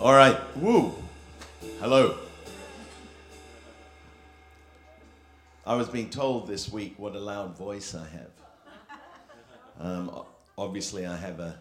All 0.00 0.14
right. 0.14 0.38
Woo. 0.56 0.94
Hello. 1.78 2.16
I 5.66 5.74
was 5.74 5.90
being 5.90 6.08
told 6.08 6.48
this 6.48 6.72
week 6.72 6.94
what 6.96 7.14
a 7.14 7.18
loud 7.18 7.54
voice 7.54 7.94
I 7.94 8.06
have. 8.08 8.30
Um, 9.78 10.22
obviously, 10.56 11.04
I 11.04 11.14
have 11.18 11.38
a 11.38 11.54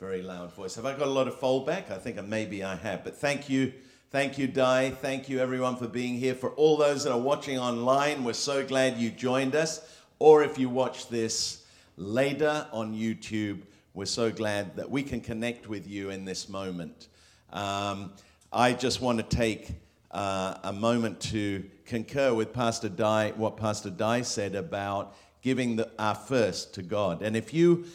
very 0.00 0.20
loud 0.20 0.52
voice. 0.52 0.74
Have 0.74 0.84
I 0.84 0.96
got 0.96 1.06
a 1.06 1.10
lot 1.10 1.28
of 1.28 1.38
foldback? 1.38 1.92
I 1.92 1.98
think 1.98 2.20
maybe 2.26 2.64
I 2.64 2.74
have. 2.74 3.04
But 3.04 3.14
thank 3.18 3.48
you. 3.48 3.72
Thank 4.10 4.36
you, 4.36 4.48
Di. 4.48 4.90
Thank 4.90 5.28
you, 5.28 5.38
everyone, 5.38 5.76
for 5.76 5.86
being 5.86 6.14
here. 6.16 6.34
For 6.34 6.50
all 6.54 6.76
those 6.76 7.04
that 7.04 7.12
are 7.12 7.20
watching 7.20 7.56
online, 7.56 8.24
we're 8.24 8.32
so 8.32 8.66
glad 8.66 8.96
you 8.96 9.10
joined 9.10 9.54
us. 9.54 9.96
Or 10.18 10.42
if 10.42 10.58
you 10.58 10.68
watch 10.68 11.08
this 11.08 11.64
later 11.96 12.66
on 12.72 12.94
YouTube, 12.94 13.60
we're 13.94 14.06
so 14.06 14.32
glad 14.32 14.74
that 14.74 14.90
we 14.90 15.04
can 15.04 15.20
connect 15.20 15.68
with 15.68 15.86
you 15.86 16.10
in 16.10 16.24
this 16.24 16.48
moment. 16.48 17.06
Um, 17.56 18.12
I 18.52 18.74
just 18.74 19.00
want 19.00 19.16
to 19.18 19.24
take 19.36 19.70
uh, 20.10 20.58
a 20.62 20.74
moment 20.74 21.20
to 21.32 21.64
concur 21.86 22.34
with 22.34 22.52
Pastor 22.52 22.90
Di, 22.90 23.32
what 23.34 23.56
Pastor 23.56 23.88
Di 23.88 24.20
said 24.20 24.54
about 24.54 25.16
giving 25.40 25.76
the, 25.76 25.90
our 25.98 26.14
first 26.14 26.74
to 26.74 26.82
God. 26.82 27.22
And 27.22 27.34
if 27.34 27.54
you 27.54 27.86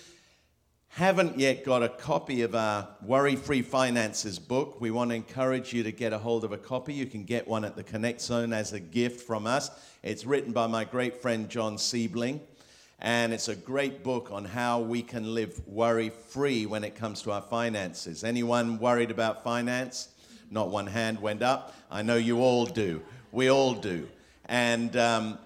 haven't 0.88 1.38
yet 1.38 1.64
got 1.64 1.84
a 1.84 1.90
copy 1.90 2.42
of 2.42 2.56
our 2.56 2.88
Worry 3.04 3.36
Free 3.36 3.62
Finances 3.62 4.40
book, 4.40 4.82
we 4.82 4.90
want 4.90 5.12
to 5.12 5.16
encourage 5.16 5.74
you 5.74 5.84
to 5.84 5.92
get 5.92 6.12
a 6.12 6.18
hold 6.18 6.44
of 6.44 6.54
a 6.54 6.58
copy. 6.58 6.96
You 6.96 7.06
can 7.06 7.24
get 7.24 7.48
one 7.48 7.64
at 7.64 7.76
the 7.76 7.84
Connect 7.84 8.20
Zone 8.20 8.54
as 8.54 8.74
a 8.74 8.80
gift 8.80 9.22
from 9.22 9.46
us. 9.46 9.70
It's 10.02 10.26
written 10.26 10.54
by 10.54 10.66
my 10.66 10.86
great 10.86 11.22
friend 11.22 11.48
John 11.48 11.76
Siebeling 11.78 12.40
and 13.02 13.34
it's 13.34 13.48
a 13.48 13.56
great 13.56 14.04
book 14.04 14.30
on 14.32 14.46
how 14.46 14.80
we 14.80 15.02
can 15.02 15.34
live 15.34 15.60
worry 15.68 16.10
free 16.10 16.68
when 16.68 16.84
it 16.84 16.96
comes 16.96 17.24
to 17.24 17.32
our 17.32 17.42
finances. 17.42 18.24
Anyone 18.24 18.78
worried 18.78 19.10
about 19.10 19.44
finance? 19.44 20.10
Not 20.52 20.70
one 20.70 20.86
hand 20.86 21.20
went 21.20 21.42
up. 21.42 21.74
I 21.90 22.04
know 22.04 22.16
you 22.16 22.42
all 22.42 22.66
do. 22.66 23.02
We 23.32 23.50
all 23.50 23.74
do. 23.74 24.08
And 24.46 24.96
um, 24.98 25.40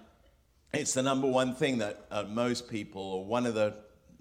it's 0.74 0.94
the 0.94 1.04
number 1.04 1.28
one 1.28 1.56
thing 1.56 1.78
that 1.78 2.06
uh, 2.12 2.24
most 2.24 2.70
people, 2.70 3.02
or 3.02 3.26
one 3.26 3.46
of 3.46 3.54
the 3.54 3.76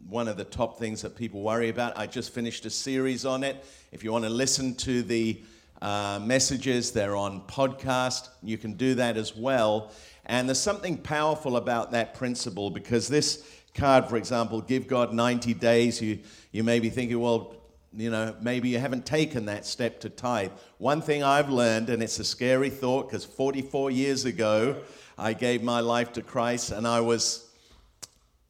one 0.08 0.28
of 0.28 0.36
the 0.36 0.44
top 0.44 0.78
things 0.78 1.00
that 1.02 1.16
people 1.16 1.40
worry 1.40 1.70
about. 1.70 1.98
I 1.98 2.06
just 2.06 2.34
finished 2.34 2.66
a 2.66 2.70
series 2.70 3.24
on 3.24 3.42
it. 3.42 3.64
If 3.90 4.04
you 4.04 4.12
want 4.12 4.24
to 4.24 4.30
listen 4.30 4.74
to 4.76 5.02
the 5.02 5.42
uh, 5.80 6.20
messages, 6.22 6.92
they're 6.92 7.16
on 7.16 7.40
podcast. 7.48 8.28
You 8.42 8.58
can 8.58 8.74
do 8.74 8.94
that 8.96 9.16
as 9.16 9.34
well. 9.34 9.92
And 10.26 10.48
there's 10.48 10.60
something 10.60 10.96
powerful 10.96 11.56
about 11.56 11.90
that 11.92 12.14
principle 12.14 12.70
because 12.70 13.08
this 13.08 13.46
card, 13.74 14.08
for 14.08 14.16
example, 14.16 14.60
give 14.60 14.86
God 14.86 15.12
90 15.12 15.54
days, 15.54 16.00
you, 16.00 16.20
you 16.52 16.64
may 16.64 16.80
be 16.80 16.90
thinking, 16.90 17.20
well, 17.20 17.56
you 17.96 18.10
know, 18.10 18.34
maybe 18.40 18.68
you 18.68 18.78
haven't 18.78 19.06
taken 19.06 19.46
that 19.46 19.66
step 19.66 20.00
to 20.00 20.08
tithe. 20.08 20.50
One 20.78 21.00
thing 21.00 21.22
I've 21.22 21.50
learned, 21.50 21.90
and 21.90 22.02
it's 22.02 22.18
a 22.18 22.24
scary 22.24 22.70
thought 22.70 23.08
because 23.08 23.24
44 23.24 23.90
years 23.90 24.24
ago, 24.24 24.76
I 25.16 25.32
gave 25.32 25.62
my 25.62 25.80
life 25.80 26.12
to 26.14 26.22
Christ 26.22 26.72
and 26.72 26.88
I 26.88 27.00
was, 27.00 27.48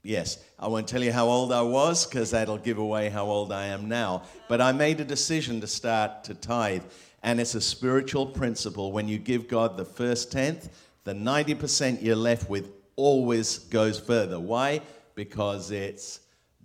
yes, 0.02 0.39
I 0.58 0.69
won't 0.69 0.89
tell 0.89 1.02
you 1.02 1.12
how 1.12 1.27
old 1.27 1.52
I 1.52 1.61
was 1.61 2.06
because 2.06 2.30
that'll 2.30 2.58
give 2.58 2.78
away 2.78 3.11
how 3.11 3.27
old 3.27 3.52
I 3.52 3.67
am 3.67 3.89
now. 3.89 4.22
But 4.48 4.61
I 4.61 4.72
made 4.72 5.00
a 5.00 5.05
decision 5.05 5.61
to 5.61 5.67
start 5.67 6.25
to 6.25 6.34
tithe. 6.34 6.84
And 7.22 7.41
it's 7.41 7.55
a 7.55 7.61
spiritual 7.61 8.27
principle. 8.27 8.92
When 8.92 9.08
you 9.08 9.19
give 9.19 9.48
God 9.48 9.77
the 9.77 9.84
first 9.84 10.30
tenth, 10.30 10.69
the 11.05 11.12
90% 11.12 12.02
you're 12.02 12.16
left 12.16 12.48
with 12.48 12.70
always 12.97 13.58
goes 13.58 13.98
further. 14.00 14.41
Why? 14.41 14.80
Because 15.14 15.70
it's 15.70 16.20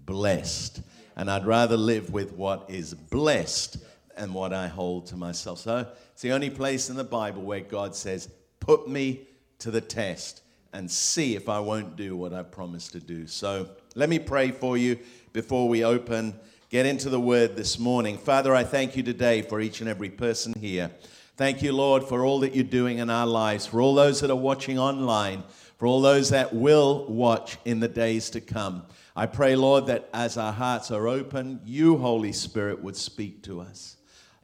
blessed. 0.06 0.81
And 1.16 1.30
I'd 1.30 1.46
rather 1.46 1.78
live 1.78 2.12
with 2.12 2.34
what 2.34 2.66
is 2.70 2.94
blessed 2.94 3.78
than 4.18 4.34
what 4.34 4.54
I 4.54 4.68
hold 4.68 5.08
to 5.08 5.18
myself. 5.18 5.59
So 5.59 5.88
it's 6.12 6.22
the 6.22 6.31
only 6.31 6.50
place 6.50 6.90
in 6.90 6.96
the 6.96 7.04
Bible 7.04 7.42
where 7.42 7.62
God 7.62 7.96
says, 7.96 8.30
Put 8.59 8.90
me 8.90 9.28
to 9.59 9.72
the 9.72 9.81
test 9.81 10.42
and 10.74 10.90
see 10.90 11.36
if 11.36 11.50
I 11.50 11.59
won't 11.59 11.96
do 11.96 12.16
what 12.16 12.34
I 12.34 12.44
promised 12.44 12.92
to 12.94 13.00
do. 13.00 13.28
So 13.28 13.69
let 13.96 14.09
me 14.09 14.19
pray 14.19 14.52
for 14.52 14.78
you 14.78 15.00
before 15.34 15.68
we 15.68 15.84
open, 15.84 16.40
get 16.69 16.86
into 16.86 17.09
the 17.09 17.19
word 17.19 17.56
this 17.56 17.80
morning. 17.80 18.18
Father, 18.18 18.53
I 18.53 18.63
thank 18.63 18.96
you 18.96 19.03
today 19.03 19.42
for 19.42 19.59
each 19.59 19.81
and 19.81 19.90
every 19.90 20.09
person 20.09 20.53
here. 20.59 20.92
Thank 21.39 21.63
you, 21.63 21.72
Lord, 21.72 22.03
for 22.03 22.25
all 22.25 22.41
that 22.41 22.53
you're 22.53 22.66
doing 22.66 22.97
in 22.97 23.09
our 23.09 23.25
lives, 23.25 23.66
for 23.66 23.79
all 23.79 23.95
those 23.95 24.19
that 24.19 24.29
are 24.29 24.35
watching 24.35 24.77
online, 24.77 25.45
for 25.77 25.85
all 25.88 26.01
those 26.01 26.31
that 26.31 26.53
will 26.53 27.05
watch 27.05 27.57
in 27.63 27.79
the 27.79 27.88
days 27.88 28.29
to 28.31 28.41
come. 28.41 28.83
I 29.16 29.25
pray, 29.25 29.55
Lord, 29.55 29.85
that 29.85 30.09
as 30.13 30.35
our 30.35 30.51
hearts 30.51 30.91
are 30.91 31.07
open, 31.07 31.61
you, 31.63 31.95
Holy 31.95 32.33
Spirit, 32.33 32.83
would 32.83 32.97
speak 32.97 33.41
to 33.44 33.61
us 33.61 33.95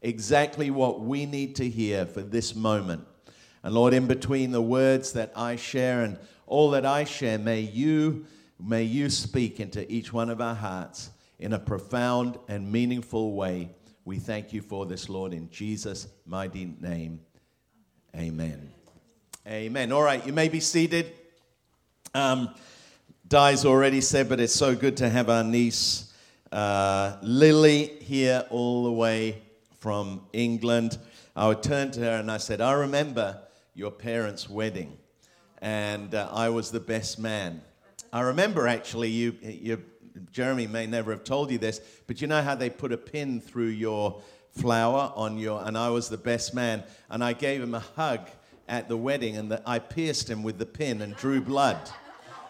exactly 0.01 0.72
what 0.72 1.01
we 1.01 1.25
need 1.25 1.57
to 1.57 1.67
hear 1.67 2.06
for 2.06 2.22
this 2.22 2.56
moment. 2.56 3.06
And 3.62 3.75
Lord, 3.75 3.94
in 3.94 4.07
between 4.07 4.51
the 4.51 4.62
words 4.62 5.12
that 5.12 5.33
I 5.35 5.57
share 5.57 6.03
and 6.03 6.17
all 6.47 6.72
that 6.72 6.85
I 6.85 7.03
share, 7.03 7.38
may 7.38 7.59
you, 7.59 8.25
may 8.57 8.83
you 8.83 9.09
speak 9.09 9.59
into 9.59 9.85
each 9.91 10.13
one 10.13 10.29
of 10.29 10.39
our 10.39 10.56
hearts 10.56 11.09
in 11.39 11.51
a 11.51 11.59
profound 11.59 12.39
and 12.47 12.72
meaningful 12.72 13.33
way. 13.33 13.72
We 14.08 14.20
thank 14.20 14.54
you 14.54 14.62
for 14.62 14.86
this, 14.86 15.10
Lord, 15.10 15.34
in 15.34 15.50
Jesus' 15.50 16.08
mighty 16.28 16.76
name. 16.80 17.22
Amen. 18.16 18.70
Amen. 19.48 19.92
All 19.92 20.04
right, 20.04 20.24
you 20.24 20.32
may 20.32 20.48
be 20.48 20.60
seated. 20.60 21.12
Um, 22.14 22.54
Di's 23.28 23.66
already 23.66 24.02
said, 24.02 24.30
but 24.30 24.40
it's 24.40 24.54
so 24.54 24.76
good 24.76 24.98
to 24.98 25.10
have 25.10 25.28
our 25.32 25.44
niece 25.44 26.14
uh, 26.52 27.18
Lily 27.24 27.98
here 28.00 28.46
all 28.52 28.84
the 28.84 28.92
way 28.92 29.42
from 29.80 30.22
England. 30.34 31.00
I 31.36 31.48
would 31.48 31.64
turn 31.64 31.90
to 31.94 32.02
her 32.02 32.18
and 32.18 32.30
I 32.30 32.38
said, 32.38 32.62
I 32.62 32.74
remember 32.74 33.42
your 33.74 33.90
parents' 33.90 34.48
wedding, 34.48 35.00
and 35.64 36.14
uh, 36.14 36.30
I 36.32 36.50
was 36.50 36.70
the 36.70 36.80
best 36.80 37.18
man. 37.18 37.60
I 38.14 38.22
remember 38.22 38.68
actually, 38.68 39.10
you, 39.10 39.36
you 39.42 39.84
Jeremy 40.31 40.68
may 40.68 40.88
never 40.88 41.12
have 41.12 41.24
told 41.24 41.52
you 41.52 41.58
this, 41.58 41.81
but 42.08 42.22
you 42.22 42.28
know 42.28 42.42
how 42.42 42.56
they 42.56 42.70
put 42.70 42.92
a 42.92 42.98
pin 42.98 43.42
through 43.42 43.68
your 43.68 44.22
flower 44.52 45.12
on 45.16 45.38
your, 45.38 45.62
and 45.64 45.78
I 45.78 45.90
was 45.90 46.09
the 46.09 46.18
best 46.18 46.53
man, 46.53 46.84
and 47.09 47.24
I 47.24 47.34
gave 47.34 47.62
him 47.62 47.74
a 47.74 47.80
hug 47.80 48.30
at 48.68 48.88
the 48.88 48.98
wedding, 48.98 49.38
and 49.38 49.52
the, 49.52 49.62
I 49.66 49.80
pierced 49.80 50.30
him 50.30 50.44
with 50.44 50.58
the 50.58 50.66
pin 50.66 51.02
and 51.02 51.16
drew 51.16 51.42
blood. 51.42 51.78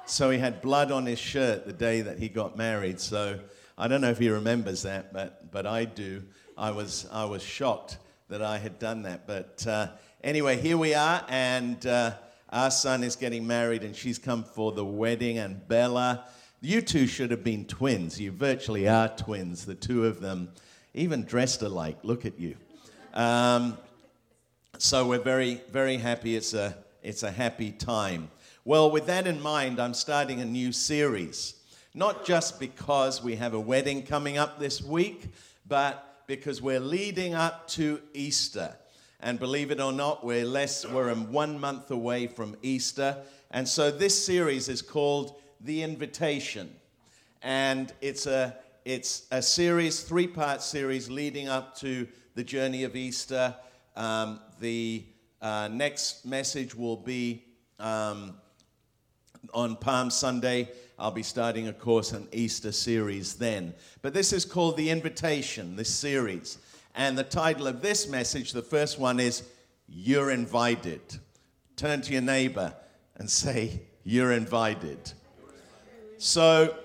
So 0.06 0.30
he 0.30 0.38
had 0.38 0.62
blood 0.62 0.92
on 0.92 1.06
his 1.06 1.20
shirt 1.20 1.66
the 1.66 1.74
day 1.74 2.02
that 2.02 2.20
he 2.20 2.30
got 2.30 2.56
married. 2.56 3.00
So 3.00 3.40
I 3.78 3.88
don't 3.88 4.02
know 4.02 4.12
if 4.12 4.20
he 4.20 4.30
remembers 4.30 4.84
that, 4.84 5.12
but, 5.12 5.52
but 5.52 5.66
I 5.66 5.86
do. 5.86 6.24
I 6.58 6.72
was, 6.72 7.08
I 7.12 7.26
was 7.26 7.42
shocked 7.42 7.98
that 8.30 8.42
I 8.42 8.60
had 8.60 8.80
done 8.80 9.02
that. 9.04 9.26
But 9.26 9.66
uh, 9.68 9.88
anyway, 10.24 10.62
here 10.62 10.78
we 10.78 10.94
are, 10.94 11.26
and 11.28 11.86
uh, 11.86 12.14
our 12.50 12.72
son 12.72 13.04
is 13.04 13.16
getting 13.16 13.48
married, 13.48 13.84
and 13.84 13.96
she's 13.96 14.20
come 14.20 14.44
for 14.44 14.72
the 14.72 14.86
wedding, 14.86 15.40
and 15.40 15.68
Bella 15.68 16.26
you 16.62 16.82
two 16.82 17.08
should 17.08 17.32
have 17.32 17.44
been 17.44 17.66
twins. 17.66 18.20
You 18.20 18.32
virtually 18.32 18.88
are 18.88 19.10
twins, 19.10 19.66
the 19.66 19.76
two 19.76 20.06
of 20.06 20.20
them, 20.22 20.50
even 20.94 21.24
dressed 21.24 21.62
alike. 21.62 21.98
Look 22.04 22.26
at 22.26 22.40
you. 22.40 22.56
Um, 23.14 23.78
so 24.78 25.08
we're 25.08 25.20
very, 25.20 25.62
very 25.72 25.98
happy. 25.98 26.36
It's 26.36 26.54
a, 26.54 26.76
it's 27.04 27.24
a 27.24 27.32
happy 27.32 27.72
time. 27.72 28.30
Well, 28.64 28.90
with 28.90 29.06
that 29.08 29.28
in 29.28 29.42
mind, 29.42 29.80
I'm 29.80 29.94
starting 29.94 30.42
a 30.42 30.46
new 30.46 30.72
series. 30.72 31.56
Not 31.94 32.26
just 32.26 32.60
because 32.60 33.24
we 33.24 33.36
have 33.36 33.54
a 33.54 33.60
wedding 33.60 34.04
coming 34.04 34.38
up 34.38 34.60
this 34.60 34.82
week, 34.82 35.34
but 35.68 36.24
because 36.28 36.62
we're 36.62 36.80
leading 36.80 37.36
up 37.36 37.68
to 37.70 38.02
Easter. 38.14 38.76
And 39.22 39.40
believe 39.40 39.72
it 39.72 39.80
or 39.80 39.94
not, 39.94 40.26
we're 40.26 40.46
less, 40.46 40.86
we're 40.86 41.14
one 41.14 41.60
month 41.60 41.92
away 41.92 42.28
from 42.28 42.56
Easter. 42.62 43.18
And 43.52 43.68
so 43.68 43.92
this 43.92 44.26
series 44.26 44.68
is 44.68 44.82
called 44.82 45.40
the 45.66 45.82
Invitation. 45.82 46.70
And 47.42 47.92
it's 48.00 48.28
a, 48.28 48.56
it's 48.86 49.26
a 49.32 49.42
series, 49.42 50.04
three 50.04 50.28
part 50.28 50.62
series 50.62 51.10
leading 51.10 51.50
up 51.50 51.76
to 51.78 52.08
the 52.36 52.44
journey 52.44 52.84
of 52.84 52.96
Easter. 52.96 53.56
Um, 53.96 54.40
the 54.60 55.04
uh, 55.42 55.70
next 55.72 56.26
message 56.26 56.76
will 56.76 56.98
be 56.98 57.44
um, 57.80 58.36
on 59.56 59.76
Palm 59.78 60.12
Sunday. 60.12 60.70
I'll 61.00 61.12
be 61.12 61.24
starting, 61.24 61.68
of 61.68 61.80
course, 61.80 62.12
an 62.12 62.28
Easter 62.32 62.72
series 62.72 63.34
then. 63.34 63.74
But 64.04 64.14
this 64.14 64.34
is 64.34 64.46
called 64.46 64.78
The 64.78 64.92
Invitation, 64.92 65.76
this 65.76 65.94
series. 65.94 66.60
And 66.94 67.18
the 67.18 67.24
title 67.24 67.66
of 67.66 67.82
this 67.82 68.08
message, 68.08 68.54
the 68.54 68.62
first 68.62 69.00
one 69.00 69.20
is 69.20 69.42
You're 69.88 70.30
Invited. 70.30 71.02
Turn 71.76 72.02
to 72.02 72.14
your 72.14 72.22
neighbor 72.22 72.74
and 73.18 73.30
say, 73.30 73.82
You're 74.04 74.32
invited. 74.32 75.14
So, 76.18 76.78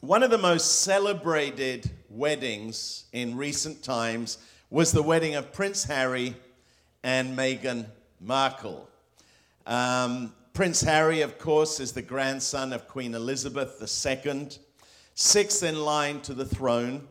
one 0.00 0.22
of 0.22 0.30
the 0.30 0.36
most 0.36 0.82
celebrated 0.82 1.90
weddings 2.10 3.04
in 3.14 3.34
recent 3.34 3.82
times 3.82 4.36
was 4.68 4.92
the 4.92 5.02
wedding 5.02 5.36
of 5.36 5.54
Prince 5.54 5.84
Harry 5.84 6.36
and 7.02 7.36
Meghan 7.36 7.86
Markle. 8.20 8.90
Um, 9.66 10.34
Prince 10.52 10.82
Harry, 10.82 11.22
of 11.22 11.38
course, 11.38 11.80
is 11.80 11.92
the 11.92 12.02
grandson 12.02 12.74
of 12.74 12.86
Queen 12.88 13.14
Elizabeth 13.14 13.80
II, 13.80 14.48
sixth 15.14 15.62
in 15.62 15.80
line 15.80 16.20
to 16.20 16.34
the 16.34 16.44
throne, 16.44 17.08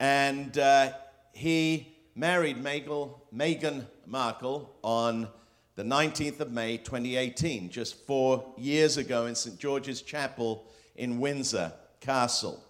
and 0.00 0.56
uh, 0.56 0.92
he 1.34 1.94
married 2.14 2.56
Meghan 2.56 3.84
Markle 4.06 4.74
on 4.82 5.28
the 5.74 5.82
19th 5.82 6.40
of 6.40 6.52
May 6.52 6.76
2018, 6.76 7.70
just 7.70 8.06
four 8.06 8.52
years 8.58 8.98
ago 8.98 9.24
in 9.24 9.34
St. 9.34 9.58
George's 9.58 10.02
Chapel 10.02 10.66
in 10.96 11.18
Windsor 11.18 11.72
Castle. 12.00 12.62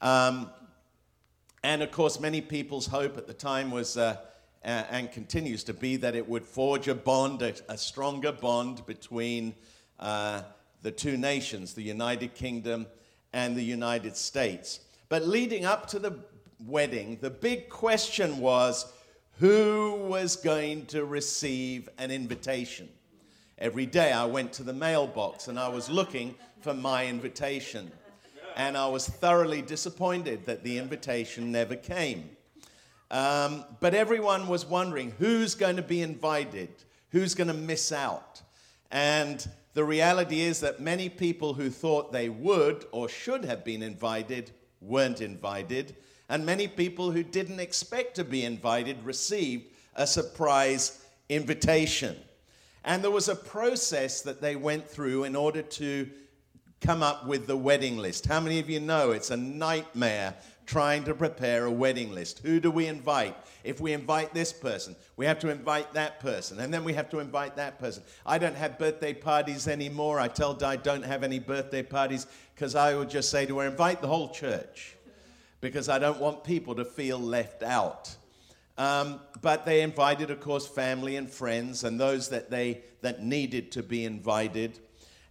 Um, 0.00 0.48
and 1.64 1.82
of 1.82 1.90
course, 1.90 2.20
many 2.20 2.40
people's 2.40 2.86
hope 2.86 3.18
at 3.18 3.26
the 3.26 3.34
time 3.34 3.72
was, 3.72 3.96
uh, 3.96 4.16
and 4.62 5.10
continues 5.10 5.64
to 5.64 5.74
be, 5.74 5.96
that 5.96 6.14
it 6.14 6.28
would 6.28 6.44
forge 6.44 6.86
a 6.86 6.94
bond, 6.94 7.42
a, 7.42 7.52
a 7.68 7.76
stronger 7.76 8.30
bond 8.30 8.86
between 8.86 9.52
uh, 9.98 10.42
the 10.82 10.92
two 10.92 11.16
nations, 11.16 11.74
the 11.74 11.82
United 11.82 12.34
Kingdom 12.34 12.86
and 13.32 13.56
the 13.56 13.64
United 13.64 14.16
States. 14.16 14.80
But 15.08 15.26
leading 15.26 15.64
up 15.64 15.88
to 15.88 15.98
the 15.98 16.20
wedding, 16.64 17.18
the 17.20 17.30
big 17.30 17.68
question 17.68 18.38
was 18.38 18.92
who 19.40 19.94
was 20.06 20.36
going 20.36 20.84
to 20.84 21.06
receive 21.06 21.88
an 21.96 22.10
invitation? 22.10 22.86
Every 23.56 23.86
day 23.86 24.12
I 24.12 24.26
went 24.26 24.52
to 24.54 24.62
the 24.62 24.74
mailbox 24.74 25.48
and 25.48 25.58
I 25.58 25.68
was 25.68 25.88
looking 25.88 26.34
for 26.60 26.74
my 26.74 27.06
invitation. 27.06 27.90
And 28.54 28.76
I 28.76 28.86
was 28.88 29.08
thoroughly 29.08 29.62
disappointed 29.62 30.44
that 30.44 30.62
the 30.62 30.76
invitation 30.76 31.50
never 31.50 31.74
came. 31.74 32.28
Um, 33.10 33.64
but 33.80 33.94
everyone 33.94 34.46
was 34.46 34.66
wondering 34.66 35.14
who's 35.18 35.54
going 35.54 35.76
to 35.76 35.82
be 35.82 36.02
invited, 36.02 36.68
who's 37.08 37.34
going 37.34 37.48
to 37.48 37.54
miss 37.54 37.92
out. 37.92 38.42
And 38.90 39.48
the 39.72 39.84
reality 39.84 40.42
is 40.42 40.60
that 40.60 40.80
many 40.80 41.08
people 41.08 41.54
who 41.54 41.70
thought 41.70 42.12
they 42.12 42.28
would 42.28 42.84
or 42.92 43.08
should 43.08 43.46
have 43.46 43.64
been 43.64 43.82
invited 43.82 44.50
weren't 44.82 45.22
invited 45.22 45.96
and 46.30 46.46
many 46.46 46.68
people 46.68 47.10
who 47.10 47.24
didn't 47.24 47.58
expect 47.58 48.14
to 48.14 48.24
be 48.24 48.44
invited 48.44 49.04
received 49.04 49.66
a 49.96 50.06
surprise 50.06 51.04
invitation. 51.28 52.16
And 52.84 53.02
there 53.02 53.10
was 53.10 53.28
a 53.28 53.34
process 53.34 54.22
that 54.22 54.40
they 54.40 54.54
went 54.54 54.88
through 54.88 55.24
in 55.24 55.34
order 55.34 55.60
to 55.60 56.08
come 56.80 57.02
up 57.02 57.26
with 57.26 57.48
the 57.48 57.56
wedding 57.56 57.98
list. 57.98 58.26
How 58.26 58.38
many 58.38 58.60
of 58.60 58.70
you 58.70 58.78
know 58.78 59.10
it's 59.10 59.30
a 59.30 59.36
nightmare 59.36 60.34
trying 60.66 61.02
to 61.02 61.14
prepare 61.14 61.64
a 61.64 61.70
wedding 61.70 62.12
list? 62.12 62.38
Who 62.38 62.60
do 62.60 62.70
we 62.70 62.86
invite? 62.86 63.36
If 63.64 63.80
we 63.80 63.92
invite 63.92 64.32
this 64.32 64.52
person, 64.52 64.94
we 65.16 65.26
have 65.26 65.40
to 65.40 65.48
invite 65.48 65.92
that 65.94 66.20
person, 66.20 66.60
and 66.60 66.72
then 66.72 66.84
we 66.84 66.94
have 66.94 67.10
to 67.10 67.18
invite 67.18 67.56
that 67.56 67.80
person. 67.80 68.04
I 68.24 68.38
don't 68.38 68.56
have 68.56 68.78
birthday 68.78 69.12
parties 69.12 69.66
anymore. 69.66 70.20
I 70.20 70.28
tell 70.28 70.54
Di, 70.54 70.76
don't 70.76 71.04
have 71.04 71.24
any 71.24 71.40
birthday 71.40 71.82
parties 71.82 72.28
because 72.54 72.76
I 72.76 72.94
would 72.94 73.10
just 73.10 73.30
say 73.30 73.46
to 73.46 73.58
her, 73.58 73.66
invite 73.66 74.00
the 74.00 74.06
whole 74.06 74.28
church 74.28 74.94
because 75.60 75.88
I 75.88 75.98
don't 75.98 76.18
want 76.18 76.44
people 76.44 76.74
to 76.76 76.84
feel 76.84 77.18
left 77.18 77.62
out. 77.62 78.16
Um, 78.78 79.20
but 79.42 79.66
they 79.66 79.82
invited, 79.82 80.30
of 80.30 80.40
course, 80.40 80.66
family 80.66 81.16
and 81.16 81.28
friends 81.28 81.84
and 81.84 82.00
those 82.00 82.30
that 82.30 82.50
they 82.50 82.82
that 83.02 83.22
needed 83.22 83.72
to 83.72 83.82
be 83.82 84.04
invited, 84.04 84.78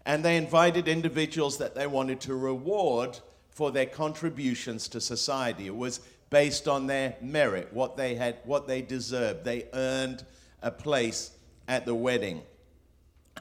and 0.05 0.23
they 0.23 0.37
invited 0.37 0.87
individuals 0.87 1.57
that 1.57 1.75
they 1.75 1.87
wanted 1.87 2.19
to 2.21 2.35
reward 2.35 3.17
for 3.49 3.71
their 3.71 3.85
contributions 3.85 4.87
to 4.89 5.01
society. 5.01 5.65
It 5.67 5.75
was 5.75 5.99
based 6.29 6.67
on 6.67 6.85
their 6.85 7.15
merit, 7.21 7.73
what 7.73 7.97
they 7.97 8.15
had, 8.15 8.37
what 8.43 8.67
they 8.67 8.81
deserved. 8.81 9.43
They 9.43 9.65
earned 9.73 10.23
a 10.61 10.69
place 10.69 11.31
at 11.67 11.85
the 11.85 11.95
wedding, 11.95 12.43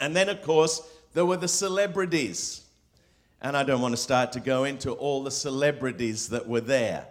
and 0.00 0.16
then, 0.16 0.30
of 0.30 0.40
course, 0.42 0.80
there 1.12 1.26
were 1.26 1.36
the 1.36 1.48
celebrities. 1.48 2.62
And 3.40 3.56
I 3.56 3.62
don't 3.62 3.80
want 3.80 3.92
to 3.92 4.00
start 4.00 4.32
to 4.32 4.40
go 4.40 4.64
into 4.64 4.90
all 4.92 5.22
the 5.22 5.30
celebrities 5.30 6.30
that 6.30 6.48
were 6.48 6.60
there. 6.60 7.06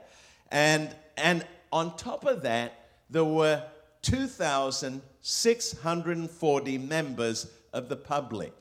And, 0.52 0.94
and 1.16 1.48
on 1.72 1.96
top 1.96 2.26
of 2.26 2.42
that, 2.44 2.90
there 3.10 3.24
were 3.24 3.64
2,640 4.02 6.78
members 6.78 7.50
of 7.74 7.90
the 7.90 7.96
public 7.96 8.54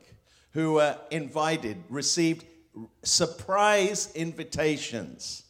who 0.51 0.73
were 0.73 0.97
invited, 1.11 1.83
received 1.89 2.45
surprise 3.03 4.11
invitations. 4.15 5.43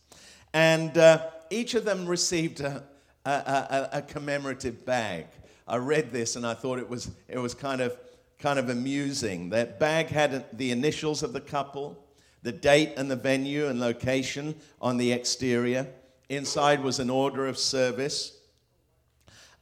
And 0.54 0.98
uh, 0.98 1.28
each 1.50 1.76
of 1.76 1.86
them 1.86 2.08
received 2.08 2.62
a, 2.62 2.84
a, 3.26 3.30
a, 3.30 3.90
a, 3.94 4.02
commemorative 4.02 4.86
bag. 4.86 5.28
I 5.68 5.78
read 5.78 6.12
this 6.12 6.36
and 6.36 6.46
I 6.46 6.54
thought 6.54 6.80
it 6.80 6.90
was, 6.90 7.12
it 7.28 7.38
was 7.38 7.54
kind, 7.54 7.82
of, 7.82 7.98
kind 8.40 8.60
of 8.60 8.70
amusing. 8.70 9.50
That 9.50 9.80
bag 9.80 10.08
had 10.08 10.46
the 10.58 10.72
initials 10.72 11.24
of 11.24 11.34
the 11.34 11.42
couple, 11.42 12.04
the 12.44 12.52
date 12.52 12.94
and 12.98 13.10
the 13.10 13.16
venue 13.16 13.68
and 13.68 13.80
location 13.80 14.56
on 14.82 14.98
the 14.98 15.12
exterior. 15.12 15.88
Inside 16.30 16.84
was 16.84 17.00
an 17.00 17.10
order 17.10 17.48
of 17.48 17.58
service, 17.58 18.38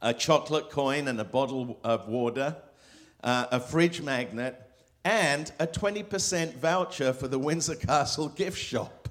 a 0.02 0.12
chocolate 0.12 0.70
coin 0.70 1.08
and 1.08 1.20
a 1.20 1.24
bottle 1.24 1.78
of 1.84 2.08
water, 2.08 2.56
uh, 3.22 3.46
a 3.50 3.60
fridge 3.60 4.02
magnet, 4.02 4.60
and 5.04 5.52
a 5.60 5.66
20% 5.66 6.54
voucher 6.56 7.12
for 7.12 7.28
the 7.28 7.38
Windsor 7.38 7.76
Castle 7.76 8.28
gift 8.28 8.58
shop. 8.58 9.08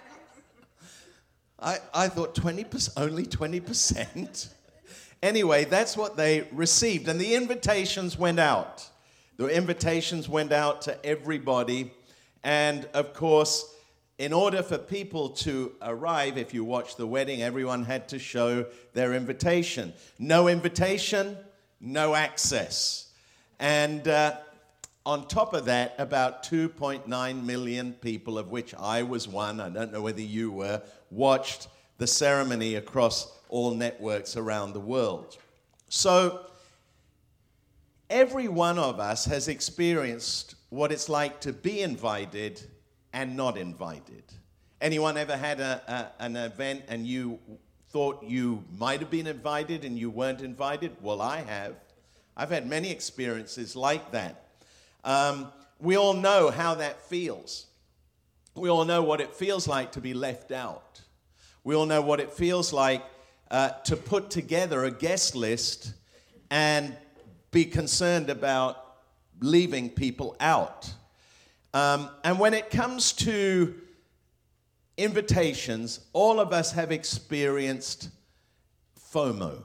I, 1.60 1.78
I 1.92 2.08
thought 2.08 2.34
20%, 2.34 2.94
only 2.96 3.26
20%. 3.26 4.48
anyway, 5.22 5.66
that's 5.66 5.96
what 5.96 6.16
they 6.16 6.48
received. 6.52 7.08
And 7.08 7.20
the 7.20 7.34
invitations 7.34 8.18
went 8.18 8.40
out. 8.40 8.88
The 9.36 9.48
invitations 9.48 10.28
went 10.28 10.52
out 10.52 10.82
to 10.82 11.04
everybody 11.04 11.92
and 12.42 12.86
of 12.94 13.12
course, 13.14 13.74
in 14.18 14.32
order 14.34 14.62
for 14.62 14.76
people 14.76 15.30
to 15.30 15.72
arrive, 15.80 16.36
if 16.36 16.52
you 16.52 16.62
watch 16.62 16.96
the 16.96 17.06
wedding, 17.06 17.42
everyone 17.42 17.84
had 17.84 18.08
to 18.08 18.18
show 18.18 18.66
their 18.92 19.14
invitation. 19.14 19.94
No 20.18 20.46
invitation, 20.48 21.38
no 21.80 22.14
access. 22.14 23.10
And 23.58 24.06
uh, 24.06 24.36
on 25.06 25.26
top 25.26 25.54
of 25.54 25.64
that, 25.64 25.94
about 25.96 26.42
2.9 26.42 27.44
million 27.44 27.94
people, 27.94 28.38
of 28.38 28.50
which 28.50 28.74
I 28.74 29.02
was 29.02 29.26
one, 29.26 29.58
I 29.58 29.70
don't 29.70 29.92
know 29.92 30.02
whether 30.02 30.20
you 30.20 30.50
were, 30.50 30.82
watched 31.10 31.68
the 31.96 32.06
ceremony 32.06 32.74
across 32.74 33.32
all 33.48 33.74
networks 33.74 34.36
around 34.36 34.74
the 34.74 34.80
world. 34.80 35.38
So, 35.88 36.46
every 38.10 38.48
one 38.48 38.78
of 38.78 39.00
us 39.00 39.24
has 39.24 39.48
experienced 39.48 40.56
what 40.70 40.92
it's 40.92 41.08
like 41.08 41.40
to 41.42 41.52
be 41.52 41.82
invited 41.82 42.62
and 43.12 43.36
not 43.36 43.58
invited. 43.58 44.22
Anyone 44.80 45.16
ever 45.16 45.36
had 45.36 45.60
a, 45.60 45.82
a, 46.18 46.24
an 46.24 46.36
event 46.36 46.84
and 46.88 47.06
you 47.06 47.38
thought 47.90 48.22
you 48.22 48.64
might 48.78 49.00
have 49.00 49.10
been 49.10 49.26
invited 49.26 49.84
and 49.84 49.98
you 49.98 50.10
weren't 50.10 50.40
invited? 50.40 50.96
Well, 51.02 51.20
I 51.20 51.38
have. 51.42 51.74
I've 52.36 52.50
had 52.50 52.66
many 52.66 52.90
experiences 52.90 53.76
like 53.76 54.12
that. 54.12 54.46
Um, 55.04 55.52
we 55.80 55.96
all 55.96 56.14
know 56.14 56.50
how 56.50 56.76
that 56.76 57.02
feels. 57.02 57.66
We 58.54 58.68
all 58.68 58.84
know 58.84 59.02
what 59.02 59.20
it 59.20 59.34
feels 59.34 59.66
like 59.66 59.92
to 59.92 60.00
be 60.00 60.14
left 60.14 60.52
out. 60.52 61.00
We 61.64 61.74
all 61.74 61.86
know 61.86 62.00
what 62.00 62.20
it 62.20 62.32
feels 62.32 62.72
like 62.72 63.02
uh, 63.50 63.70
to 63.84 63.96
put 63.96 64.30
together 64.30 64.84
a 64.84 64.90
guest 64.90 65.34
list 65.34 65.92
and 66.50 66.96
be 67.50 67.64
concerned 67.64 68.30
about 68.30 68.89
leaving 69.40 69.90
people 69.90 70.36
out. 70.40 70.92
Um, 71.72 72.10
and 72.24 72.38
when 72.38 72.54
it 72.54 72.70
comes 72.70 73.12
to 73.12 73.74
invitations, 74.96 76.00
all 76.12 76.40
of 76.40 76.52
us 76.52 76.72
have 76.72 76.92
experienced 76.92 78.10
FOMO. 79.12 79.62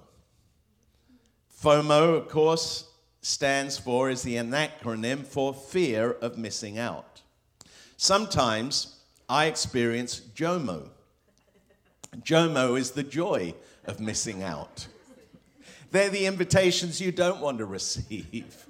FOMO, 1.62 2.18
of 2.18 2.30
course, 2.30 2.90
stands 3.22 3.78
for, 3.78 4.10
is 4.10 4.22
the 4.22 4.36
acronym 4.36 5.26
for 5.26 5.54
fear 5.54 6.12
of 6.12 6.38
missing 6.38 6.78
out. 6.78 7.22
Sometimes 7.98 8.98
I 9.28 9.46
experience 9.46 10.20
JOMO. 10.36 10.90
JOMO 12.22 12.78
is 12.78 12.92
the 12.92 13.04
joy 13.04 13.56
of 13.86 14.00
missing 14.00 14.44
out. 14.44 14.88
They're 15.92 16.10
the 16.10 16.26
invitations 16.26 17.02
you 17.02 17.12
don't 17.12 17.42
want 17.42 17.58
to 17.60 17.66
receive. 17.78 18.65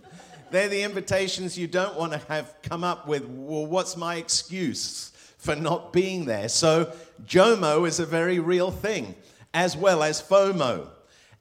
They're 0.55 0.69
the 0.69 0.83
invitations 0.83 1.57
you 1.57 1.67
don't 1.67 1.97
want 1.97 2.13
to 2.13 2.17
have 2.29 2.55
come 2.61 2.85
up 2.85 3.09
with. 3.09 3.25
Well, 3.27 3.65
what's 3.65 3.97
my 3.97 4.15
excuse 4.15 5.11
for 5.37 5.53
not 5.53 5.91
being 5.91 6.23
there? 6.23 6.47
So, 6.47 6.93
JOMO 7.25 7.85
is 7.85 7.99
a 7.99 8.05
very 8.05 8.39
real 8.39 8.71
thing, 8.71 9.15
as 9.53 9.75
well 9.75 10.01
as 10.01 10.21
FOMO. 10.21 10.87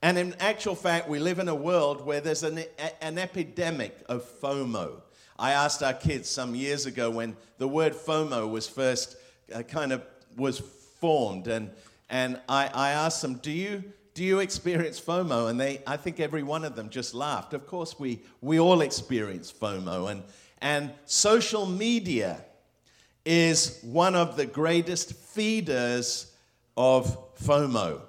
And 0.03 0.19
in 0.19 0.35
actual 0.41 0.75
fact, 0.75 1.09
we 1.09 1.21
live 1.21 1.39
in 1.39 1.47
a 1.47 1.55
world 1.55 2.05
where 2.05 2.21
there's 2.21 2.43
an, 2.43 2.65
an 3.01 3.19
epidemic 3.19 3.97
of 4.09 4.25
FOMO. 4.41 5.01
I 5.39 5.53
asked 5.53 5.85
our 5.85 5.95
kids 5.95 6.29
some 6.29 6.57
years 6.57 6.85
ago 6.85 7.09
when 7.09 7.37
the 7.59 7.69
word 7.69 7.93
FOMO 7.93 8.51
was 8.51 8.67
first 8.67 9.17
uh, 9.55 9.63
kind 9.63 9.93
of 9.93 10.03
was 10.37 10.59
formed, 10.59 11.47
and, 11.47 11.71
and 12.11 12.41
I, 12.49 12.69
I 12.75 12.91
asked 12.91 13.23
them, 13.23 13.35
Do 13.35 13.53
you 13.53 13.85
do 14.15 14.23
you 14.23 14.39
experience 14.39 15.01
FOMO? 15.01 15.51
And 15.51 15.61
they, 15.61 15.83
I 15.87 15.97
think 15.97 16.21
every 16.21 16.45
one 16.45 16.65
of 16.65 16.77
them 16.77 16.89
just 16.89 17.15
laughed. 17.15 17.53
Of 17.53 17.67
course, 17.67 17.99
we, 17.99 18.23
we 18.41 18.61
all 18.61 18.81
experience 18.81 19.53
FOMO. 19.53 20.11
And, 20.11 20.23
and 20.61 20.93
social 21.05 21.67
media 21.67 22.45
is 23.25 23.81
one 23.83 24.15
of 24.15 24.37
the 24.37 24.47
greatest 24.47 25.15
feeders 25.15 26.33
of 26.77 27.35
FOMO. 27.39 28.03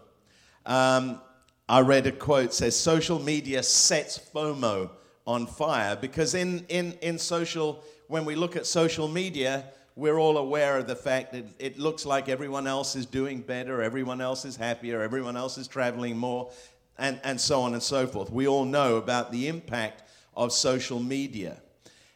Um, 0.66 1.22
I 1.68 1.82
read 1.82 2.06
a 2.06 2.12
quote 2.12 2.54
says 2.54 2.76
social 2.76 3.20
media 3.20 3.64
sets 3.64 4.20
FOMO 4.20 4.92
on 5.26 5.48
fire 5.48 5.96
because 5.96 6.36
in, 6.36 6.66
in, 6.70 6.94
in 7.02 7.18
social, 7.18 7.84
when 8.08 8.26
we 8.26 8.36
look 8.36 8.56
at 8.56 8.68
social 8.68 9.08
media, 9.08 9.66
we're 9.96 10.20
all 10.20 10.38
aware 10.38 10.78
of 10.78 10.88
the 10.88 10.96
fact 10.96 11.32
that 11.32 11.46
it 11.58 11.80
looks 11.80 12.06
like 12.06 12.28
everyone 12.28 12.68
else 12.68 12.96
is 12.96 13.06
doing 13.06 13.42
better, 13.42 13.82
everyone 13.82 14.20
else 14.20 14.44
is 14.44 14.58
happier, 14.58 15.02
everyone 15.02 15.38
else 15.38 15.58
is 15.58 15.68
traveling 15.68 16.18
more, 16.18 16.52
and, 16.98 17.20
and 17.24 17.40
so 17.40 17.62
on 17.62 17.74
and 17.74 17.82
so 17.82 18.06
forth. 18.06 18.30
We 18.30 18.48
all 18.48 18.66
know 18.66 18.98
about 18.98 19.32
the 19.32 19.48
impact 19.48 20.04
of 20.36 20.52
social 20.52 21.00
media. 21.00 21.62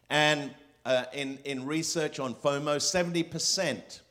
And 0.10 0.54
uh, 0.86 1.06
in, 1.14 1.40
in 1.46 1.66
research 1.66 2.20
on 2.20 2.36
FOMO, 2.36 2.78
70% 2.78 4.02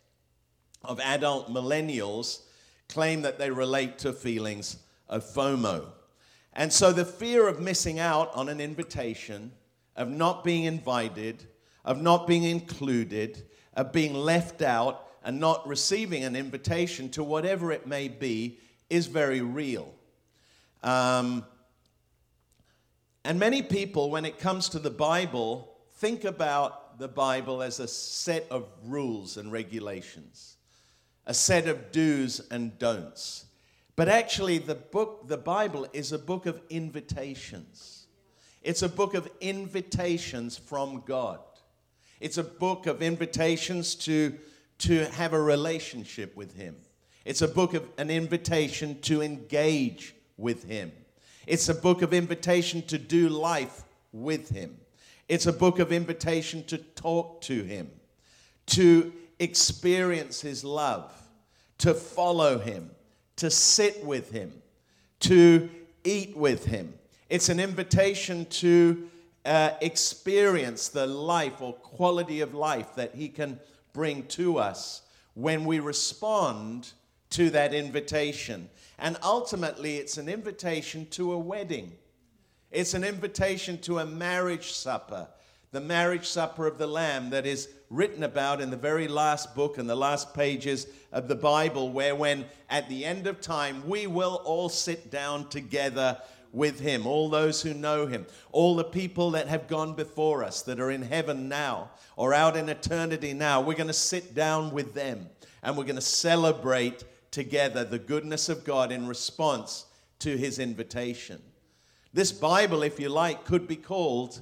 of 0.84 1.00
adult 1.00 1.50
millennials 1.50 2.40
claim 2.88 3.22
that 3.22 3.38
they 3.38 3.50
relate 3.50 3.98
to 3.98 4.12
feelings 4.12 4.78
of 5.08 5.24
FOMO. 5.24 5.86
And 6.54 6.72
so 6.72 6.92
the 6.92 7.04
fear 7.04 7.46
of 7.46 7.60
missing 7.60 7.98
out 7.98 8.34
on 8.34 8.48
an 8.48 8.60
invitation, 8.60 9.52
of 9.94 10.08
not 10.08 10.42
being 10.42 10.64
invited, 10.64 11.44
of 11.84 12.00
not 12.00 12.26
being 12.26 12.44
included, 12.44 13.47
of 13.78 13.92
being 13.92 14.12
left 14.12 14.60
out, 14.60 15.06
and 15.24 15.40
not 15.40 15.66
receiving 15.66 16.24
an 16.24 16.36
invitation 16.36 17.08
to 17.10 17.22
whatever 17.22 17.72
it 17.72 17.86
may 17.86 18.08
be 18.08 18.58
is 18.90 19.06
very 19.06 19.40
real. 19.40 19.94
Um, 20.82 21.44
and 23.24 23.38
many 23.38 23.62
people, 23.62 24.10
when 24.10 24.24
it 24.24 24.38
comes 24.38 24.68
to 24.70 24.78
the 24.78 24.90
Bible, 24.90 25.76
think 25.96 26.24
about 26.24 26.98
the 26.98 27.08
Bible 27.08 27.62
as 27.62 27.78
a 27.78 27.86
set 27.86 28.46
of 28.50 28.66
rules 28.84 29.36
and 29.36 29.52
regulations, 29.52 30.56
a 31.26 31.34
set 31.34 31.68
of 31.68 31.92
do's 31.92 32.40
and 32.50 32.78
don'ts. 32.78 33.44
But 33.96 34.08
actually, 34.08 34.58
the 34.58 34.76
book, 34.76 35.28
the 35.28 35.36
Bible, 35.36 35.86
is 35.92 36.12
a 36.12 36.18
book 36.18 36.46
of 36.46 36.60
invitations. 36.70 38.06
It's 38.62 38.82
a 38.82 38.88
book 38.88 39.14
of 39.14 39.28
invitations 39.40 40.56
from 40.56 41.02
God. 41.04 41.40
It's 42.20 42.38
a 42.38 42.44
book 42.44 42.86
of 42.86 43.02
invitations 43.02 43.94
to, 43.96 44.38
to 44.78 45.06
have 45.06 45.32
a 45.32 45.40
relationship 45.40 46.36
with 46.36 46.54
Him. 46.54 46.76
It's 47.24 47.42
a 47.42 47.48
book 47.48 47.74
of 47.74 47.88
an 47.98 48.10
invitation 48.10 49.00
to 49.02 49.22
engage 49.22 50.14
with 50.36 50.64
Him. 50.64 50.92
It's 51.46 51.68
a 51.68 51.74
book 51.74 52.02
of 52.02 52.12
invitation 52.12 52.82
to 52.82 52.98
do 52.98 53.28
life 53.28 53.84
with 54.12 54.48
Him. 54.48 54.78
It's 55.28 55.46
a 55.46 55.52
book 55.52 55.78
of 55.78 55.92
invitation 55.92 56.64
to 56.64 56.78
talk 56.78 57.40
to 57.42 57.62
Him, 57.62 57.90
to 58.66 59.12
experience 59.38 60.40
His 60.40 60.64
love, 60.64 61.12
to 61.78 61.94
follow 61.94 62.58
Him, 62.58 62.90
to 63.36 63.50
sit 63.50 64.04
with 64.04 64.32
Him, 64.32 64.52
to 65.20 65.68
eat 66.04 66.36
with 66.36 66.64
Him. 66.64 66.94
It's 67.28 67.48
an 67.50 67.60
invitation 67.60 68.46
to 68.46 69.10
uh, 69.48 69.74
experience 69.80 70.88
the 70.88 71.06
life 71.06 71.62
or 71.62 71.72
quality 71.72 72.42
of 72.42 72.52
life 72.52 72.94
that 72.96 73.14
He 73.14 73.28
can 73.28 73.58
bring 73.94 74.24
to 74.26 74.58
us 74.58 75.02
when 75.32 75.64
we 75.64 75.80
respond 75.80 76.92
to 77.30 77.48
that 77.50 77.72
invitation. 77.72 78.68
And 78.98 79.16
ultimately, 79.22 79.96
it's 79.96 80.18
an 80.18 80.28
invitation 80.28 81.06
to 81.12 81.32
a 81.32 81.38
wedding. 81.38 81.92
It's 82.70 82.92
an 82.92 83.04
invitation 83.04 83.78
to 83.82 84.00
a 84.00 84.06
marriage 84.06 84.72
supper, 84.72 85.28
the 85.72 85.80
marriage 85.80 86.28
supper 86.28 86.66
of 86.66 86.76
the 86.76 86.86
Lamb 86.86 87.30
that 87.30 87.46
is 87.46 87.70
written 87.88 88.24
about 88.24 88.60
in 88.60 88.70
the 88.70 88.76
very 88.76 89.08
last 89.08 89.54
book 89.54 89.78
and 89.78 89.88
the 89.88 89.96
last 89.96 90.34
pages 90.34 90.86
of 91.10 91.26
the 91.26 91.34
Bible, 91.34 91.90
where 91.90 92.14
when 92.14 92.44
at 92.68 92.88
the 92.90 93.06
end 93.06 93.26
of 93.26 93.40
time 93.40 93.88
we 93.88 94.06
will 94.06 94.42
all 94.44 94.68
sit 94.68 95.10
down 95.10 95.48
together 95.48 96.20
with 96.52 96.80
Him, 96.80 97.06
all 97.06 97.28
those 97.28 97.62
who 97.62 97.74
know 97.74 98.06
Him, 98.06 98.26
all 98.52 98.76
the 98.76 98.84
people 98.84 99.32
that 99.32 99.48
have 99.48 99.68
gone 99.68 99.94
before 99.94 100.42
us 100.44 100.62
that 100.62 100.80
are 100.80 100.90
in 100.90 101.02
heaven 101.02 101.48
now 101.48 101.90
or 102.16 102.34
out 102.34 102.56
in 102.56 102.68
eternity 102.68 103.32
now, 103.32 103.60
we're 103.60 103.74
going 103.74 103.86
to 103.86 103.92
sit 103.92 104.34
down 104.34 104.72
with 104.72 104.94
them 104.94 105.28
and 105.62 105.76
we're 105.76 105.84
going 105.84 105.96
to 105.96 106.02
celebrate 106.02 107.04
together 107.30 107.84
the 107.84 107.98
goodness 107.98 108.48
of 108.48 108.64
God 108.64 108.90
in 108.90 109.06
response 109.06 109.86
to 110.20 110.36
his 110.36 110.58
invitation. 110.58 111.40
This 112.12 112.32
Bible, 112.32 112.82
if 112.82 112.98
you 112.98 113.08
like, 113.08 113.44
could 113.44 113.68
be 113.68 113.76
called 113.76 114.40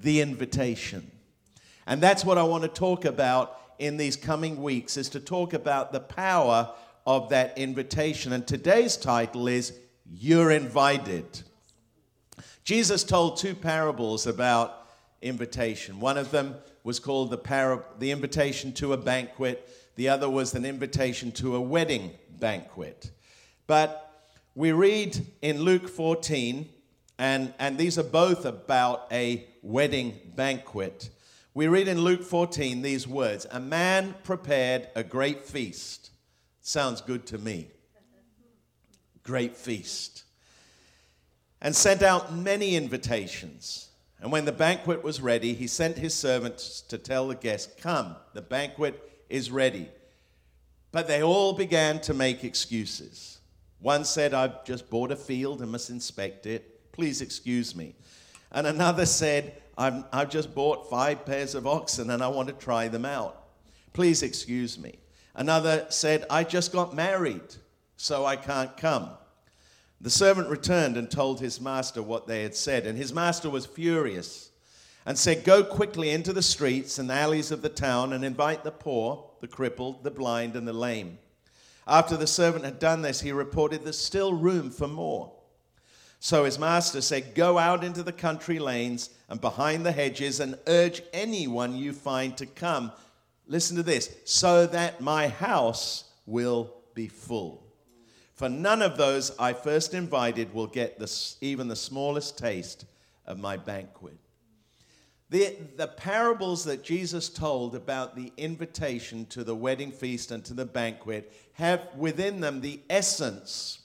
the 0.00 0.20
invitation. 0.20 1.10
And 1.86 2.00
that's 2.00 2.24
what 2.24 2.38
I 2.38 2.42
want 2.42 2.62
to 2.62 2.68
talk 2.68 3.04
about 3.04 3.60
in 3.78 3.96
these 3.96 4.16
coming 4.16 4.62
weeks 4.62 4.96
is 4.96 5.08
to 5.10 5.20
talk 5.20 5.52
about 5.52 5.92
the 5.92 6.00
power 6.00 6.72
of 7.06 7.28
that 7.28 7.56
invitation. 7.58 8.32
And 8.32 8.46
today's 8.46 8.96
title 8.96 9.46
is 9.46 9.78
You're 10.10 10.50
Invited. 10.50 11.42
Jesus 12.64 13.04
told 13.04 13.36
two 13.36 13.54
parables 13.54 14.26
about 14.26 14.88
invitation. 15.20 16.00
One 16.00 16.16
of 16.16 16.30
them 16.30 16.56
was 16.82 16.98
called 16.98 17.30
the, 17.30 17.38
par- 17.38 17.84
the 17.98 18.10
invitation 18.10 18.72
to 18.74 18.92
a 18.92 18.96
banquet 18.96 19.68
the 19.96 20.08
other 20.08 20.28
was 20.28 20.54
an 20.54 20.64
invitation 20.64 21.30
to 21.32 21.54
a 21.56 21.60
wedding 21.60 22.12
banquet. 22.38 23.10
But 23.66 24.28
we 24.54 24.72
read 24.72 25.24
in 25.40 25.62
Luke 25.62 25.88
14, 25.88 26.68
and, 27.18 27.54
and 27.58 27.78
these 27.78 27.98
are 27.98 28.04
both 28.04 28.44
about 28.44 29.06
a 29.12 29.46
wedding 29.62 30.18
banquet. 30.34 31.10
We 31.54 31.68
read 31.68 31.86
in 31.86 32.00
Luke 32.00 32.22
14 32.22 32.82
these 32.82 33.06
words 33.06 33.46
A 33.50 33.60
man 33.60 34.16
prepared 34.24 34.88
a 34.96 35.04
great 35.04 35.44
feast. 35.44 36.10
Sounds 36.60 37.00
good 37.00 37.26
to 37.26 37.38
me. 37.38 37.68
Great 39.24 39.56
feast. 39.56 40.24
And 41.60 41.74
sent 41.74 42.02
out 42.02 42.34
many 42.34 42.76
invitations. 42.76 43.88
And 44.20 44.30
when 44.30 44.44
the 44.44 44.52
banquet 44.52 45.02
was 45.02 45.20
ready, 45.20 45.54
he 45.54 45.66
sent 45.66 45.98
his 45.98 46.14
servants 46.14 46.80
to 46.82 46.98
tell 46.98 47.28
the 47.28 47.34
guests, 47.34 47.72
Come, 47.80 48.16
the 48.32 48.42
banquet 48.42 49.26
is 49.28 49.50
ready. 49.50 49.88
But 50.92 51.08
they 51.08 51.22
all 51.22 51.52
began 51.52 52.00
to 52.02 52.14
make 52.14 52.44
excuses. 52.44 53.38
One 53.80 54.04
said, 54.04 54.32
I've 54.32 54.64
just 54.64 54.88
bought 54.88 55.10
a 55.10 55.16
field 55.16 55.60
and 55.60 55.72
must 55.72 55.90
inspect 55.90 56.46
it. 56.46 56.92
Please 56.92 57.20
excuse 57.20 57.74
me. 57.74 57.94
And 58.52 58.66
another 58.66 59.04
said, 59.04 59.60
I've, 59.76 60.04
I've 60.12 60.30
just 60.30 60.54
bought 60.54 60.88
five 60.88 61.26
pairs 61.26 61.54
of 61.54 61.66
oxen 61.66 62.10
and 62.10 62.22
I 62.22 62.28
want 62.28 62.48
to 62.48 62.54
try 62.54 62.88
them 62.88 63.04
out. 63.04 63.42
Please 63.92 64.22
excuse 64.22 64.78
me. 64.78 64.94
Another 65.34 65.86
said, 65.88 66.24
I 66.30 66.44
just 66.44 66.72
got 66.72 66.94
married, 66.94 67.56
so 68.04 68.26
I 68.26 68.36
can't 68.36 68.76
come. 68.76 69.08
The 69.98 70.10
servant 70.10 70.50
returned 70.50 70.98
and 70.98 71.10
told 71.10 71.40
his 71.40 71.58
master 71.58 72.02
what 72.02 72.26
they 72.26 72.42
had 72.42 72.54
said, 72.54 72.86
and 72.86 72.98
his 72.98 73.14
master 73.14 73.48
was 73.48 73.64
furious 73.64 74.50
and 75.06 75.16
said, 75.16 75.42
Go 75.42 75.64
quickly 75.64 76.10
into 76.10 76.34
the 76.34 76.42
streets 76.42 76.98
and 76.98 77.10
alleys 77.10 77.50
of 77.50 77.62
the 77.62 77.70
town 77.70 78.12
and 78.12 78.22
invite 78.22 78.62
the 78.62 78.70
poor, 78.70 79.30
the 79.40 79.48
crippled, 79.48 80.04
the 80.04 80.10
blind, 80.10 80.54
and 80.54 80.68
the 80.68 80.74
lame. 80.74 81.18
After 81.88 82.14
the 82.18 82.26
servant 82.26 82.66
had 82.66 82.78
done 82.78 83.00
this, 83.00 83.22
he 83.22 83.32
reported, 83.32 83.84
There's 83.84 83.98
still 83.98 84.34
room 84.34 84.70
for 84.70 84.86
more. 84.86 85.32
So 86.20 86.44
his 86.44 86.58
master 86.58 87.00
said, 87.00 87.34
Go 87.34 87.56
out 87.56 87.82
into 87.82 88.02
the 88.02 88.12
country 88.12 88.58
lanes 88.58 89.08
and 89.30 89.40
behind 89.40 89.86
the 89.86 89.92
hedges 89.92 90.40
and 90.40 90.58
urge 90.66 91.00
anyone 91.14 91.74
you 91.74 91.94
find 91.94 92.36
to 92.36 92.44
come. 92.44 92.92
Listen 93.46 93.78
to 93.78 93.82
this, 93.82 94.14
so 94.26 94.66
that 94.66 95.00
my 95.00 95.28
house 95.28 96.04
will 96.26 96.70
be 96.94 97.08
full. 97.08 97.63
For 98.44 98.50
none 98.50 98.82
of 98.82 98.98
those 98.98 99.32
I 99.38 99.54
first 99.54 99.94
invited 99.94 100.52
will 100.52 100.66
get 100.66 101.00
even 101.40 101.68
the 101.68 101.74
smallest 101.74 102.36
taste 102.36 102.84
of 103.24 103.38
my 103.38 103.56
banquet. 103.56 104.18
The, 105.30 105.56
the 105.78 105.86
parables 105.86 106.64
that 106.64 106.84
Jesus 106.84 107.30
told 107.30 107.74
about 107.74 108.16
the 108.16 108.34
invitation 108.36 109.24
to 109.30 109.44
the 109.44 109.54
wedding 109.54 109.90
feast 109.90 110.30
and 110.30 110.44
to 110.44 110.52
the 110.52 110.66
banquet 110.66 111.32
have 111.54 111.88
within 111.96 112.40
them 112.40 112.60
the 112.60 112.80
essence 112.90 113.80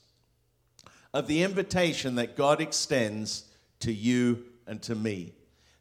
of 1.14 1.28
the 1.28 1.42
invitation 1.42 2.16
that 2.16 2.36
God 2.36 2.60
extends 2.60 3.46
to 3.80 3.94
you 3.94 4.44
and 4.68 4.82
to 4.82 4.94
me. 4.94 5.36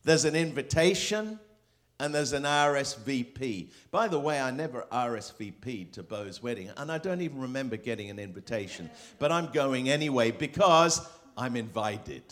There's 0.05 0.25
an 0.25 0.37
invitation 0.37 1.41
and 2.01 2.15
there's 2.15 2.33
an 2.33 2.45
RSVP. 2.45 3.71
By 3.91 4.09
the 4.09 4.19
way, 4.19 4.41
I 4.41 4.51
never 4.51 4.87
RSVP'd 4.93 5.95
to 5.95 6.03
Bo's 6.03 6.43
wedding, 6.43 6.71
and 6.77 6.93
I 6.93 6.99
don't 6.99 7.21
even 7.21 7.41
remember 7.41 7.77
getting 7.77 8.11
an 8.11 8.19
invitation, 8.19 8.91
but 9.19 9.33
I'm 9.33 9.47
going 9.53 9.89
anyway 9.89 10.31
because 10.31 11.07
I'm 11.37 11.57
invited. 11.57 12.23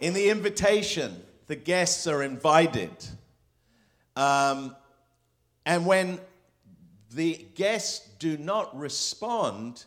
In 0.00 0.12
the 0.14 0.30
invitation, 0.30 1.22
the 1.46 1.56
guests 1.56 2.06
are 2.06 2.22
invited. 2.22 2.92
Um, 4.14 4.76
and 5.64 5.86
when 5.86 6.20
the 7.14 7.46
guests 7.54 8.08
do 8.18 8.36
not 8.36 8.76
respond, 8.78 9.84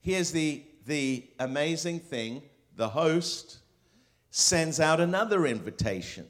here's 0.00 0.30
the, 0.30 0.62
the 0.86 1.24
amazing 1.40 2.00
thing 2.00 2.42
the 2.76 2.88
host 2.88 3.58
sends 4.36 4.80
out 4.80 4.98
another 4.98 5.46
invitation. 5.46 6.26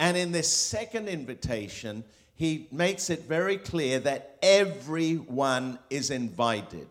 And 0.00 0.16
in 0.16 0.32
this 0.32 0.50
second 0.50 1.08
invitation, 1.08 2.02
he 2.34 2.68
makes 2.72 3.10
it 3.10 3.24
very 3.24 3.58
clear 3.58 4.00
that 4.00 4.38
everyone 4.42 5.78
is 5.90 6.10
invited. 6.10 6.86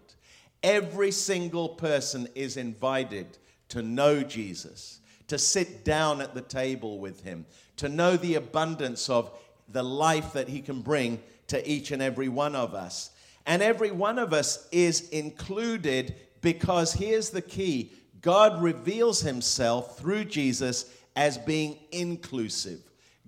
Every 0.62 1.10
single 1.10 1.70
person 1.70 2.28
is 2.36 2.58
invited 2.58 3.40
to 3.70 3.82
know 3.82 4.22
Jesus, 4.22 5.00
to 5.26 5.40
sit 5.40 5.84
down 5.84 6.22
at 6.22 6.36
the 6.36 6.42
table 6.42 7.00
with 7.00 7.24
him, 7.24 7.48
to 7.78 7.90
know 7.90 8.16
the 8.16 8.36
abundance 8.36 9.10
of 9.10 9.36
the 9.70 9.84
life 9.84 10.34
that 10.34 10.50
he 10.50 10.62
can 10.62 10.82
bring 10.82 11.20
to 11.48 11.68
each 11.68 11.90
and 11.90 12.00
every 12.00 12.30
one 12.30 12.56
of 12.56 12.76
us. 12.76 13.10
And 13.48 13.64
every 13.64 13.90
one 13.90 14.20
of 14.20 14.34
us 14.34 14.68
is 14.72 15.10
included 15.10 16.14
because 16.42 16.94
here's 16.94 17.32
the 17.32 17.42
key 17.42 17.92
God 18.24 18.63
reveals 18.63 19.20
himself 19.20 20.00
through 20.00 20.25
Jesus 20.25 20.89
as 21.15 21.38
being 21.38 21.77
inclusive. 21.92 22.80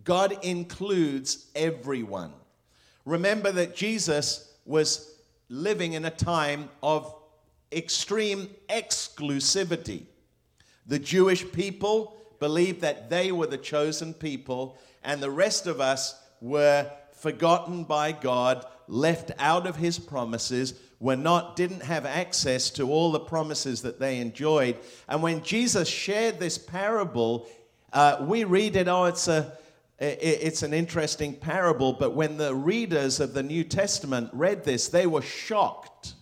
God 0.04 0.38
includes 0.44 1.48
everyone. 1.54 2.32
Remember 3.04 3.52
that 3.52 3.76
Jesus 3.76 4.54
was 4.66 5.16
living 5.50 5.94
in 5.94 6.06
a 6.06 6.10
time 6.10 6.70
of 6.82 7.14
extreme 7.72 8.50
exclusivity. 8.70 10.04
The 10.88 11.00
Jewish 11.00 11.52
people 11.52 12.16
believed 12.40 12.82
that 12.82 13.10
they 13.10 13.34
were 13.34 13.48
the 13.48 13.58
chosen 13.58 14.14
people, 14.14 14.78
and 15.04 15.22
the 15.22 15.30
rest 15.30 15.68
of 15.68 15.82
us 15.82 16.16
were 16.40 16.90
forgotten 17.12 17.84
by 17.84 18.14
God, 18.14 18.66
left 18.88 19.32
out 19.40 19.68
of 19.68 19.76
his 19.76 20.00
promises, 20.00 20.74
were 21.00 21.16
not 21.16 21.56
didn't 21.56 21.84
have 21.84 22.06
access 22.06 22.70
to 22.72 22.90
all 22.90 23.12
the 23.12 23.20
promises 23.20 23.82
that 23.82 24.00
they 24.00 24.20
enjoyed. 24.20 24.78
And 25.08 25.22
when 25.22 25.44
Jesus 25.44 25.88
shared 25.88 26.40
this 26.40 26.58
parable, 26.58 27.48
uh, 27.94 28.18
we 28.22 28.44
read 28.44 28.76
it, 28.76 28.88
oh, 28.88 29.06
it's 29.06 29.28
a 29.28 29.58
it's 29.98 30.62
an 30.62 30.74
interesting 30.74 31.34
parable, 31.34 31.94
but 31.94 32.14
when 32.14 32.36
the 32.36 32.54
readers 32.54 33.22
of 33.22 33.34
the 33.34 33.44
New 33.44 33.64
Testament 33.64 34.30
read 34.34 34.66
this, 34.66 34.90
they 34.90 35.08
were 35.08 35.22
shocked. 35.22 36.16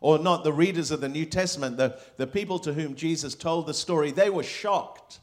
Or 0.00 0.18
not 0.18 0.44
the 0.44 0.52
readers 0.52 0.90
of 0.90 1.00
the 1.00 1.08
New 1.08 1.26
Testament, 1.26 1.76
the, 1.76 1.98
the 2.16 2.26
people 2.26 2.58
to 2.60 2.72
whom 2.72 2.94
Jesus 2.94 3.34
told 3.34 3.66
the 3.66 3.74
story, 3.74 4.10
they 4.10 4.30
were 4.30 4.42
shocked 4.42 5.20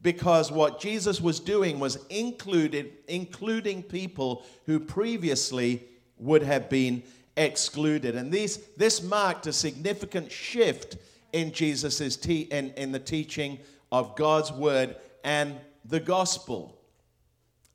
because 0.00 0.50
what 0.50 0.80
Jesus 0.80 1.20
was 1.20 1.38
doing 1.40 1.78
was 1.78 2.04
included, 2.08 2.92
including 3.08 3.82
people 3.82 4.44
who 4.66 4.80
previously 4.80 5.84
would 6.22 6.42
have 6.42 6.68
been 6.68 7.02
excluded. 7.36 8.16
And 8.16 8.30
these, 8.30 8.58
this 8.76 9.02
marked 9.02 9.46
a 9.46 9.52
significant 9.52 10.30
shift 10.30 10.96
in 11.32 11.52
Jesus' 11.52 12.16
te- 12.16 12.42
in, 12.42 12.72
in 12.76 12.92
the 12.92 12.98
teaching 12.98 13.58
of 13.90 14.16
God's 14.16 14.52
word 14.52 14.96
and 15.24 15.56
the 15.84 16.00
gospel. 16.00 16.78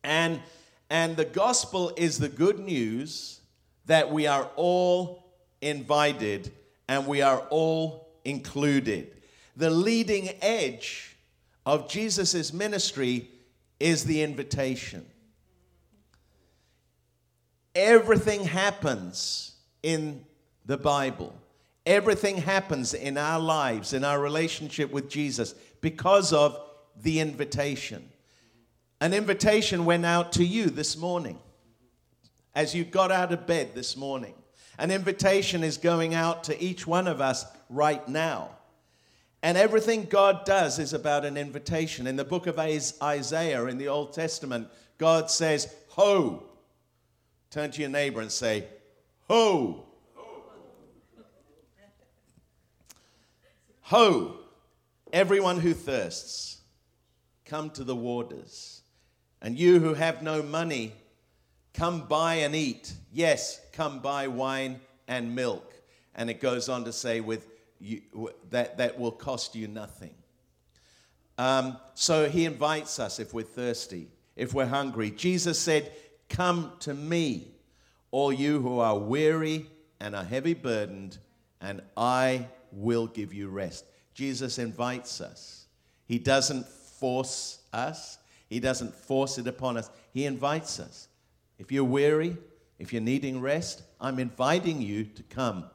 And, 0.04 0.42
and 0.90 1.18
the 1.18 1.26
gospel 1.26 1.92
is 1.98 2.18
the 2.18 2.30
good 2.30 2.60
news 2.60 3.42
that 3.86 4.12
we 4.12 4.28
are 4.28 4.50
all 4.56 5.26
invited 5.62 6.52
and 6.88 7.08
we 7.08 7.22
are 7.22 7.40
all 7.50 8.10
included. 8.24 9.12
The 9.56 9.70
leading 9.70 10.30
edge 10.42 11.16
of 11.66 11.90
Jesus' 11.90 12.54
ministry 12.54 13.30
is 13.80 14.06
the 14.06 14.22
invitation. 14.22 15.06
Everything 17.78 18.44
happens 18.44 19.52
in 19.84 20.26
the 20.66 20.78
Bible. 20.80 21.32
Everything 21.86 22.38
happens 22.38 22.96
in 22.96 23.20
our 23.20 23.40
lives, 23.40 23.94
in 23.94 24.04
our 24.04 24.20
relationship 24.20 24.92
with 24.92 25.08
Jesus, 25.08 25.54
because 25.80 26.34
of 26.34 26.60
the 27.00 27.20
invitation. 27.20 28.10
An 29.00 29.14
invitation 29.14 29.86
went 29.86 30.08
out 30.08 30.34
to 30.34 30.44
you 30.44 30.72
this 30.72 30.98
morning 30.98 31.38
as 32.56 32.74
you 32.74 32.84
got 32.84 33.12
out 33.12 33.32
of 33.32 33.46
bed 33.46 33.76
this 33.76 33.96
morning. 33.96 34.34
An 34.80 34.90
invitation 34.90 35.64
is 35.64 35.78
going 35.78 36.16
out 36.16 36.46
to 36.46 36.60
each 36.60 36.88
one 36.88 37.08
of 37.08 37.22
us 37.22 37.46
right 37.70 38.06
now. 38.10 38.50
And 39.44 39.56
everything 39.56 40.06
God 40.06 40.46
does 40.46 40.80
is 40.80 40.94
about 40.94 41.26
an 41.26 41.38
invitation. 41.38 42.08
In 42.08 42.16
the 42.16 42.26
book 42.26 42.48
of 42.48 42.58
Isaiah 42.58 43.66
in 43.66 43.78
the 43.78 43.88
Old 43.88 44.14
Testament, 44.14 44.68
God 44.98 45.30
says, 45.30 45.72
Ho. 45.90 46.47
Turn 47.50 47.72
to 47.72 47.82
your 47.82 47.90
neighbor 47.90 48.22
and 48.22 48.32
say, 48.32 48.66
Ho. 49.28 49.86
Ho. 53.82 54.40
Everyone 55.14 55.60
who 55.60 55.74
thirsts 55.74 56.58
Come 57.48 57.70
to 57.72 57.84
the 57.84 57.96
waters. 57.96 58.82
And 59.42 59.58
you 59.58 59.80
who 59.80 59.94
have 59.94 60.22
no 60.22 60.44
money, 60.44 60.94
come 61.74 62.02
buy 62.08 62.36
and 62.36 62.56
eat. 62.56 62.92
Yes, 63.14 63.62
come 63.72 64.00
buy 64.00 64.28
wine 64.28 64.82
and 65.08 65.34
milk. 65.34 65.74
And 66.14 66.30
it 66.30 66.42
goes 66.42 66.68
on 66.68 66.84
to 66.86 66.94
say, 66.94 67.22
with 67.22 67.48
you, 67.80 68.02
that, 68.50 68.78
that 68.80 69.00
will 69.00 69.12
cost 69.12 69.56
you 69.56 69.68
nothing. 69.68 70.14
Um, 71.38 71.78
so 71.94 72.28
he 72.28 72.46
invites 72.46 73.00
us 73.00 73.20
if 73.20 73.34
we're 73.34 73.44
thirsty, 73.44 74.08
if 74.36 74.54
we're 74.54 74.66
hungry. 74.66 75.12
Jesus 75.12 75.58
said, 75.58 75.92
Come 76.30 76.74
to 76.82 76.94
me, 76.94 77.48
all 78.12 78.32
you 78.32 78.62
who 78.62 78.80
are 78.80 78.98
weary 78.98 79.68
and 80.00 80.16
are 80.16 80.24
heavy 80.24 80.54
burdened, 80.54 81.18
and 81.62 81.82
I 81.96 82.48
will 82.72 83.08
give 83.08 83.34
you 83.34 83.50
rest. 83.50 83.86
Jesus 84.14 84.60
invites 84.60 85.22
us. 85.22 85.66
He 86.06 86.20
doesn't 86.20 86.68
force 86.68 87.60
us, 87.74 88.18
He 88.50 88.60
doesn't 88.60 88.94
force 88.94 89.38
it 89.38 89.48
upon 89.48 89.78
us. 89.78 89.90
He 90.14 90.26
invites 90.26 90.80
us. 90.80 91.08
If 91.60 91.72
you're 91.72 91.84
weary, 91.84 92.38
if 92.80 92.94
you're 92.94 93.02
needing 93.02 93.42
rest, 93.42 93.84
I'm 94.00 94.20
inviting 94.20 94.82
you 94.82 95.06
to 95.06 95.24
come. 95.24 95.66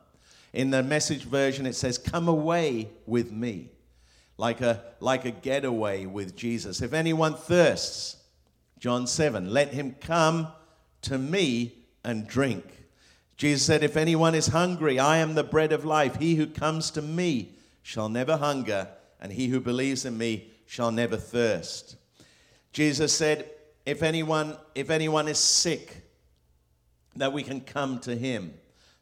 In 0.53 0.71
the 0.71 0.83
message 0.83 1.25
version, 1.25 1.67
it 1.67 1.75
says, 1.75 1.99
Come 1.99 2.29
away 2.29 2.88
with 3.07 3.33
me, 3.33 3.71
like 4.37 4.61
a, 4.61 4.83
like 5.01 5.25
a 5.25 5.31
getaway 5.31 6.07
with 6.07 6.37
Jesus. 6.37 6.83
If 6.83 6.93
anyone 6.93 7.35
thirsts, 7.35 8.17
John 8.83 9.07
7, 9.07 9.49
let 9.49 9.73
him 9.73 9.95
come 10.01 10.49
to 11.03 11.16
me 11.16 11.73
and 12.03 12.27
drink. 12.27 12.64
Jesus 13.37 13.64
said, 13.64 13.85
If 13.85 13.97
anyone 13.97 14.35
is 14.35 14.49
hungry, 14.49 14.99
I 14.99 15.18
am 15.18 15.37
the 15.37 15.45
bread 15.45 15.73
of 15.73 15.85
life. 15.85 16.16
He 16.16 16.35
who 16.35 16.49
comes 16.49 16.90
to 16.90 17.01
me 17.01 17.51
shall 17.83 18.09
never 18.09 18.38
hunger, 18.38 18.88
and 19.21 19.33
he 19.33 19.47
who 19.47 19.61
believes 19.61 20.05
in 20.05 20.18
me 20.18 20.51
shall 20.66 20.90
never 20.90 21.16
thirst. 21.16 21.95
Jesus 22.73 23.12
said, 23.12 23.49
if 23.87 24.03
anyone, 24.03 24.57
if 24.75 24.90
anyone 24.90 25.29
is 25.29 25.38
sick, 25.38 26.03
that 27.14 27.33
we 27.33 27.45
can 27.45 27.61
come 27.61 28.01
to 28.01 28.16
him 28.16 28.53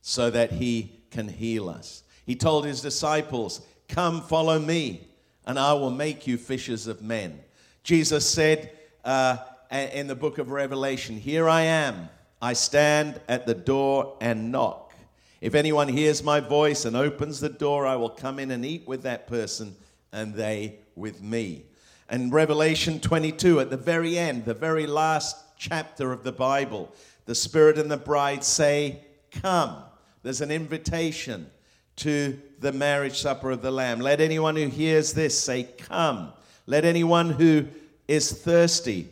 so 0.02 0.28
that 0.28 0.52
he 0.52 1.00
can 1.10 1.26
heal 1.26 1.70
us. 1.70 2.02
He 2.26 2.36
told 2.36 2.66
his 2.66 2.82
disciples, 2.82 3.62
Come, 3.88 4.20
follow 4.20 4.58
me, 4.58 5.08
and 5.46 5.58
I 5.58 5.72
will 5.72 5.90
make 5.90 6.26
you 6.26 6.36
fishers 6.36 6.86
of 6.86 7.00
men. 7.00 7.40
Jesus 7.82 8.28
said 8.28 8.72
uh, 9.06 9.38
in 9.70 10.06
the 10.06 10.14
book 10.14 10.38
of 10.38 10.50
Revelation, 10.50 11.16
Here 11.16 11.48
I 11.48 11.62
am. 11.62 12.08
I 12.42 12.54
stand 12.54 13.20
at 13.28 13.46
the 13.46 13.54
door 13.54 14.16
and 14.20 14.50
knock. 14.50 14.94
If 15.40 15.54
anyone 15.54 15.88
hears 15.88 16.22
my 16.22 16.40
voice 16.40 16.84
and 16.84 16.96
opens 16.96 17.40
the 17.40 17.48
door, 17.48 17.86
I 17.86 17.96
will 17.96 18.10
come 18.10 18.38
in 18.38 18.50
and 18.50 18.64
eat 18.64 18.86
with 18.86 19.02
that 19.02 19.26
person 19.26 19.76
and 20.12 20.34
they 20.34 20.78
with 20.96 21.22
me. 21.22 21.64
And 22.08 22.32
Revelation 22.32 22.98
22, 22.98 23.60
at 23.60 23.70
the 23.70 23.76
very 23.76 24.18
end, 24.18 24.44
the 24.44 24.54
very 24.54 24.86
last 24.86 25.36
chapter 25.56 26.12
of 26.12 26.24
the 26.24 26.32
Bible, 26.32 26.92
the 27.26 27.34
Spirit 27.34 27.78
and 27.78 27.90
the 27.90 27.96
bride 27.96 28.42
say, 28.42 29.00
Come. 29.30 29.76
There's 30.22 30.40
an 30.40 30.50
invitation 30.50 31.50
to 31.96 32.38
the 32.58 32.72
marriage 32.72 33.20
supper 33.20 33.50
of 33.50 33.62
the 33.62 33.70
Lamb. 33.70 34.00
Let 34.00 34.20
anyone 34.20 34.56
who 34.56 34.66
hears 34.66 35.12
this 35.12 35.38
say, 35.38 35.68
Come. 35.78 36.32
Let 36.66 36.84
anyone 36.84 37.30
who 37.30 37.66
is 38.08 38.32
thirsty 38.32 39.08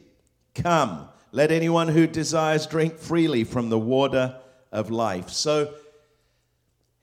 come. 0.62 1.08
Let 1.32 1.50
anyone 1.50 1.88
who 1.88 2.06
desires 2.06 2.66
drink 2.66 2.98
freely 2.98 3.44
from 3.44 3.68
the 3.68 3.78
water 3.78 4.36
of 4.72 4.90
life. 4.90 5.30
So, 5.30 5.74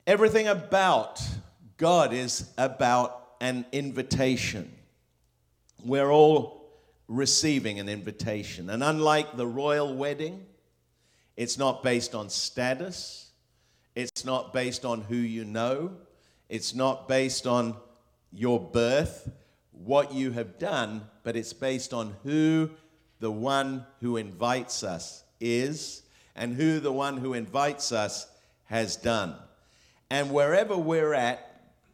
everything 0.06 0.48
about 0.48 1.22
God 1.76 2.12
is 2.12 2.50
about 2.56 3.26
an 3.40 3.66
invitation. 3.72 4.72
We're 5.84 6.10
all 6.10 6.56
receiving 7.08 7.78
an 7.78 7.88
invitation. 7.88 8.70
And 8.70 8.82
unlike 8.82 9.36
the 9.36 9.46
royal 9.46 9.94
wedding, 9.94 10.44
it's 11.36 11.58
not 11.58 11.82
based 11.82 12.14
on 12.14 12.30
status, 12.30 13.30
it's 13.94 14.24
not 14.24 14.52
based 14.52 14.84
on 14.84 15.02
who 15.02 15.16
you 15.16 15.44
know, 15.44 15.92
it's 16.48 16.74
not 16.74 17.08
based 17.08 17.46
on 17.46 17.76
your 18.32 18.58
birth, 18.60 19.30
what 19.72 20.12
you 20.12 20.32
have 20.32 20.58
done, 20.58 21.02
but 21.22 21.36
it's 21.36 21.52
based 21.52 21.92
on 21.92 22.14
who 22.22 22.70
the 23.20 23.30
one 23.30 23.86
who 24.00 24.16
invites 24.16 24.82
us 24.82 25.24
is 25.40 26.02
and 26.34 26.54
who 26.54 26.80
the 26.80 26.92
one 26.92 27.16
who 27.16 27.34
invites 27.34 27.92
us 27.92 28.26
has 28.64 28.96
done. 28.96 29.34
And 30.10 30.30
wherever 30.30 30.76
we're 30.76 31.14
at, 31.14 31.42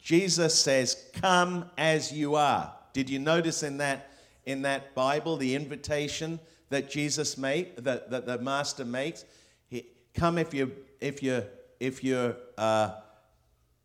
Jesus 0.02 0.58
says, 0.58 1.10
Come 1.14 1.70
as 1.78 2.12
you 2.12 2.34
are. 2.34 2.72
Did 2.92 3.08
you 3.08 3.18
notice 3.18 3.62
in 3.62 3.78
that, 3.78 4.10
in 4.44 4.62
that 4.62 4.94
Bible 4.94 5.36
the 5.36 5.54
invitation 5.54 6.40
that 6.72 6.90
Jesus 6.90 7.36
made, 7.36 7.76
that, 7.76 8.10
that 8.10 8.26
the 8.26 8.38
master 8.38 8.84
makes. 8.84 9.26
He, 9.68 9.86
come 10.14 10.38
if 10.38 10.54
you 10.54 10.72
if 11.00 11.22
you 11.22 11.44
if 11.78 12.02
you're 12.02 12.34
uh, 12.56 12.92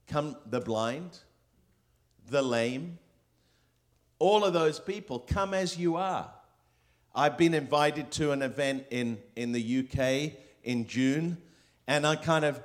come 0.08 0.38
the 0.50 0.62
blind, 0.62 1.20
the 2.30 2.42
lame, 2.42 2.98
all 4.20 4.46
of 4.46 4.54
those 4.54 4.80
people 4.80 5.20
come 5.20 5.54
as 5.54 5.78
you 5.78 5.98
are. 5.98 6.32
I've 7.18 7.36
been 7.36 7.56
invited 7.56 8.12
to 8.12 8.32
an 8.32 8.44
event 8.44 8.86
in, 8.92 9.18
in 9.36 9.52
the 9.52 9.80
UK 9.80 10.38
in 10.64 10.86
June, 10.86 11.38
and 11.88 12.06
I'm 12.06 12.20
kind 12.20 12.46
of 12.46 12.62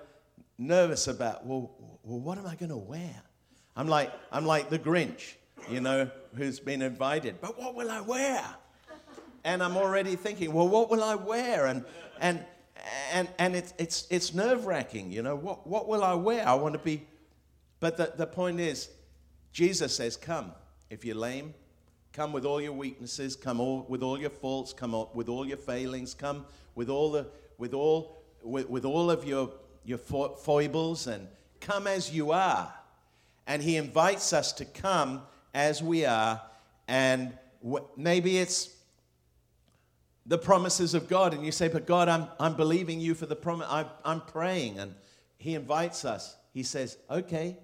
nervous 0.58 1.08
about, 1.08 1.46
well, 1.46 1.70
well 2.02 2.20
what 2.20 2.36
am 2.36 2.46
I 2.46 2.54
going 2.56 2.68
to 2.68 2.76
wear? 2.76 3.22
I'm 3.74 3.88
like, 3.88 4.12
I'm 4.30 4.44
like 4.44 4.68
the 4.68 4.78
Grinch, 4.78 5.36
you 5.70 5.80
know, 5.80 6.10
who's 6.36 6.60
been 6.60 6.82
invited, 6.82 7.40
but 7.40 7.58
what 7.58 7.74
will 7.74 7.90
I 7.90 8.02
wear? 8.02 8.44
And 9.42 9.62
I'm 9.62 9.78
already 9.78 10.16
thinking, 10.16 10.52
well, 10.52 10.68
what 10.68 10.90
will 10.90 11.02
I 11.02 11.14
wear? 11.14 11.64
And, 11.64 11.86
and, 12.20 12.44
and, 13.10 13.30
and 13.38 13.56
it's, 13.56 13.72
it's, 13.78 14.06
it's 14.10 14.34
nerve 14.34 14.66
wracking, 14.66 15.10
you 15.10 15.22
know, 15.22 15.34
what, 15.34 15.66
what 15.66 15.88
will 15.88 16.04
I 16.04 16.12
wear? 16.12 16.46
I 16.46 16.56
want 16.56 16.74
to 16.74 16.78
be, 16.78 17.06
but 17.80 17.96
the, 17.96 18.12
the 18.18 18.26
point 18.26 18.60
is, 18.60 18.90
Jesus 19.54 19.96
says, 19.96 20.14
come. 20.14 20.52
If 20.90 21.06
you're 21.06 21.16
lame, 21.16 21.54
come 22.12 22.32
with 22.32 22.44
all 22.44 22.60
your 22.60 22.72
weaknesses, 22.72 23.36
come 23.36 23.60
all, 23.60 23.86
with 23.88 24.02
all 24.02 24.18
your 24.18 24.30
faults, 24.30 24.72
come 24.72 24.94
with 25.14 25.28
all 25.28 25.46
your 25.46 25.56
failings, 25.56 26.14
come 26.14 26.44
with 26.74 26.88
all, 26.88 27.10
the, 27.10 27.26
with 27.58 27.72
all, 27.72 28.22
with, 28.42 28.68
with 28.68 28.84
all 28.84 29.10
of 29.10 29.24
your, 29.24 29.50
your 29.84 29.98
foibles, 29.98 31.06
and 31.06 31.26
come 31.60 31.86
as 31.86 32.12
you 32.12 32.32
are. 32.32 32.72
And 33.46 33.62
He 33.62 33.76
invites 33.76 34.32
us 34.32 34.52
to 34.54 34.64
come 34.64 35.22
as 35.54 35.82
we 35.82 36.04
are, 36.04 36.40
and 36.86 37.36
maybe 37.96 38.38
it's 38.38 38.76
the 40.26 40.38
promises 40.38 40.94
of 40.94 41.08
God, 41.08 41.34
and 41.34 41.44
you 41.44 41.52
say, 41.52 41.68
But 41.68 41.86
God, 41.86 42.08
I'm, 42.08 42.28
I'm 42.38 42.54
believing 42.54 43.00
you 43.00 43.14
for 43.14 43.26
the 43.26 43.36
promise, 43.36 43.66
I'm, 43.70 43.86
I'm 44.04 44.20
praying. 44.20 44.78
And 44.78 44.94
He 45.38 45.54
invites 45.54 46.04
us. 46.04 46.36
He 46.52 46.62
says, 46.62 46.98
Okay, 47.10 47.56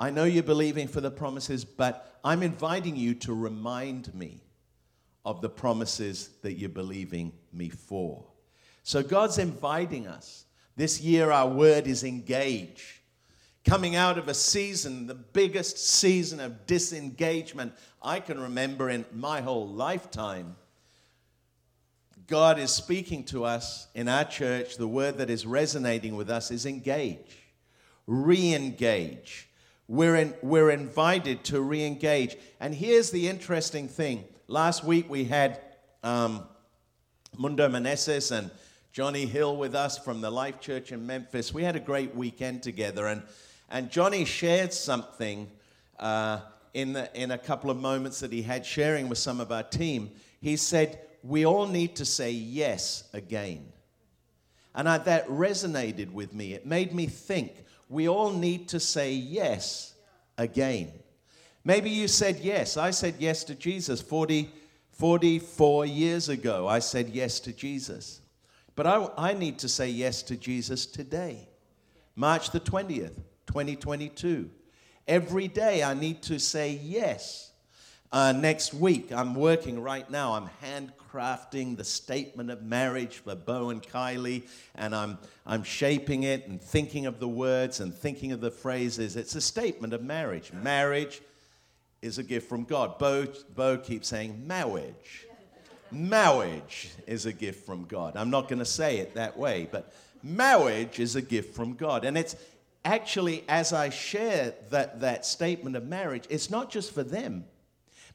I 0.00 0.08
know 0.08 0.24
you're 0.24 0.42
believing 0.42 0.88
for 0.88 1.02
the 1.02 1.10
promises, 1.10 1.62
but 1.62 2.18
I'm 2.24 2.42
inviting 2.42 2.96
you 2.96 3.12
to 3.16 3.34
remind 3.34 4.14
me 4.14 4.40
of 5.26 5.42
the 5.42 5.50
promises 5.50 6.30
that 6.40 6.54
you're 6.54 6.70
believing 6.70 7.32
me 7.52 7.68
for. 7.68 8.24
So 8.82 9.02
God's 9.02 9.36
inviting 9.36 10.06
us. 10.06 10.46
This 10.74 11.02
year, 11.02 11.30
our 11.30 11.46
word 11.46 11.86
is 11.86 12.02
engage. 12.02 13.02
Coming 13.66 13.94
out 13.94 14.16
of 14.16 14.28
a 14.28 14.32
season, 14.32 15.06
the 15.06 15.14
biggest 15.14 15.76
season 15.76 16.40
of 16.40 16.66
disengagement 16.66 17.74
I 18.02 18.20
can 18.20 18.40
remember 18.40 18.88
in 18.88 19.04
my 19.12 19.42
whole 19.42 19.68
lifetime. 19.68 20.56
God 22.26 22.58
is 22.58 22.70
speaking 22.70 23.24
to 23.24 23.44
us 23.44 23.86
in 23.94 24.08
our 24.08 24.24
church. 24.24 24.78
The 24.78 24.88
word 24.88 25.18
that 25.18 25.28
is 25.28 25.44
resonating 25.44 26.16
with 26.16 26.30
us 26.30 26.50
is 26.50 26.64
engage, 26.64 27.36
re 28.06 28.54
engage 28.54 29.49
we're, 29.90 30.14
in, 30.14 30.34
we're 30.40 30.70
invited 30.70 31.42
to 31.42 31.60
re 31.60 31.84
engage. 31.84 32.36
And 32.60 32.72
here's 32.72 33.10
the 33.10 33.28
interesting 33.28 33.88
thing 33.88 34.22
last 34.46 34.84
week 34.84 35.10
we 35.10 35.24
had 35.24 35.60
um, 36.04 36.44
Mundo 37.36 37.68
Meneses 37.68 38.30
and 38.30 38.52
Johnny 38.92 39.26
Hill 39.26 39.56
with 39.56 39.74
us 39.74 39.98
from 39.98 40.20
the 40.20 40.30
Life 40.30 40.60
Church 40.60 40.92
in 40.92 41.08
Memphis. 41.08 41.52
We 41.52 41.64
had 41.64 41.74
a 41.74 41.80
great 41.80 42.14
weekend 42.14 42.62
together, 42.62 43.08
and, 43.08 43.22
and 43.68 43.90
Johnny 43.90 44.24
shared 44.24 44.72
something 44.72 45.50
uh, 45.98 46.38
in, 46.72 46.92
the, 46.92 47.10
in 47.20 47.32
a 47.32 47.38
couple 47.38 47.68
of 47.68 47.76
moments 47.76 48.20
that 48.20 48.32
he 48.32 48.42
had 48.42 48.64
sharing 48.64 49.08
with 49.08 49.18
some 49.18 49.40
of 49.40 49.50
our 49.50 49.64
team. 49.64 50.12
He 50.40 50.56
said, 50.56 51.00
We 51.24 51.44
all 51.44 51.66
need 51.66 51.96
to 51.96 52.04
say 52.04 52.30
yes 52.30 53.08
again. 53.12 53.66
And 54.72 54.88
I, 54.88 54.98
that 54.98 55.26
resonated 55.26 56.12
with 56.12 56.32
me. 56.32 56.54
It 56.54 56.64
made 56.64 56.94
me 56.94 57.06
think 57.06 57.64
we 57.90 58.08
all 58.08 58.30
need 58.30 58.68
to 58.68 58.80
say 58.80 59.12
yes 59.12 59.94
again. 60.38 60.92
Maybe 61.64 61.90
you 61.90 62.06
said 62.08 62.38
yes. 62.38 62.76
I 62.76 62.92
said 62.92 63.16
yes 63.18 63.42
to 63.44 63.54
Jesus 63.54 64.00
40, 64.00 64.48
44 64.92 65.86
years 65.86 66.28
ago. 66.28 66.68
I 66.68 66.78
said 66.78 67.10
yes 67.10 67.40
to 67.40 67.52
Jesus. 67.52 68.20
But 68.76 68.86
I, 68.86 69.08
I 69.18 69.32
need 69.34 69.58
to 69.58 69.68
say 69.68 69.90
yes 69.90 70.22
to 70.22 70.36
Jesus 70.36 70.86
today, 70.86 71.48
March 72.14 72.52
the 72.52 72.60
20th, 72.60 73.16
2022. 73.46 74.48
Every 75.08 75.48
day 75.48 75.82
I 75.82 75.92
need 75.92 76.22
to 76.22 76.38
say 76.38 76.80
yes. 76.82 77.50
Uh, 78.12 78.32
next 78.32 78.72
week, 78.72 79.10
I'm 79.12 79.34
working 79.34 79.82
right 79.82 80.08
now. 80.08 80.34
I'm 80.34 80.48
handcrafting 81.10 81.76
the 81.76 81.84
statement 81.84 82.50
of 82.50 82.62
marriage 82.62 83.18
for 83.18 83.34
Bo 83.34 83.70
and 83.70 83.82
Kylie, 83.82 84.42
and 84.74 84.94
I'm, 84.94 85.18
I'm 85.46 85.62
shaping 85.62 86.24
it 86.24 86.46
and 86.48 86.60
thinking 86.60 87.06
of 87.06 87.20
the 87.20 87.28
words 87.28 87.80
and 87.80 87.94
thinking 87.94 88.32
of 88.32 88.40
the 88.40 88.50
phrases. 88.50 89.16
It's 89.16 89.34
a 89.34 89.40
statement 89.40 89.92
of 89.92 90.02
marriage. 90.02 90.52
Marriage 90.52 91.20
is 92.02 92.18
a 92.18 92.22
gift 92.22 92.48
from 92.48 92.64
God. 92.64 92.98
Bo, 92.98 93.26
Bo 93.54 93.78
keeps 93.78 94.08
saying 94.08 94.46
marriage. 94.46 95.26
Marriage 95.92 96.90
is 97.06 97.26
a 97.26 97.32
gift 97.32 97.66
from 97.66 97.84
God. 97.84 98.16
I'm 98.16 98.30
not 98.30 98.48
going 98.48 98.60
to 98.60 98.64
say 98.64 98.98
it 98.98 99.14
that 99.14 99.36
way, 99.36 99.68
but 99.70 99.92
marriage 100.22 101.00
is 101.00 101.16
a 101.16 101.22
gift 101.22 101.54
from 101.54 101.74
God. 101.74 102.04
And 102.04 102.16
it's 102.16 102.36
actually, 102.84 103.44
as 103.48 103.72
I 103.72 103.90
share 103.90 104.54
that, 104.70 105.00
that 105.00 105.26
statement 105.26 105.74
of 105.74 105.86
marriage, 105.86 106.26
it's 106.30 106.48
not 106.48 106.70
just 106.70 106.92
for 106.92 107.02
them 107.02 107.44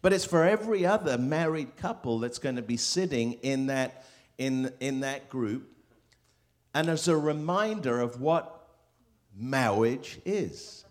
but 0.06 0.14
it's 0.14 0.24
for 0.24 0.44
every 0.44 0.86
other 0.86 1.18
married 1.18 1.76
couple 1.78 2.20
that's 2.20 2.38
going 2.38 2.58
to 2.58 2.62
be 2.62 2.78
sitting 2.78 3.34
in 3.42 3.66
that, 3.66 4.06
in, 4.38 4.72
in 4.80 5.00
that 5.00 5.30
group. 5.30 5.68
And 6.76 6.90
as 6.90 7.08
a 7.08 7.18
reminder 7.18 8.00
of 8.00 8.22
what 8.22 8.68
marriage 9.36 10.20
is, 10.24 10.86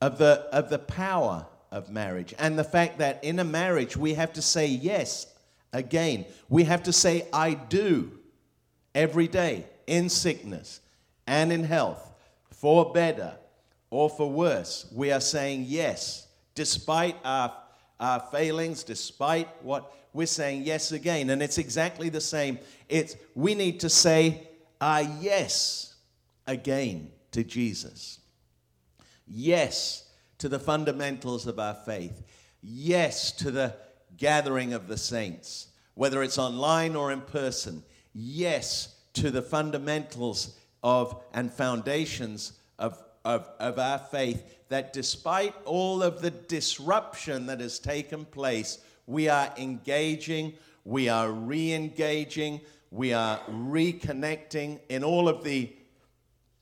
of 0.00 0.18
the, 0.18 0.44
of 0.50 0.70
the 0.70 0.80
power 0.80 1.46
of 1.70 1.88
marriage, 1.88 2.34
and 2.36 2.58
the 2.58 2.64
fact 2.64 2.98
that 2.98 3.22
in 3.22 3.38
a 3.38 3.44
marriage 3.44 3.96
we 3.96 4.14
have 4.14 4.32
to 4.32 4.42
say 4.42 4.66
yes 4.66 5.32
again. 5.72 6.24
We 6.48 6.64
have 6.64 6.82
to 6.82 6.92
say, 6.92 7.28
I 7.32 7.54
do 7.54 8.10
every 8.92 9.28
day 9.28 9.66
in 9.86 10.08
sickness 10.08 10.80
and 11.28 11.52
in 11.52 11.62
health, 11.62 12.12
for 12.50 12.92
better 12.92 13.36
or 13.90 14.10
for 14.10 14.28
worse. 14.28 14.84
We 14.92 15.12
are 15.12 15.20
saying 15.20 15.66
yes, 15.68 16.26
despite 16.56 17.14
our 17.24 17.54
our 18.04 18.20
failings, 18.20 18.84
despite 18.84 19.48
what 19.62 19.90
we're 20.12 20.26
saying 20.26 20.62
yes 20.62 20.92
again. 20.92 21.30
And 21.30 21.42
it's 21.42 21.56
exactly 21.56 22.10
the 22.10 22.20
same. 22.20 22.58
It's 22.88 23.16
we 23.34 23.54
need 23.54 23.80
to 23.80 23.88
say 23.88 24.46
our 24.78 25.00
yes 25.00 25.94
again 26.46 27.10
to 27.32 27.42
Jesus. 27.42 28.20
Yes 29.26 30.06
to 30.36 30.50
the 30.50 30.58
fundamentals 30.58 31.46
of 31.46 31.58
our 31.58 31.72
faith. 31.72 32.22
Yes 32.60 33.32
to 33.32 33.50
the 33.50 33.74
gathering 34.18 34.74
of 34.74 34.86
the 34.86 34.98
saints, 34.98 35.68
whether 35.94 36.22
it's 36.22 36.38
online 36.38 36.94
or 36.96 37.10
in 37.10 37.22
person. 37.22 37.82
Yes 38.12 38.94
to 39.14 39.30
the 39.30 39.42
fundamentals 39.42 40.58
of 40.82 41.22
and 41.32 41.50
foundations 41.50 42.52
of, 43.24 43.48
of, 43.58 43.78
our 43.78 43.98
faith 43.98 44.68
that 44.68 44.92
despite 44.92 45.54
all 45.64 46.02
of 46.02 46.20
the 46.20 46.30
disruption 46.30 47.46
that 47.46 47.60
has 47.60 47.78
taken 47.78 48.24
place, 48.24 48.78
we 49.06 49.28
are 49.28 49.52
engaging, 49.56 50.52
we 50.84 51.08
are 51.08 51.30
re 51.30 51.72
engaging, 51.72 52.60
we 52.90 53.12
are 53.12 53.40
reconnecting 53.48 54.78
in 54.88 55.02
all 55.02 55.28
of 55.28 55.42
the 55.44 55.72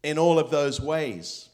in 0.02 0.18
all 0.18 0.38
of 0.38 0.50
those 0.50 0.80
ways. 0.80 1.48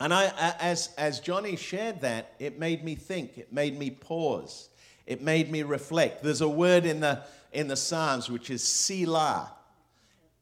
And 0.00 0.12
I, 0.12 0.32
as, 0.60 0.90
as 0.98 1.20
Johnny 1.20 1.56
shared 1.56 2.00
that, 2.00 2.34
it 2.38 2.58
made 2.58 2.84
me 2.84 2.94
think, 2.94 3.38
it 3.38 3.52
made 3.52 3.78
me 3.78 3.90
pause, 3.90 4.68
it 5.06 5.22
made 5.22 5.50
me 5.50 5.62
reflect. 5.62 6.22
There's 6.22 6.40
a 6.40 6.48
word 6.48 6.84
in 6.84 7.00
the, 7.00 7.22
in 7.52 7.68
the 7.68 7.76
Psalms 7.76 8.28
which 8.28 8.50
is 8.50 8.62
Selah, 8.62 9.52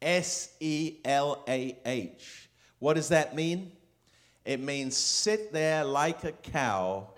S 0.01 0.55
E 0.61 0.97
L 1.05 1.45
A 1.47 1.77
H. 1.85 2.49
What 2.83 2.95
does 2.95 3.11
that 3.11 3.37
mean? 3.37 3.71
It 4.45 4.59
means 4.59 4.97
sit 4.97 5.53
there 5.53 5.85
like 5.85 6.25
a 6.25 6.33
cow 6.33 7.11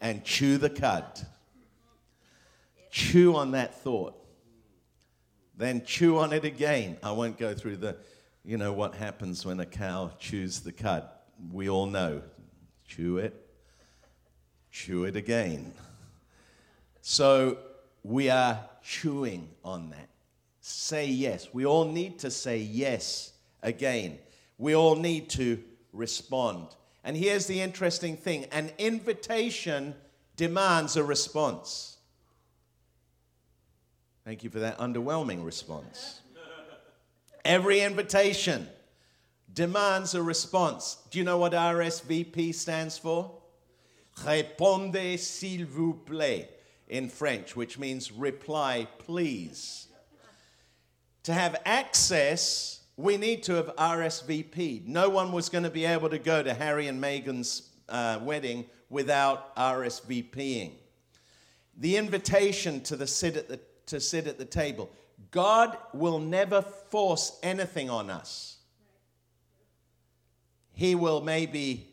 and 0.00 0.24
chew 0.24 0.58
the 0.58 0.68
cud. 0.68 1.04
Chew 2.90 3.36
on 3.36 3.52
that 3.52 3.80
thought. 3.80 4.16
Then 5.56 5.84
chew 5.84 6.18
on 6.18 6.32
it 6.32 6.44
again. 6.44 6.96
I 7.00 7.12
won't 7.12 7.38
go 7.38 7.54
through 7.54 7.76
the, 7.76 7.96
you 8.44 8.58
know, 8.58 8.72
what 8.72 8.96
happens 8.96 9.46
when 9.46 9.60
a 9.60 9.66
cow 9.66 10.10
chews 10.18 10.58
the 10.62 10.72
cud. 10.72 11.08
We 11.52 11.68
all 11.68 11.86
know. 11.86 12.20
Chew 12.84 13.18
it, 13.18 13.40
chew 14.72 15.04
it 15.04 15.14
again. 15.14 15.74
So 17.02 17.58
we 18.02 18.30
are 18.30 18.58
chewing 18.82 19.48
on 19.64 19.90
that. 19.90 20.08
Say 20.60 21.06
yes. 21.06 21.50
We 21.52 21.66
all 21.66 21.84
need 21.84 22.18
to 22.18 22.32
say 22.32 22.58
yes 22.58 23.30
again. 23.62 24.18
We 24.58 24.74
all 24.74 24.96
need 24.96 25.28
to 25.30 25.62
respond. 25.92 26.68
And 27.02 27.16
here's 27.16 27.46
the 27.46 27.60
interesting 27.60 28.16
thing 28.16 28.46
an 28.52 28.70
invitation 28.78 29.94
demands 30.36 30.96
a 30.96 31.04
response. 31.04 31.98
Thank 34.24 34.42
you 34.42 34.50
for 34.50 34.60
that 34.60 34.78
underwhelming 34.78 35.44
response. 35.44 36.20
Every 37.44 37.80
invitation 37.80 38.68
demands 39.52 40.14
a 40.14 40.22
response. 40.22 40.96
Do 41.10 41.18
you 41.18 41.24
know 41.24 41.36
what 41.36 41.52
RSVP 41.52 42.54
stands 42.54 42.96
for? 42.96 43.30
Répondez 44.24 45.18
s'il 45.18 45.66
vous 45.66 46.00
plaît 46.06 46.48
in 46.88 47.08
French, 47.08 47.54
which 47.54 47.78
means 47.78 48.12
reply 48.12 48.86
please. 48.98 49.88
To 51.24 51.32
have 51.32 51.60
access, 51.64 52.80
we 52.96 53.16
need 53.16 53.42
to 53.44 53.54
have 53.54 53.74
RSVP'd. 53.76 54.88
No 54.88 55.08
one 55.08 55.32
was 55.32 55.48
going 55.48 55.64
to 55.64 55.70
be 55.70 55.84
able 55.84 56.08
to 56.10 56.18
go 56.18 56.42
to 56.42 56.54
Harry 56.54 56.86
and 56.86 57.02
Meghan's 57.02 57.70
uh, 57.88 58.20
wedding 58.22 58.66
without 58.88 59.54
RSVPing. 59.56 60.72
The 61.76 61.96
invitation 61.96 62.80
to, 62.82 63.06
sit 63.06 63.36
at 63.36 63.48
the, 63.48 63.58
to 63.86 64.00
sit 64.00 64.26
at 64.26 64.38
the 64.38 64.44
table. 64.44 64.90
God 65.32 65.76
will 65.92 66.20
never 66.20 66.62
force 66.62 67.38
anything 67.42 67.90
on 67.90 68.10
us. 68.10 68.58
He 70.72 70.94
will 70.94 71.20
maybe 71.20 71.88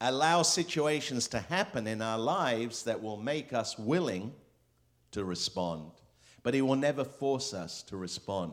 allow 0.00 0.42
situations 0.42 1.28
to 1.28 1.40
happen 1.40 1.86
in 1.86 2.00
our 2.00 2.18
lives 2.18 2.84
that 2.84 3.02
will 3.02 3.16
make 3.16 3.52
us 3.52 3.78
willing 3.78 4.32
to 5.12 5.24
respond, 5.24 5.90
but 6.42 6.54
He 6.54 6.62
will 6.62 6.76
never 6.76 7.04
force 7.04 7.54
us 7.54 7.82
to 7.84 7.96
respond. 7.96 8.52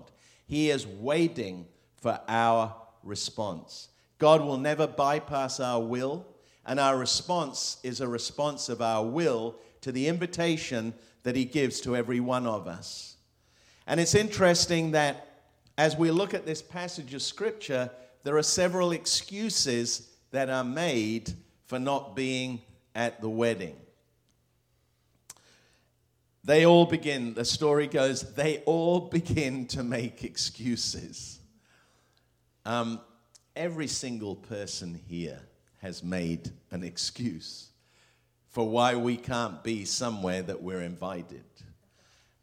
He 0.51 0.69
is 0.69 0.85
waiting 0.85 1.65
for 1.95 2.19
our 2.27 2.75
response. 3.03 3.87
God 4.17 4.41
will 4.41 4.57
never 4.57 4.85
bypass 4.85 5.61
our 5.61 5.79
will, 5.79 6.27
and 6.65 6.77
our 6.77 6.97
response 6.97 7.77
is 7.83 8.01
a 8.01 8.07
response 8.09 8.67
of 8.67 8.81
our 8.81 9.05
will 9.05 9.55
to 9.79 9.93
the 9.93 10.09
invitation 10.09 10.93
that 11.23 11.37
He 11.37 11.45
gives 11.45 11.79
to 11.81 11.95
every 11.95 12.19
one 12.19 12.45
of 12.45 12.67
us. 12.67 13.15
And 13.87 13.97
it's 13.97 14.13
interesting 14.13 14.91
that 14.91 15.45
as 15.77 15.95
we 15.95 16.11
look 16.11 16.33
at 16.33 16.45
this 16.45 16.61
passage 16.61 17.13
of 17.13 17.21
Scripture, 17.21 17.89
there 18.23 18.35
are 18.35 18.43
several 18.43 18.91
excuses 18.91 20.09
that 20.31 20.49
are 20.49 20.65
made 20.65 21.31
for 21.67 21.79
not 21.79 22.13
being 22.13 22.61
at 22.93 23.21
the 23.21 23.29
wedding. 23.29 23.77
They 26.43 26.65
all 26.65 26.85
begin, 26.85 27.35
the 27.35 27.45
story 27.45 27.87
goes, 27.87 28.33
they 28.33 28.59
all 28.65 28.99
begin 28.99 29.67
to 29.67 29.83
make 29.83 30.23
excuses. 30.23 31.39
Um, 32.65 32.99
every 33.55 33.87
single 33.87 34.35
person 34.35 34.99
here 35.07 35.39
has 35.81 36.03
made 36.03 36.51
an 36.71 36.83
excuse 36.83 37.69
for 38.49 38.67
why 38.67 38.95
we 38.95 39.17
can't 39.17 39.63
be 39.63 39.85
somewhere 39.85 40.41
that 40.41 40.61
we're 40.61 40.81
invited. 40.81 41.43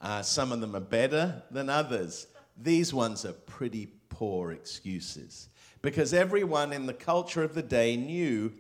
Uh, 0.01 0.23
some 0.23 0.53
of 0.53 0.61
them 0.61 0.77
are 0.77 0.81
better 0.81 1.43
than 1.51 1.69
others. 1.69 2.29
These 2.57 2.95
ones 2.95 3.25
are 3.25 3.33
pretty 3.33 3.89
poor 4.09 4.53
excuses 4.53 5.49
because 5.83 6.15
everyone 6.15 6.73
in 6.73 6.87
the 6.87 6.95
culture 6.95 7.43
of 7.43 7.55
the 7.55 7.63
day 7.63 7.97
knew 7.97 8.53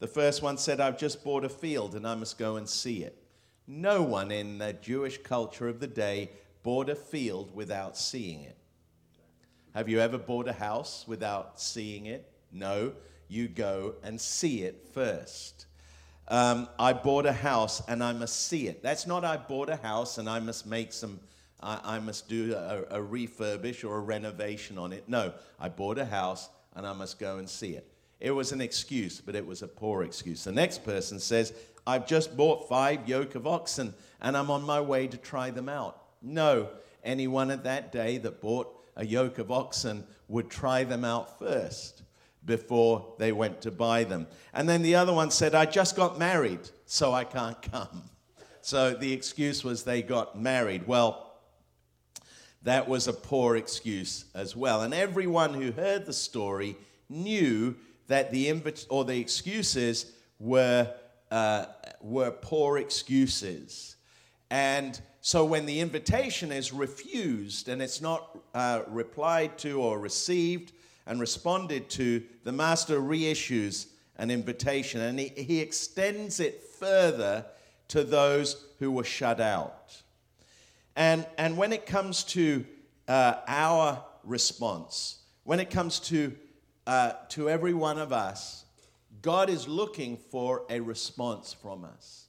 the 0.00 0.06
first 0.06 0.42
one 0.42 0.56
said, 0.56 0.80
I've 0.80 0.98
just 0.98 1.22
bought 1.22 1.44
a 1.44 1.48
field 1.48 1.94
and 1.94 2.06
I 2.06 2.14
must 2.14 2.38
go 2.38 2.56
and 2.56 2.68
see 2.68 3.02
it. 3.02 3.19
No 3.72 4.02
one 4.02 4.32
in 4.32 4.58
the 4.58 4.72
Jewish 4.72 5.18
culture 5.18 5.68
of 5.68 5.78
the 5.78 5.86
day 5.86 6.30
bought 6.64 6.88
a 6.88 6.96
field 6.96 7.54
without 7.54 7.96
seeing 7.96 8.42
it. 8.42 8.56
Have 9.74 9.88
you 9.88 10.00
ever 10.00 10.18
bought 10.18 10.48
a 10.48 10.52
house 10.52 11.04
without 11.06 11.60
seeing 11.60 12.06
it? 12.06 12.28
No, 12.50 12.94
you 13.28 13.46
go 13.46 13.94
and 14.02 14.20
see 14.20 14.64
it 14.64 14.88
first. 14.92 15.66
Um, 16.26 16.68
I 16.80 16.92
bought 16.92 17.26
a 17.26 17.32
house 17.32 17.80
and 17.86 18.02
I 18.02 18.12
must 18.12 18.48
see 18.48 18.66
it. 18.66 18.82
That's 18.82 19.06
not 19.06 19.24
I 19.24 19.36
bought 19.36 19.70
a 19.70 19.76
house 19.76 20.18
and 20.18 20.28
I 20.28 20.40
must 20.40 20.66
make 20.66 20.92
some, 20.92 21.20
I, 21.60 21.78
I 21.84 21.98
must 22.00 22.28
do 22.28 22.56
a, 22.56 22.82
a 22.90 23.00
refurbish 23.00 23.84
or 23.84 23.98
a 23.98 24.00
renovation 24.00 24.78
on 24.78 24.92
it. 24.92 25.08
No, 25.08 25.32
I 25.60 25.68
bought 25.68 25.98
a 25.98 26.06
house 26.06 26.48
and 26.74 26.84
I 26.84 26.92
must 26.92 27.20
go 27.20 27.38
and 27.38 27.48
see 27.48 27.76
it. 27.76 27.88
It 28.20 28.30
was 28.32 28.52
an 28.52 28.60
excuse, 28.60 29.20
but 29.20 29.34
it 29.34 29.46
was 29.46 29.62
a 29.62 29.68
poor 29.68 30.02
excuse. 30.02 30.44
The 30.44 30.52
next 30.52 30.84
person 30.84 31.18
says, 31.18 31.54
I've 31.86 32.06
just 32.06 32.36
bought 32.36 32.68
five 32.68 33.08
yoke 33.08 33.34
of 33.34 33.46
oxen 33.46 33.94
and 34.20 34.36
I'm 34.36 34.50
on 34.50 34.62
my 34.62 34.80
way 34.80 35.06
to 35.06 35.16
try 35.16 35.50
them 35.50 35.68
out. 35.68 36.02
No, 36.22 36.68
anyone 37.02 37.50
at 37.50 37.64
that 37.64 37.92
day 37.92 38.18
that 38.18 38.40
bought 38.40 38.76
a 38.96 39.04
yoke 39.04 39.38
of 39.38 39.50
oxen 39.50 40.04
would 40.28 40.50
try 40.50 40.84
them 40.84 41.04
out 41.04 41.38
first 41.38 42.02
before 42.44 43.14
they 43.18 43.32
went 43.32 43.62
to 43.62 43.70
buy 43.70 44.04
them. 44.04 44.26
And 44.52 44.68
then 44.68 44.82
the 44.82 44.96
other 44.96 45.12
one 45.12 45.30
said, 45.30 45.54
I 45.54 45.64
just 45.64 45.96
got 45.96 46.18
married, 46.18 46.60
so 46.86 47.12
I 47.12 47.24
can't 47.24 47.60
come. 47.62 48.02
So 48.60 48.92
the 48.92 49.12
excuse 49.12 49.64
was 49.64 49.84
they 49.84 50.02
got 50.02 50.38
married. 50.38 50.86
Well, 50.86 51.26
that 52.62 52.88
was 52.88 53.08
a 53.08 53.12
poor 53.12 53.56
excuse 53.56 54.26
as 54.34 54.54
well. 54.54 54.82
And 54.82 54.92
everyone 54.92 55.54
who 55.54 55.72
heard 55.72 56.04
the 56.04 56.12
story 56.12 56.76
knew 57.08 57.74
that 58.10 58.32
the 58.32 58.48
invit- 58.48 58.86
or 58.88 59.04
the 59.04 59.20
excuses 59.20 60.10
were, 60.40 60.92
uh, 61.30 61.66
were 62.00 62.32
poor 62.32 62.76
excuses. 62.76 63.94
And 64.50 65.00
so 65.20 65.44
when 65.44 65.64
the 65.64 65.78
invitation 65.78 66.50
is 66.50 66.72
refused 66.72 67.68
and 67.68 67.80
it's 67.80 68.00
not 68.00 68.36
uh, 68.52 68.82
replied 68.88 69.58
to 69.58 69.80
or 69.80 70.00
received 70.00 70.72
and 71.06 71.20
responded 71.20 71.88
to, 71.90 72.24
the 72.42 72.50
master 72.50 73.00
reissues 73.00 73.86
an 74.16 74.28
invitation 74.28 75.00
and 75.00 75.20
he, 75.20 75.28
he 75.28 75.60
extends 75.60 76.40
it 76.40 76.64
further 76.64 77.46
to 77.86 78.02
those 78.02 78.64
who 78.80 78.90
were 78.90 79.04
shut 79.04 79.40
out. 79.40 80.02
And, 80.96 81.24
and 81.38 81.56
when 81.56 81.72
it 81.72 81.86
comes 81.86 82.24
to 82.24 82.66
uh, 83.06 83.34
our 83.46 84.04
response, 84.24 85.18
when 85.44 85.60
it 85.60 85.70
comes 85.70 86.00
to 86.00 86.36
uh, 86.90 87.12
to 87.28 87.48
every 87.48 87.72
one 87.72 87.98
of 87.98 88.12
us, 88.12 88.64
God 89.22 89.48
is 89.48 89.68
looking 89.68 90.16
for 90.16 90.64
a 90.68 90.80
response 90.80 91.52
from 91.52 91.84
us. 91.84 92.26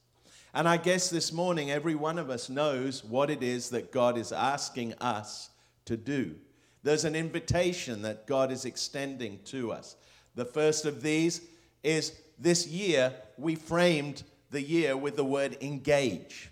And 0.53 0.69
I 0.69 0.77
guess 0.77 1.09
this 1.09 1.33
morning, 1.33 1.71
every 1.71 1.95
one 1.95 2.19
of 2.19 2.29
us 2.29 2.47
knows 2.47 3.03
what 3.03 3.31
it 3.31 3.41
is 3.41 3.71
that 3.71 3.91
God 3.91 4.19
is 4.19 4.31
asking 4.31 4.93
us 5.01 5.49
to 5.85 5.97
do. 5.97 6.35
There's 6.83 7.05
an 7.05 7.15
invitation 7.15 8.03
that 8.03 8.27
God 8.27 8.51
is 8.51 8.65
extending 8.65 9.39
to 9.45 9.71
us. 9.71 9.95
The 10.35 10.45
first 10.45 10.85
of 10.85 11.01
these 11.01 11.41
is 11.81 12.13
this 12.37 12.67
year, 12.67 13.15
we 13.39 13.55
framed 13.55 14.21
the 14.51 14.61
year 14.61 14.95
with 14.95 15.15
the 15.15 15.25
word 15.25 15.57
engage. 15.61 16.51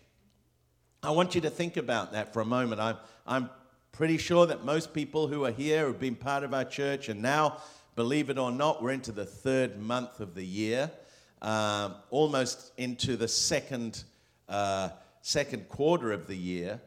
I 1.04 1.12
want 1.12 1.36
you 1.36 1.42
to 1.42 1.52
think 1.52 1.78
about 1.78 2.14
that 2.14 2.34
for 2.34 2.42
a 2.42 2.46
moment. 2.46 2.82
I'm, 2.82 2.98
I'm 3.28 3.52
pretty 3.92 4.18
sure 4.18 4.48
that 4.48 4.66
most 4.66 4.96
people 4.96 5.28
who 5.28 5.46
are 5.46 5.52
here 5.52 5.86
have 5.86 6.00
been 6.00 6.16
part 6.16 6.44
of 6.44 6.56
our 6.56 6.66
church 6.66 7.08
and 7.08 7.22
now 7.22 7.60
Believe 8.00 8.30
it 8.30 8.38
or 8.38 8.50
not, 8.50 8.82
we're 8.82 8.92
into 8.92 9.12
the 9.12 9.26
third 9.26 9.78
month 9.78 10.22
of 10.22 10.34
the 10.34 10.46
year, 10.46 10.90
um, 11.42 11.96
almost 12.12 12.72
into 12.78 13.18
the 13.18 13.28
second, 13.28 14.06
uh, 14.48 14.92
second 15.22 15.68
quarter 15.68 16.14
of 16.14 16.26
the 16.26 16.36
year. 16.38 16.80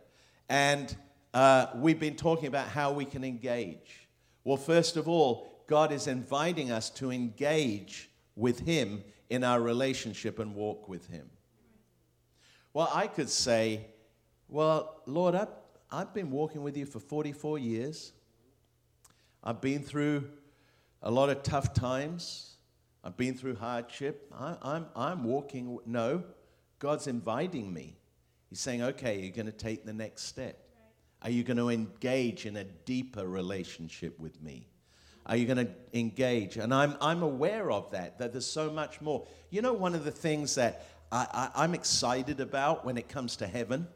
And 0.48 0.96
uh, 1.34 1.66
we've 1.74 2.00
been 2.00 2.16
talking 2.16 2.46
about 2.46 2.68
how 2.68 2.92
we 2.92 3.04
can 3.04 3.24
engage. 3.24 4.08
Well, 4.42 4.56
first 4.56 4.96
of 4.96 5.06
all, 5.06 5.62
God 5.66 5.92
is 5.92 6.06
inviting 6.06 6.70
us 6.70 6.88
to 6.92 7.12
engage 7.12 8.08
with 8.34 8.60
Him 8.60 9.04
in 9.28 9.44
our 9.44 9.60
relationship 9.60 10.38
and 10.38 10.54
walk 10.54 10.88
with 10.88 11.08
Him. 11.08 11.28
Well, 12.72 12.90
I 12.90 13.06
could 13.06 13.28
say, 13.28 13.84
Well, 14.48 15.02
Lord, 15.04 15.34
I've, 15.34 15.52
I've 15.90 16.14
been 16.14 16.30
walking 16.30 16.62
with 16.62 16.74
you 16.74 16.86
for 16.86 17.00
44 17.00 17.58
years. 17.58 18.12
I've 19.44 19.60
been 19.60 19.82
through 19.82 20.30
a 21.02 21.10
lot 21.10 21.28
of 21.30 21.42
tough 21.42 21.74
times. 21.74 22.56
I've 23.04 23.16
been 23.16 23.34
through 23.34 23.56
hardship. 23.56 24.32
I, 24.32 24.56
I'm, 24.62 24.86
I'm 24.94 25.24
walking. 25.24 25.78
No, 25.84 26.22
God's 26.78 27.06
inviting 27.06 27.72
me. 27.72 27.96
He's 28.48 28.60
saying, 28.60 28.82
okay, 28.82 29.20
you're 29.20 29.32
going 29.32 29.46
to 29.46 29.52
take 29.52 29.84
the 29.84 29.92
next 29.92 30.24
step. 30.24 30.58
Are 31.22 31.30
you 31.30 31.42
going 31.42 31.56
to 31.56 31.68
engage 31.68 32.46
in 32.46 32.56
a 32.56 32.64
deeper 32.64 33.26
relationship 33.26 34.18
with 34.20 34.40
me? 34.42 34.68
Are 35.26 35.36
you 35.36 35.46
going 35.46 35.66
to 35.66 35.72
engage? 35.94 36.56
And 36.56 36.74
I'm, 36.74 36.96
I'm 37.00 37.22
aware 37.22 37.70
of 37.70 37.90
that, 37.92 38.18
that 38.18 38.32
there's 38.32 38.46
so 38.46 38.70
much 38.70 39.00
more. 39.00 39.26
You 39.50 39.62
know, 39.62 39.72
one 39.72 39.94
of 39.94 40.04
the 40.04 40.10
things 40.10 40.56
that 40.56 40.86
I, 41.10 41.26
I, 41.54 41.64
I'm 41.64 41.74
excited 41.74 42.40
about 42.40 42.84
when 42.84 42.98
it 42.98 43.08
comes 43.08 43.36
to 43.36 43.46
heaven 43.46 43.86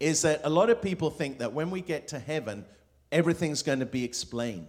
is 0.00 0.22
that 0.22 0.40
a 0.44 0.50
lot 0.50 0.70
of 0.70 0.82
people 0.82 1.10
think 1.10 1.38
that 1.38 1.52
when 1.52 1.70
we 1.70 1.80
get 1.80 2.08
to 2.08 2.18
heaven, 2.18 2.64
everything's 3.12 3.62
going 3.62 3.80
to 3.80 3.86
be 3.86 4.04
explained. 4.04 4.66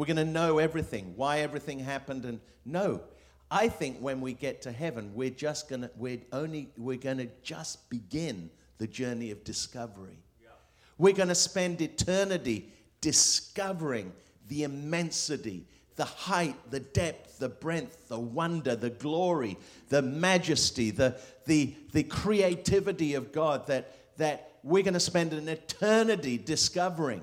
We're 0.00 0.06
going 0.06 0.16
to 0.16 0.24
know 0.24 0.56
everything, 0.56 1.12
why 1.14 1.40
everything 1.40 1.78
happened, 1.78 2.24
and 2.24 2.40
no. 2.64 3.02
I 3.50 3.68
think 3.68 3.98
when 3.98 4.22
we 4.22 4.32
get 4.32 4.62
to 4.62 4.72
heaven, 4.72 5.12
we're 5.14 5.28
just 5.28 5.68
going 5.68 5.82
to, 5.82 5.90
we're 5.94 6.22
only, 6.32 6.70
we're 6.78 6.96
going 6.96 7.18
to 7.18 7.28
just 7.42 7.90
begin 7.90 8.48
the 8.78 8.86
journey 8.86 9.30
of 9.30 9.44
discovery. 9.44 10.16
Yeah. 10.42 10.52
We're 10.96 11.12
going 11.12 11.28
to 11.28 11.34
spend 11.34 11.82
eternity 11.82 12.72
discovering 13.02 14.14
the 14.48 14.62
immensity, 14.62 15.66
the 15.96 16.06
height, 16.06 16.56
the 16.70 16.80
depth, 16.80 17.38
the 17.38 17.50
breadth, 17.50 18.08
the 18.08 18.18
wonder, 18.18 18.74
the 18.76 18.88
glory, 18.88 19.58
the 19.90 20.00
majesty, 20.00 20.90
the, 20.90 21.20
the, 21.44 21.74
the 21.92 22.04
creativity 22.04 23.12
of 23.12 23.32
God 23.32 23.66
that, 23.66 23.94
that 24.16 24.52
we're 24.62 24.82
going 24.82 24.94
to 24.94 24.98
spend 24.98 25.34
an 25.34 25.46
eternity 25.46 26.38
discovering. 26.38 27.20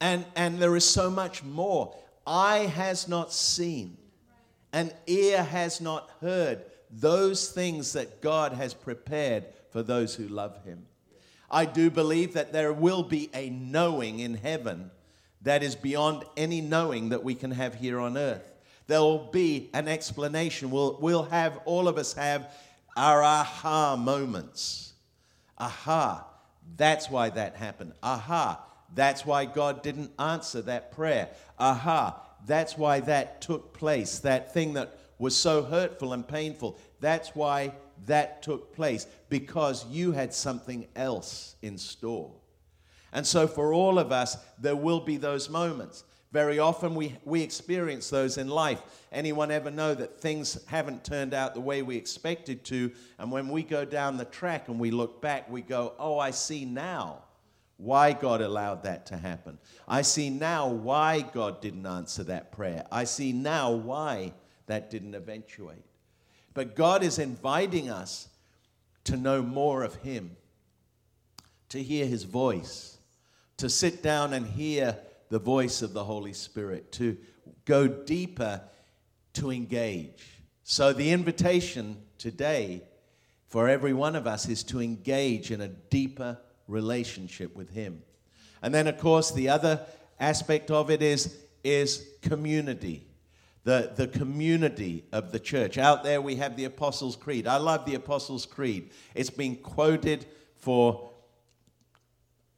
And, 0.00 0.24
and 0.34 0.58
there 0.58 0.76
is 0.76 0.84
so 0.84 1.10
much 1.10 1.42
more. 1.42 1.96
Eye 2.26 2.70
has 2.74 3.08
not 3.08 3.32
seen, 3.32 3.96
and 4.72 4.94
ear 5.06 5.42
has 5.42 5.80
not 5.80 6.10
heard 6.20 6.64
those 6.90 7.50
things 7.50 7.92
that 7.92 8.20
God 8.20 8.52
has 8.52 8.74
prepared 8.74 9.46
for 9.70 9.82
those 9.82 10.14
who 10.14 10.28
love 10.28 10.62
Him. 10.64 10.86
I 11.50 11.64
do 11.64 11.90
believe 11.90 12.34
that 12.34 12.52
there 12.52 12.72
will 12.72 13.02
be 13.02 13.30
a 13.34 13.50
knowing 13.50 14.20
in 14.20 14.34
heaven 14.34 14.90
that 15.42 15.62
is 15.62 15.74
beyond 15.74 16.24
any 16.36 16.60
knowing 16.60 17.08
that 17.08 17.24
we 17.24 17.34
can 17.34 17.50
have 17.50 17.74
here 17.74 17.98
on 17.98 18.16
earth. 18.16 18.52
There 18.86 19.00
will 19.00 19.30
be 19.30 19.70
an 19.72 19.88
explanation. 19.88 20.70
We'll, 20.70 20.98
we'll 21.00 21.24
have, 21.24 21.60
all 21.64 21.88
of 21.88 21.96
us 21.96 22.12
have 22.14 22.52
our 22.96 23.22
aha 23.22 23.96
moments. 23.96 24.92
Aha, 25.58 26.26
that's 26.76 27.08
why 27.10 27.30
that 27.30 27.56
happened. 27.56 27.92
Aha, 28.02 28.60
that's 28.94 29.24
why 29.24 29.44
God 29.44 29.82
didn't 29.82 30.12
answer 30.18 30.62
that 30.62 30.92
prayer. 30.92 31.28
Aha, 31.58 32.20
that's 32.46 32.76
why 32.76 33.00
that 33.00 33.40
took 33.40 33.72
place. 33.72 34.18
That 34.20 34.52
thing 34.52 34.74
that 34.74 34.98
was 35.18 35.36
so 35.36 35.62
hurtful 35.62 36.12
and 36.12 36.26
painful. 36.26 36.78
That's 37.00 37.34
why 37.34 37.74
that 38.06 38.42
took 38.42 38.74
place, 38.74 39.06
because 39.28 39.86
you 39.86 40.12
had 40.12 40.32
something 40.32 40.86
else 40.96 41.56
in 41.62 41.76
store. 41.76 42.32
And 43.12 43.26
so, 43.26 43.46
for 43.46 43.74
all 43.74 43.98
of 43.98 44.12
us, 44.12 44.36
there 44.58 44.76
will 44.76 45.00
be 45.00 45.16
those 45.16 45.50
moments. 45.50 46.04
Very 46.32 46.60
often, 46.60 46.94
we, 46.94 47.16
we 47.24 47.42
experience 47.42 48.08
those 48.08 48.38
in 48.38 48.48
life. 48.48 48.80
Anyone 49.10 49.50
ever 49.50 49.70
know 49.70 49.94
that 49.94 50.20
things 50.20 50.64
haven't 50.66 51.04
turned 51.04 51.34
out 51.34 51.54
the 51.54 51.60
way 51.60 51.82
we 51.82 51.96
expected 51.96 52.64
to? 52.66 52.92
And 53.18 53.32
when 53.32 53.48
we 53.48 53.64
go 53.64 53.84
down 53.84 54.16
the 54.16 54.24
track 54.24 54.68
and 54.68 54.78
we 54.78 54.92
look 54.92 55.20
back, 55.20 55.50
we 55.50 55.60
go, 55.60 55.92
Oh, 55.98 56.18
I 56.18 56.30
see 56.30 56.64
now 56.64 57.24
why 57.80 58.12
God 58.12 58.42
allowed 58.42 58.82
that 58.82 59.06
to 59.06 59.16
happen. 59.16 59.58
I 59.88 60.02
see 60.02 60.28
now 60.28 60.68
why 60.68 61.22
God 61.22 61.62
didn't 61.62 61.86
answer 61.86 62.22
that 62.24 62.52
prayer. 62.52 62.84
I 62.92 63.04
see 63.04 63.32
now 63.32 63.72
why 63.72 64.34
that 64.66 64.90
didn't 64.90 65.14
eventuate. 65.14 65.84
But 66.52 66.76
God 66.76 67.02
is 67.02 67.18
inviting 67.18 67.88
us 67.88 68.28
to 69.04 69.16
know 69.16 69.42
more 69.42 69.82
of 69.82 69.94
Him, 69.96 70.36
to 71.70 71.82
hear 71.82 72.06
His 72.06 72.24
voice, 72.24 72.98
to 73.56 73.70
sit 73.70 74.02
down 74.02 74.34
and 74.34 74.46
hear 74.46 74.98
the 75.30 75.38
voice 75.38 75.80
of 75.80 75.92
the 75.94 76.04
Holy 76.04 76.34
Spirit, 76.34 76.92
to 76.92 77.16
go 77.64 77.88
deeper, 77.88 78.60
to 79.34 79.50
engage. 79.50 80.42
So, 80.64 80.92
the 80.92 81.12
invitation 81.12 81.96
today 82.18 82.82
for 83.48 83.68
every 83.68 83.92
one 83.92 84.16
of 84.16 84.26
us 84.26 84.48
is 84.48 84.62
to 84.64 84.80
engage 84.80 85.50
in 85.50 85.60
a 85.60 85.68
deeper 85.68 86.38
relationship 86.70 87.54
with 87.56 87.70
Him. 87.70 88.02
And 88.62 88.74
then, 88.74 88.86
of 88.86 88.98
course, 88.98 89.30
the 89.30 89.48
other 89.48 89.80
aspect 90.18 90.70
of 90.70 90.90
it 90.90 91.02
is, 91.02 91.36
is 91.64 92.06
community. 92.22 93.06
The, 93.64 93.92
the 93.94 94.08
community 94.08 95.04
of 95.12 95.32
the 95.32 95.38
church. 95.38 95.76
Out 95.76 96.02
there, 96.02 96.20
we 96.20 96.36
have 96.36 96.56
the 96.56 96.64
Apostles' 96.64 97.16
Creed. 97.16 97.46
I 97.46 97.58
love 97.58 97.84
the 97.84 97.94
Apostles' 97.94 98.46
Creed. 98.46 98.90
It's 99.14 99.30
been 99.30 99.56
quoted 99.56 100.24
for 100.56 101.10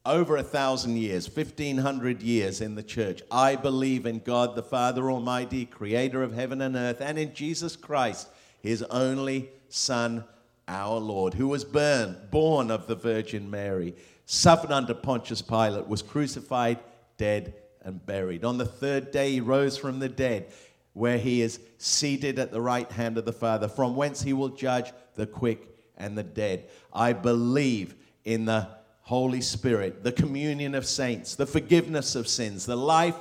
over 0.05 0.37
a 0.37 0.43
thousand 0.43 0.97
years, 0.97 1.29
1500 1.29 2.23
years 2.23 2.61
in 2.61 2.75
the 2.75 2.83
church. 2.83 3.23
I 3.31 3.57
believe 3.57 4.07
in 4.07 4.19
God 4.19 4.57
the 4.57 4.63
Father 4.63 5.11
Almighty, 5.11 5.65
creator 5.65 6.23
of 6.23 6.33
heaven 6.33 6.61
and 6.61 6.75
earth, 6.75 7.01
and 7.01 7.19
in 7.19 7.35
Jesus 7.35 7.77
Christ, 7.77 8.29
his 8.61 8.83
only 8.85 9.49
Son, 9.69 10.25
our 10.69 10.99
Lord, 10.99 11.35
who 11.35 11.49
was 11.49 11.65
born, 11.65 12.17
born 12.31 12.71
of 12.71 12.87
the 12.87 12.95
Virgin 12.95 13.51
Mary, 13.51 13.95
suffered 14.27 14.73
under 14.73 14.95
Pontius 14.95 15.43
Pilate, 15.43 15.89
was 15.89 16.03
crucified, 16.03 16.79
dead, 17.17 17.55
and 17.83 18.05
buried. 18.05 18.45
On 18.45 18.59
the 18.59 18.67
third 18.67 19.11
day, 19.11 19.33
he 19.33 19.41
rose 19.41 19.77
from 19.77 19.99
the 19.99 20.09
dead, 20.09 20.53
where 20.93 21.19
he 21.19 21.43
is 21.43 21.61
seated 21.79 22.39
at 22.39 22.53
the 22.53 22.61
right 22.61 22.91
hand 22.93 23.19
of 23.19 23.25
the 23.25 23.33
Father, 23.33 23.69
from 23.69 23.97
whence 23.97 24.23
he 24.23 24.33
will 24.33 24.51
judge 24.51 24.93
the 25.15 25.27
quick 25.27 25.69
and 25.97 26.17
the 26.17 26.23
dead. 26.23 26.69
I 26.93 27.13
believe 27.13 27.95
in 28.25 28.45
the 28.45 28.69
Holy 29.03 29.41
Spirit, 29.41 30.05
the 30.05 30.13
communion 30.13 30.75
of 30.75 30.87
saints, 30.87 31.35
the 31.35 31.47
forgiveness 31.47 32.15
of 32.15 32.29
sins, 32.29 32.67
the 32.67 32.77
life 32.77 33.17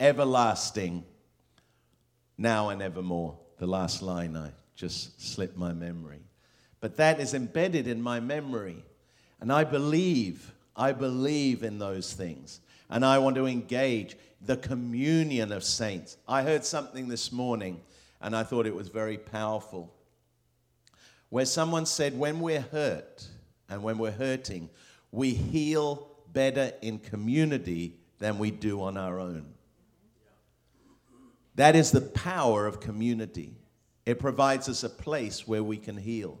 everlasting, 0.00 1.04
now 2.38 2.70
and 2.70 2.82
evermore. 2.82 3.38
The 3.58 3.66
last 3.66 4.02
line 4.02 4.36
I 4.36 4.52
just 4.74 5.20
slipped 5.20 5.56
my 5.56 5.72
memory. 5.72 6.25
But 6.86 6.98
that 6.98 7.18
is 7.18 7.34
embedded 7.34 7.88
in 7.88 8.00
my 8.00 8.20
memory. 8.20 8.84
And 9.40 9.52
I 9.52 9.64
believe, 9.64 10.54
I 10.76 10.92
believe 10.92 11.64
in 11.64 11.80
those 11.80 12.12
things. 12.12 12.60
And 12.88 13.04
I 13.04 13.18
want 13.18 13.34
to 13.34 13.46
engage 13.46 14.16
the 14.40 14.56
communion 14.56 15.50
of 15.50 15.64
saints. 15.64 16.16
I 16.28 16.44
heard 16.44 16.64
something 16.64 17.08
this 17.08 17.32
morning 17.32 17.80
and 18.20 18.36
I 18.36 18.44
thought 18.44 18.68
it 18.68 18.74
was 18.76 18.86
very 18.86 19.18
powerful. 19.18 19.92
Where 21.28 21.44
someone 21.44 21.86
said, 21.86 22.16
when 22.16 22.38
we're 22.38 22.60
hurt 22.60 23.26
and 23.68 23.82
when 23.82 23.98
we're 23.98 24.12
hurting, 24.12 24.70
we 25.10 25.30
heal 25.30 26.06
better 26.32 26.70
in 26.82 27.00
community 27.00 27.96
than 28.20 28.38
we 28.38 28.52
do 28.52 28.80
on 28.80 28.96
our 28.96 29.18
own. 29.18 29.44
That 31.56 31.74
is 31.74 31.90
the 31.90 32.00
power 32.00 32.64
of 32.64 32.78
community. 32.78 33.56
It 34.04 34.20
provides 34.20 34.68
us 34.68 34.84
a 34.84 34.88
place 34.88 35.48
where 35.48 35.64
we 35.64 35.78
can 35.78 35.96
heal. 35.96 36.38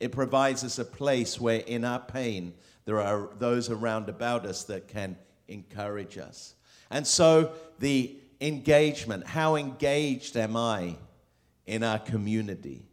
It 0.00 0.12
provides 0.12 0.64
us 0.64 0.78
a 0.78 0.84
place 0.84 1.40
where, 1.40 1.60
in 1.60 1.84
our 1.84 2.00
pain, 2.00 2.54
there 2.84 3.00
are 3.00 3.30
those 3.38 3.70
around 3.70 4.08
about 4.08 4.46
us 4.46 4.64
that 4.64 4.88
can 4.88 5.16
encourage 5.48 6.18
us. 6.18 6.54
And 6.90 7.06
so, 7.06 7.52
the 7.78 8.16
engagement 8.40 9.26
how 9.26 9.56
engaged 9.56 10.36
am 10.36 10.56
I 10.56 10.96
in 11.66 11.82
our 11.82 11.98
community? 11.98 12.86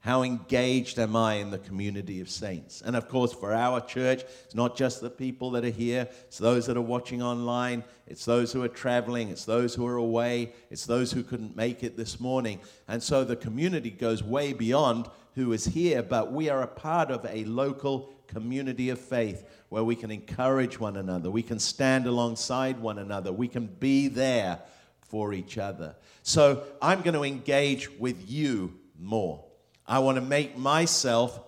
How 0.00 0.22
engaged 0.22 0.98
am 0.98 1.16
I 1.16 1.34
in 1.34 1.50
the 1.50 1.58
community 1.58 2.20
of 2.20 2.30
saints? 2.30 2.82
And 2.82 2.94
of 2.94 3.08
course, 3.08 3.32
for 3.32 3.52
our 3.52 3.80
church, 3.80 4.22
it's 4.44 4.54
not 4.54 4.76
just 4.76 5.00
the 5.00 5.10
people 5.10 5.50
that 5.50 5.64
are 5.64 5.70
here, 5.70 6.08
it's 6.28 6.38
those 6.38 6.66
that 6.66 6.76
are 6.76 6.82
watching 6.82 7.20
online, 7.20 7.82
it's 8.06 8.24
those 8.24 8.52
who 8.52 8.62
are 8.62 8.68
traveling, 8.68 9.28
it's 9.28 9.44
those 9.44 9.74
who 9.74 9.86
are 9.86 9.96
away, 9.96 10.52
it's 10.70 10.86
those 10.86 11.12
who 11.12 11.22
couldn't 11.22 11.56
make 11.56 11.82
it 11.82 11.96
this 11.96 12.20
morning. 12.20 12.60
And 12.86 13.02
so 13.02 13.24
the 13.24 13.36
community 13.36 13.90
goes 13.90 14.22
way 14.22 14.52
beyond 14.52 15.08
who 15.38 15.52
is 15.52 15.66
here, 15.66 16.02
but 16.02 16.32
we 16.32 16.50
are 16.50 16.62
a 16.62 16.66
part 16.66 17.12
of 17.12 17.24
a 17.24 17.44
local 17.44 18.12
community 18.26 18.90
of 18.90 18.98
faith 18.98 19.48
where 19.68 19.84
we 19.84 19.94
can 19.94 20.10
encourage 20.10 20.80
one 20.80 20.96
another, 20.96 21.30
we 21.30 21.44
can 21.44 21.60
stand 21.60 22.08
alongside 22.08 22.80
one 22.80 22.98
another, 22.98 23.32
we 23.32 23.46
can 23.46 23.66
be 23.66 24.08
there 24.08 24.58
for 25.00 25.32
each 25.32 25.56
other. 25.56 25.94
So 26.24 26.64
I'm 26.82 27.02
going 27.02 27.14
to 27.14 27.22
engage 27.22 27.88
with 28.00 28.28
you 28.28 28.74
more. 28.98 29.44
I 29.86 30.00
want 30.00 30.16
to 30.16 30.22
make 30.22 30.58
myself 30.58 31.38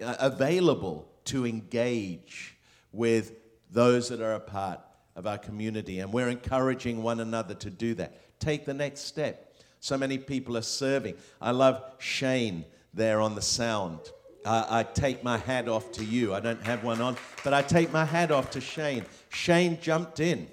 available 0.00 1.08
to 1.26 1.46
engage 1.46 2.56
with 2.90 3.34
those 3.70 4.08
that 4.08 4.20
are 4.20 4.34
a 4.34 4.40
part 4.40 4.80
of 5.14 5.28
our 5.28 5.38
community. 5.38 6.00
And 6.00 6.12
we're 6.12 6.28
encouraging 6.28 7.04
one 7.04 7.20
another 7.20 7.54
to 7.54 7.70
do 7.70 7.94
that. 7.94 8.40
Take 8.40 8.64
the 8.64 8.74
next 8.74 9.02
step. 9.02 9.54
So 9.78 9.96
many 9.96 10.18
people 10.18 10.56
are 10.56 10.62
serving. 10.62 11.14
I 11.40 11.52
love 11.52 11.84
Shane 11.98 12.64
there 12.94 13.20
on 13.20 13.34
the 13.34 13.42
sound. 13.42 14.00
I 14.44 14.82
take 14.82 15.22
my 15.22 15.38
hat 15.38 15.68
off 15.68 15.92
to 15.92 16.04
you. 16.04 16.34
I 16.34 16.40
don't 16.40 16.62
have 16.62 16.82
one 16.82 17.00
on, 17.00 17.16
but 17.44 17.54
I 17.54 17.62
take 17.62 17.92
my 17.92 18.04
hat 18.04 18.32
off 18.32 18.50
to 18.50 18.60
Shane. 18.60 19.04
Shane 19.28 19.78
jumped 19.80 20.18
in. 20.18 20.48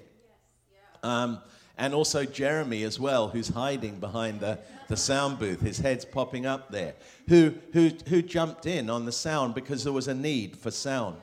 Um, 1.02 1.40
and 1.76 1.94
also 1.94 2.24
Jeremy 2.24 2.84
as 2.84 3.00
well, 3.00 3.28
who's 3.28 3.48
hiding 3.48 3.98
behind 3.98 4.40
the, 4.40 4.58
the 4.88 4.96
sound 4.96 5.38
booth. 5.38 5.60
His 5.60 5.78
head's 5.78 6.04
popping 6.04 6.46
up 6.46 6.70
there, 6.70 6.94
who, 7.28 7.54
who, 7.72 7.90
who 8.08 8.22
jumped 8.22 8.66
in 8.66 8.90
on 8.90 9.06
the 9.06 9.12
sound 9.12 9.54
because 9.54 9.82
there 9.82 9.92
was 9.92 10.06
a 10.06 10.14
need 10.14 10.56
for 10.56 10.70
sound. 10.70 11.16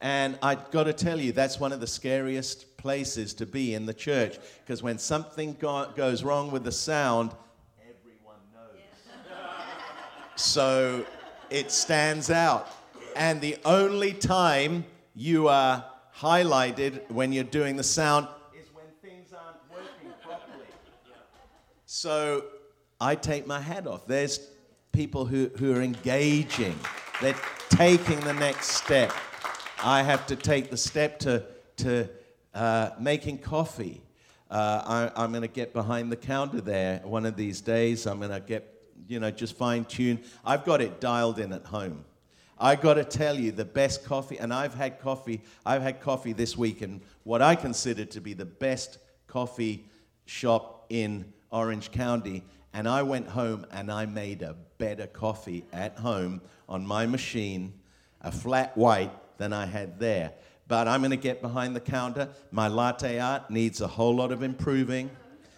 And 0.00 0.38
I've 0.42 0.70
got 0.70 0.84
to 0.84 0.92
tell 0.92 1.20
you, 1.20 1.32
that's 1.32 1.58
one 1.58 1.72
of 1.72 1.80
the 1.80 1.86
scariest 1.86 2.76
places 2.76 3.34
to 3.34 3.46
be 3.46 3.74
in 3.74 3.86
the 3.86 3.94
church 3.94 4.38
because 4.64 4.82
when 4.82 4.98
something 4.98 5.56
go- 5.58 5.90
goes 5.96 6.22
wrong 6.22 6.50
with 6.50 6.64
the 6.64 6.72
sound. 6.72 7.30
So 10.38 11.04
it 11.50 11.70
stands 11.70 12.30
out. 12.30 12.68
And 13.16 13.40
the 13.40 13.56
only 13.64 14.12
time 14.12 14.84
you 15.14 15.48
are 15.48 15.84
highlighted 16.16 17.10
when 17.10 17.32
you're 17.32 17.44
doing 17.44 17.76
the 17.76 17.82
sound 17.82 18.28
is 18.58 18.68
when 18.72 18.84
things 19.02 19.32
aren't 19.32 19.58
working 19.70 20.12
properly. 20.22 20.66
So 21.86 22.44
I 23.00 23.14
take 23.14 23.46
my 23.46 23.60
hat 23.60 23.86
off. 23.86 24.06
There's 24.06 24.40
people 24.92 25.26
who, 25.26 25.50
who 25.58 25.74
are 25.74 25.82
engaging, 25.82 26.78
they're 27.20 27.36
taking 27.70 28.20
the 28.20 28.34
next 28.34 28.70
step. 28.70 29.12
I 29.82 30.02
have 30.02 30.26
to 30.26 30.36
take 30.36 30.70
the 30.70 30.76
step 30.76 31.18
to, 31.20 31.44
to 31.78 32.08
uh, 32.54 32.90
making 32.98 33.38
coffee. 33.38 34.02
Uh, 34.50 35.10
I, 35.14 35.24
am 35.24 35.30
going 35.30 35.42
to 35.42 35.48
get 35.48 35.72
behind 35.72 36.10
the 36.10 36.16
counter 36.16 36.60
there 36.60 37.00
one 37.04 37.26
of 37.26 37.36
these 37.36 37.60
days. 37.60 38.06
I'm 38.06 38.18
going 38.18 38.32
to 38.32 38.40
get, 38.40 38.77
you 39.08 39.18
know, 39.18 39.30
just 39.30 39.56
fine 39.56 39.84
tune. 39.84 40.20
I've 40.44 40.64
got 40.64 40.80
it 40.80 41.00
dialed 41.00 41.38
in 41.38 41.52
at 41.52 41.64
home. 41.64 42.04
I 42.60 42.76
got 42.76 42.94
to 42.94 43.04
tell 43.04 43.38
you, 43.38 43.52
the 43.52 43.64
best 43.64 44.04
coffee, 44.04 44.38
and 44.38 44.52
I've 44.52 44.74
had 44.74 45.00
coffee, 45.00 45.40
I've 45.64 45.82
had 45.82 46.00
coffee 46.00 46.32
this 46.32 46.56
week 46.56 46.82
in 46.82 47.00
what 47.22 47.40
I 47.40 47.54
consider 47.54 48.04
to 48.06 48.20
be 48.20 48.34
the 48.34 48.44
best 48.44 48.98
coffee 49.28 49.84
shop 50.26 50.86
in 50.90 51.32
Orange 51.50 51.90
County. 51.92 52.42
And 52.74 52.88
I 52.88 53.02
went 53.02 53.28
home 53.28 53.64
and 53.72 53.90
I 53.90 54.06
made 54.06 54.42
a 54.42 54.56
better 54.76 55.06
coffee 55.06 55.64
at 55.72 55.98
home 55.98 56.40
on 56.68 56.86
my 56.86 57.06
machine, 57.06 57.72
a 58.20 58.30
flat 58.30 58.76
white, 58.76 59.12
than 59.38 59.52
I 59.52 59.66
had 59.66 60.00
there. 60.00 60.32
But 60.66 60.88
I'm 60.88 61.00
going 61.00 61.12
to 61.12 61.16
get 61.16 61.40
behind 61.40 61.74
the 61.74 61.80
counter. 61.80 62.28
My 62.50 62.68
latte 62.68 63.20
art 63.20 63.50
needs 63.50 63.80
a 63.80 63.86
whole 63.86 64.16
lot 64.16 64.32
of 64.32 64.42
improving. 64.42 65.10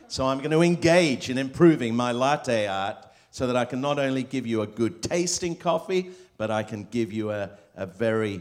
So 0.07 0.27
I'm 0.27 0.39
going 0.39 0.51
to 0.51 0.63
engage 0.63 1.31
in 1.31 1.39
improving 1.39 1.97
my 1.97 2.13
latte 2.13 2.67
art 2.67 3.07
so 3.31 3.47
that 3.47 3.57
I 3.57 3.65
can 3.65 3.81
not 3.81 3.99
only 3.99 4.23
give 4.23 4.47
you 4.47 4.63
a 4.63 4.67
good 4.67 5.03
tasting 5.03 5.57
coffee, 5.57 6.11
but 6.37 6.51
I 6.51 6.63
can 6.63 6.85
give 6.85 7.13
you 7.13 7.31
a, 7.31 7.51
a 7.77 7.87
very 7.87 8.41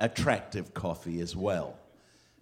attractive 0.00 0.74
coffee 0.74 1.20
as 1.20 1.34
well. 1.34 1.76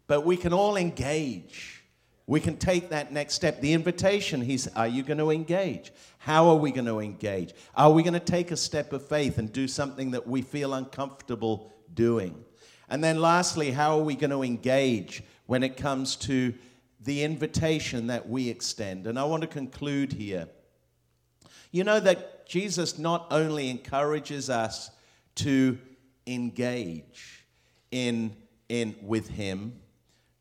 But 0.07 0.27
we 0.27 0.37
can 0.37 0.53
all 0.53 0.77
engage. 0.77 1.83
We 2.27 2.41
can 2.41 2.57
take 2.57 2.91
that 2.91 3.13
next 3.13 3.35
step. 3.35 3.61
The 3.61 3.73
invitation, 3.73 4.41
he's, 4.41 4.69
are 4.69 4.87
you 4.87 5.03
going 5.03 5.19
to 5.19 5.31
engage? 5.31 5.93
How 6.19 6.49
are 6.49 6.57
we 6.57 6.71
going 6.71 6.87
to 6.87 7.01
engage? 7.01 7.53
Are 7.75 7.91
we 7.91 8.03
going 8.03 8.15
to 8.15 8.21
take 8.21 8.51
a 8.51 8.57
step 8.57 8.93
of 8.93 9.07
faith 9.07 9.39
and 9.39 9.53
do 9.53 9.67
something 9.67 10.13
that 10.13 10.27
we 10.27 10.43
feel 10.43 10.75
uncomfortable 10.75 11.73
doing? 11.95 12.45
And 12.89 13.03
then 13.03 13.21
lastly, 13.21 13.71
how 13.71 13.99
are 13.99 14.03
we 14.03 14.15
going 14.15 14.31
to 14.31 14.43
engage 14.43 15.23
when 15.47 15.63
it 15.63 15.77
comes 15.77 16.17
to 16.17 16.55
the 17.01 17.23
invitation 17.25 18.09
that 18.09 18.29
we 18.29 18.49
extend? 18.49 19.07
And 19.07 19.19
I 19.19 19.25
want 19.25 19.43
to 19.43 19.49
conclude 19.49 20.13
here. 20.13 20.49
You 21.73 21.85
know 21.85 21.99
that 22.01 22.47
Jesus 22.47 22.99
not 22.99 23.27
only 23.31 23.71
encourages 23.71 24.51
us 24.51 24.91
to 25.37 25.79
engage 26.27 27.47
in, 27.91 28.37
in 28.69 28.95
with 29.03 29.29
him, 29.29 29.81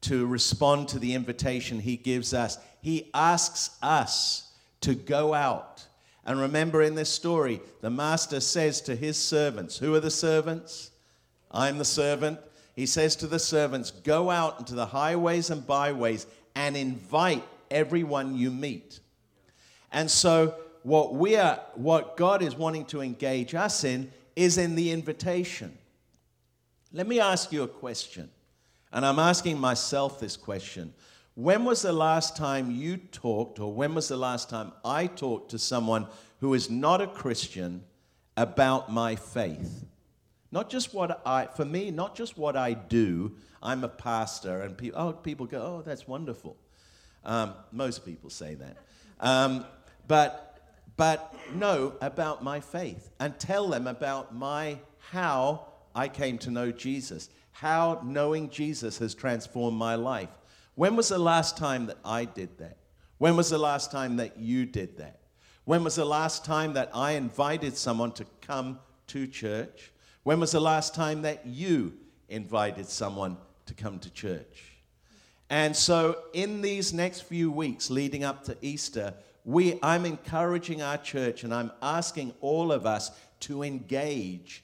to 0.01 0.25
respond 0.25 0.89
to 0.89 0.99
the 0.99 1.13
invitation 1.13 1.79
he 1.79 1.95
gives 1.95 2.33
us, 2.33 2.57
he 2.81 3.09
asks 3.13 3.77
us 3.81 4.51
to 4.81 4.93
go 4.93 5.33
out. 5.33 5.85
And 6.25 6.39
remember 6.39 6.81
in 6.81 6.95
this 6.95 7.09
story, 7.09 7.61
the 7.81 7.89
master 7.89 8.39
says 8.39 8.81
to 8.81 8.95
his 8.95 9.17
servants, 9.17 9.77
Who 9.77 9.95
are 9.95 9.99
the 9.99 10.11
servants? 10.11 10.91
I'm 11.49 11.77
the 11.77 11.85
servant. 11.85 12.39
He 12.75 12.85
says 12.85 13.15
to 13.17 13.27
the 13.27 13.39
servants, 13.39 13.91
Go 13.91 14.29
out 14.29 14.59
into 14.59 14.75
the 14.75 14.85
highways 14.85 15.49
and 15.49 15.65
byways 15.65 16.25
and 16.55 16.75
invite 16.75 17.43
everyone 17.69 18.35
you 18.35 18.51
meet. 18.51 18.99
And 19.91 20.09
so 20.09 20.55
what 20.83 21.13
we 21.13 21.35
are, 21.35 21.59
what 21.75 22.17
God 22.17 22.41
is 22.41 22.55
wanting 22.55 22.85
to 22.85 23.01
engage 23.01 23.53
us 23.55 23.83
in 23.83 24.11
is 24.35 24.57
in 24.57 24.75
the 24.75 24.91
invitation. 24.91 25.77
Let 26.91 27.07
me 27.07 27.19
ask 27.19 27.51
you 27.51 27.63
a 27.63 27.67
question, 27.67 28.29
and 28.91 29.05
I'm 29.05 29.19
asking 29.19 29.57
myself 29.59 30.19
this 30.19 30.35
question. 30.35 30.93
When 31.35 31.63
was 31.63 31.81
the 31.81 31.93
last 31.93 32.35
time 32.35 32.71
you 32.71 32.97
talked, 32.97 33.59
or 33.59 33.73
when 33.73 33.95
was 33.95 34.09
the 34.09 34.17
last 34.17 34.49
time 34.49 34.73
I 34.83 35.07
talked 35.07 35.51
to 35.51 35.59
someone 35.59 36.07
who 36.41 36.53
is 36.53 36.69
not 36.69 37.01
a 37.01 37.07
Christian 37.07 37.83
about 38.35 38.91
my 38.91 39.15
faith? 39.15 39.85
Not 40.51 40.69
just 40.69 40.93
what 40.93 41.21
I, 41.25 41.47
for 41.55 41.63
me, 41.63 41.91
not 41.91 42.15
just 42.15 42.37
what 42.37 42.57
I 42.57 42.73
do. 42.73 43.37
I'm 43.63 43.85
a 43.85 43.89
pastor, 43.89 44.61
and 44.61 44.77
people, 44.77 44.99
oh, 44.99 45.13
people 45.13 45.45
go, 45.45 45.61
oh, 45.61 45.81
that's 45.85 46.07
wonderful. 46.07 46.57
Um, 47.23 47.53
most 47.71 48.05
people 48.05 48.29
say 48.29 48.55
that. 48.55 48.77
Um, 49.19 49.65
but 50.07 50.50
but 50.97 51.33
know 51.53 51.95
about 52.01 52.43
my 52.43 52.59
faith 52.59 53.09
and 53.19 53.37
tell 53.39 53.67
them 53.67 53.87
about 53.87 54.35
my 54.35 54.77
how 54.97 55.67
I 55.95 56.07
came 56.07 56.37
to 56.39 56.51
know 56.51 56.71
Jesus, 56.71 57.29
how 57.51 58.01
knowing 58.03 58.49
Jesus 58.49 58.97
has 58.99 59.13
transformed 59.13 59.77
my 59.77 59.95
life. 59.95 60.29
When 60.75 60.95
was 60.95 61.09
the 61.09 61.19
last 61.19 61.57
time 61.57 61.87
that 61.87 61.97
I 62.05 62.25
did 62.25 62.57
that? 62.59 62.77
When 63.17 63.35
was 63.35 63.49
the 63.49 63.57
last 63.57 63.91
time 63.91 64.17
that 64.17 64.37
you 64.37 64.65
did 64.65 64.97
that? 64.97 65.19
When 65.65 65.83
was 65.83 65.95
the 65.95 66.05
last 66.05 66.43
time 66.43 66.73
that 66.73 66.89
I 66.93 67.11
invited 67.11 67.77
someone 67.77 68.13
to 68.13 68.25
come 68.41 68.79
to 69.07 69.27
church? 69.27 69.91
When 70.23 70.39
was 70.39 70.51
the 70.51 70.59
last 70.59 70.95
time 70.95 71.21
that 71.23 71.45
you 71.45 71.93
invited 72.29 72.87
someone 72.87 73.37
to 73.65 73.73
come 73.73 73.99
to 73.99 74.09
church? 74.09 74.71
And 75.49 75.75
so, 75.75 76.23
in 76.33 76.61
these 76.61 76.93
next 76.93 77.21
few 77.21 77.51
weeks 77.51 77.89
leading 77.89 78.23
up 78.23 78.43
to 78.45 78.55
Easter, 78.61 79.13
we, 79.43 79.79
I'm 79.81 80.05
encouraging 80.05 80.81
our 80.81 80.97
church 80.97 81.43
and 81.43 81.53
I'm 81.53 81.71
asking 81.81 82.33
all 82.41 82.71
of 82.71 82.85
us 82.85 83.11
to 83.41 83.63
engage 83.63 84.63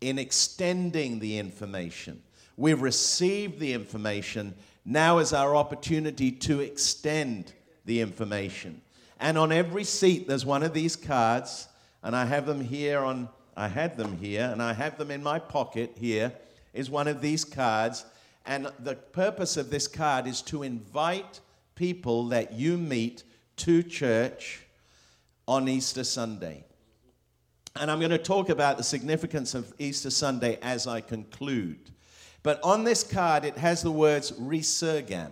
in 0.00 0.18
extending 0.18 1.18
the 1.18 1.38
information. 1.38 2.22
We've 2.56 2.82
received 2.82 3.58
the 3.58 3.72
information. 3.72 4.54
Now 4.84 5.18
is 5.18 5.32
our 5.32 5.56
opportunity 5.56 6.30
to 6.32 6.60
extend 6.60 7.52
the 7.84 8.00
information. 8.00 8.82
And 9.20 9.38
on 9.38 9.50
every 9.50 9.84
seat, 9.84 10.28
there's 10.28 10.46
one 10.46 10.62
of 10.62 10.74
these 10.74 10.94
cards, 10.94 11.68
and 12.02 12.14
I 12.14 12.26
have 12.26 12.46
them 12.46 12.60
here 12.60 13.00
on, 13.00 13.28
I 13.56 13.68
had 13.68 13.96
them 13.96 14.18
here, 14.18 14.48
and 14.52 14.62
I 14.62 14.72
have 14.72 14.98
them 14.98 15.10
in 15.10 15.22
my 15.22 15.38
pocket 15.38 15.96
here, 15.98 16.32
is 16.72 16.90
one 16.90 17.08
of 17.08 17.20
these 17.20 17.44
cards. 17.44 18.04
And 18.46 18.70
the 18.78 18.94
purpose 18.94 19.56
of 19.56 19.70
this 19.70 19.88
card 19.88 20.26
is 20.26 20.42
to 20.42 20.62
invite 20.62 21.40
people 21.74 22.28
that 22.28 22.52
you 22.52 22.76
meet 22.76 23.24
to 23.58 23.82
church 23.82 24.62
on 25.46 25.68
Easter 25.68 26.04
Sunday. 26.04 26.64
And 27.76 27.90
I'm 27.90 27.98
going 27.98 28.10
to 28.10 28.18
talk 28.18 28.48
about 28.48 28.76
the 28.76 28.82
significance 28.82 29.54
of 29.54 29.72
Easter 29.78 30.10
Sunday 30.10 30.58
as 30.62 30.86
I 30.86 31.00
conclude. 31.00 31.90
But 32.42 32.60
on 32.62 32.84
this 32.84 33.02
card, 33.02 33.44
it 33.44 33.56
has 33.56 33.82
the 33.82 33.90
words 33.90 34.32
resurgam. 34.32 35.30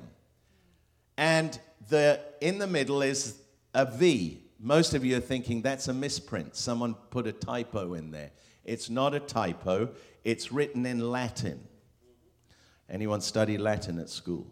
And 1.16 1.58
the, 1.88 2.20
in 2.40 2.58
the 2.58 2.66
middle 2.66 3.02
is 3.02 3.40
a 3.74 3.86
V. 3.86 4.42
Most 4.60 4.94
of 4.94 5.04
you 5.04 5.16
are 5.16 5.20
thinking 5.20 5.62
that's 5.62 5.88
a 5.88 5.94
misprint. 5.94 6.56
Someone 6.56 6.94
put 7.10 7.26
a 7.26 7.32
typo 7.32 7.94
in 7.94 8.10
there. 8.10 8.30
It's 8.64 8.90
not 8.90 9.14
a 9.14 9.20
typo, 9.20 9.90
it's 10.24 10.50
written 10.50 10.86
in 10.86 11.10
Latin. 11.10 11.60
Anyone 12.90 13.20
study 13.20 13.58
Latin 13.58 13.98
at 13.98 14.08
school? 14.08 14.46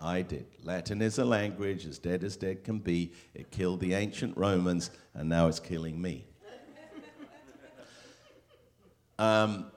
I 0.00 0.22
did. 0.22 0.46
Latin 0.62 1.02
is 1.02 1.18
a 1.18 1.24
language 1.24 1.84
as 1.86 1.98
dead 1.98 2.22
as 2.22 2.36
dead 2.36 2.62
can 2.64 2.78
be. 2.78 3.12
It 3.34 3.50
killed 3.50 3.80
the 3.80 3.94
ancient 3.94 4.36
Romans, 4.36 4.90
and 5.14 5.28
now 5.28 5.48
it's 5.48 5.58
killing 5.58 6.00
me. 6.00 6.26
um, 9.18 9.70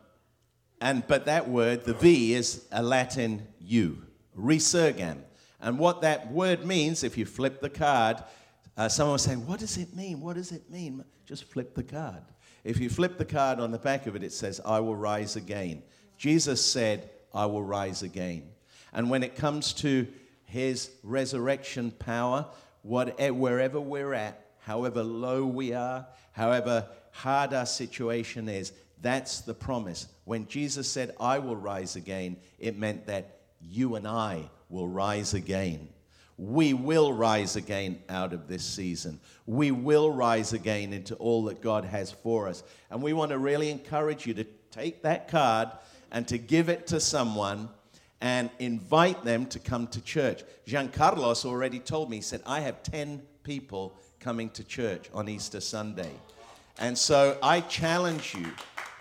and 0.80 1.06
but 1.08 1.26
that 1.26 1.50
word, 1.50 1.86
the 1.86 1.94
V, 1.94 2.34
is 2.34 2.66
a 2.72 2.84
Latin 2.84 3.48
U, 3.60 4.04
resurgam. 4.38 5.18
And 5.60 5.78
what 5.78 6.02
that 6.02 6.32
word 6.32 6.66
means, 6.66 7.04
if 7.04 7.18
you 7.18 7.26
flip 7.26 7.62
the 7.62 7.70
card, 7.70 8.24
uh, 8.78 8.90
someone 8.90 9.14
will 9.14 9.18
say, 9.20 9.36
What 9.36 9.60
does 9.60 9.78
it 9.78 9.96
mean? 9.96 10.22
What 10.22 10.36
does 10.36 10.52
it 10.52 10.70
mean? 10.70 11.04
Just 11.26 11.46
flip 11.46 11.76
the 11.76 11.84
card. 11.84 12.24
If 12.64 12.80
you 12.80 12.90
flip 12.90 13.18
the 13.18 13.26
card 13.26 13.60
on 13.60 13.72
the 13.72 13.80
back 13.80 14.06
of 14.06 14.16
it, 14.16 14.24
it 14.24 14.34
says, 14.34 14.62
I 14.64 14.80
will 14.80 14.96
rise 14.96 15.36
again. 15.36 15.82
Jesus 16.18 16.64
said, 16.64 17.10
I 17.34 17.48
will 17.48 17.64
rise 17.64 18.04
again. 18.04 18.50
And 18.94 19.10
when 19.10 19.24
it 19.24 19.36
comes 19.36 19.74
to 19.74 20.08
his 20.46 20.92
resurrection 21.04 21.92
power, 21.92 22.46
whatever, 22.82 23.34
wherever 23.34 23.80
we're 23.80 24.14
at, 24.14 24.46
however 24.60 25.04
low 25.04 25.46
we 25.46 25.74
are, 25.74 26.06
however 26.34 26.88
hard 27.12 27.54
our 27.54 27.66
situation 27.66 28.50
is, 28.50 28.74
that's 29.02 29.42
the 29.42 29.54
promise. 29.54 30.08
When 30.26 30.48
Jesus 30.48 30.88
said, 30.88 31.16
I 31.20 31.39
will 31.39 31.56
rise 31.56 31.96
again, 31.96 32.38
it 32.60 32.78
meant 32.78 33.08
that 33.08 33.39
you 33.62 33.96
and 33.96 34.08
I 34.08 34.50
will 34.70 34.88
rise 34.88 35.34
again. 35.34 35.89
We 36.38 36.74
will 36.74 37.14
rise 37.14 37.56
again 37.56 38.02
out 38.10 38.34
of 38.34 38.48
this 38.48 38.64
season. 38.64 39.20
We 39.46 39.72
will 39.72 40.12
rise 40.12 40.54
again 40.54 40.92
into 40.92 41.16
all 41.16 41.46
that 41.46 41.62
God 41.62 41.86
has 41.86 42.12
for 42.12 42.48
us. 42.48 42.64
And 42.89 43.02
we 43.02 43.14
want 43.14 43.32
to 43.32 43.38
really 43.38 43.70
encourage 43.70 44.26
you 44.26 44.34
to 44.36 44.44
take 44.72 45.04
that 45.04 45.28
card 45.28 45.70
and 46.12 46.28
to 46.28 46.38
give 46.38 46.70
it 46.70 46.88
to 46.88 47.00
someone 47.00 47.70
and 48.22 48.50
invite 48.60 49.24
them 49.24 49.48
to 49.48 49.60
come 49.60 49.88
to 49.88 50.02
church. 50.02 50.44
Giancarlos 50.68 51.44
already 51.44 51.80
told 51.80 52.10
me, 52.10 52.18
he 52.18 52.22
said, 52.22 52.42
I 52.46 52.62
have 52.62 52.84
10 52.84 53.22
people 53.44 53.96
coming 54.20 54.50
to 54.52 54.64
church 54.64 55.10
on 55.14 55.28
Easter 55.28 55.60
Sunday. 55.60 56.12
And 56.80 56.98
so 56.98 57.38
I 57.42 57.62
challenge 57.62 58.36
you, 58.36 58.48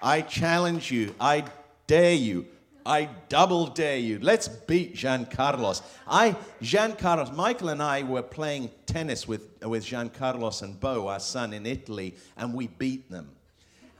I 0.02 0.22
challenge 0.22 0.90
you, 0.90 1.14
I 1.20 1.44
dare 1.86 2.14
you, 2.14 2.46
I 2.84 3.10
double 3.28 3.66
dare 3.66 3.98
you. 3.98 4.18
Let's 4.20 4.48
beat 4.48 4.96
Giancarlos. 4.96 5.82
I, 6.06 6.34
Giancarlos, 6.62 7.34
Michael 7.34 7.68
and 7.68 7.82
I 7.82 8.02
were 8.02 8.22
playing 8.22 8.70
tennis 8.86 9.28
with, 9.28 9.62
with 9.64 9.84
Giancarlos 9.84 10.62
and 10.62 10.80
Bo, 10.80 11.08
our 11.08 11.20
son, 11.20 11.52
in 11.52 11.66
Italy, 11.66 12.14
and 12.36 12.54
we 12.54 12.68
beat 12.68 13.10
them. 13.10 13.30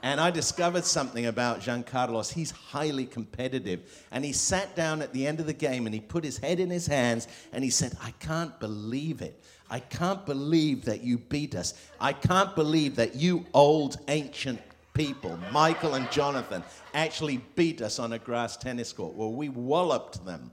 And 0.03 0.19
I 0.21 0.31
discovered 0.31 0.85
something 0.85 1.27
about 1.27 1.61
Jean 1.61 1.83
Carlos. 1.83 2.31
He's 2.31 2.51
highly 2.51 3.05
competitive. 3.05 4.07
And 4.11 4.25
he 4.25 4.33
sat 4.33 4.75
down 4.75 5.03
at 5.03 5.13
the 5.13 5.27
end 5.27 5.41
of 5.41 5.47
the 5.47 5.53
game 5.53 5.87
and 5.87 5.95
he 5.95 6.01
put 6.01 6.25
his 6.25 6.39
head 6.39 6.59
in 6.59 6.71
his 6.71 6.87
hands 6.87 7.29
and 7.53 7.63
he 7.63 7.71
said, 7.71 7.97
I 8.03 8.13
can't 8.13 8.59
believe 8.61 9.21
it. 9.21 9.43
I 9.69 9.79
can't 9.79 10.25
believe 10.25 10.87
that 10.87 11.03
you 11.03 11.19
beat 11.19 11.55
us. 11.55 11.75
I 12.01 12.13
can't 12.13 12.55
believe 12.57 12.97
that 12.97 13.15
you 13.15 13.47
old 13.53 13.99
ancient 14.09 14.61
people, 14.95 15.39
Michael 15.53 15.95
and 15.95 16.11
Jonathan, 16.11 16.65
actually 16.95 17.41
beat 17.55 17.81
us 17.81 17.99
on 17.99 18.15
a 18.15 18.19
grass 18.19 18.57
tennis 18.57 18.93
court. 18.93 19.15
Well, 19.15 19.33
we 19.33 19.49
walloped 19.49 20.25
them. 20.25 20.51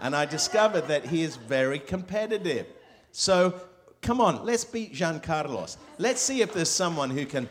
And 0.00 0.14
I 0.14 0.26
discovered 0.26 0.88
that 0.88 1.06
he 1.06 1.22
is 1.22 1.36
very 1.36 1.78
competitive. 1.78 2.66
So 3.12 3.60
come 4.02 4.20
on, 4.20 4.44
let's 4.44 4.64
beat 4.64 4.92
Jean 4.92 5.20
Carlos. 5.20 5.78
Let's 5.98 6.20
see 6.20 6.42
if 6.42 6.52
there's 6.52 6.70
someone 6.70 7.10
who 7.10 7.24
can 7.24 7.48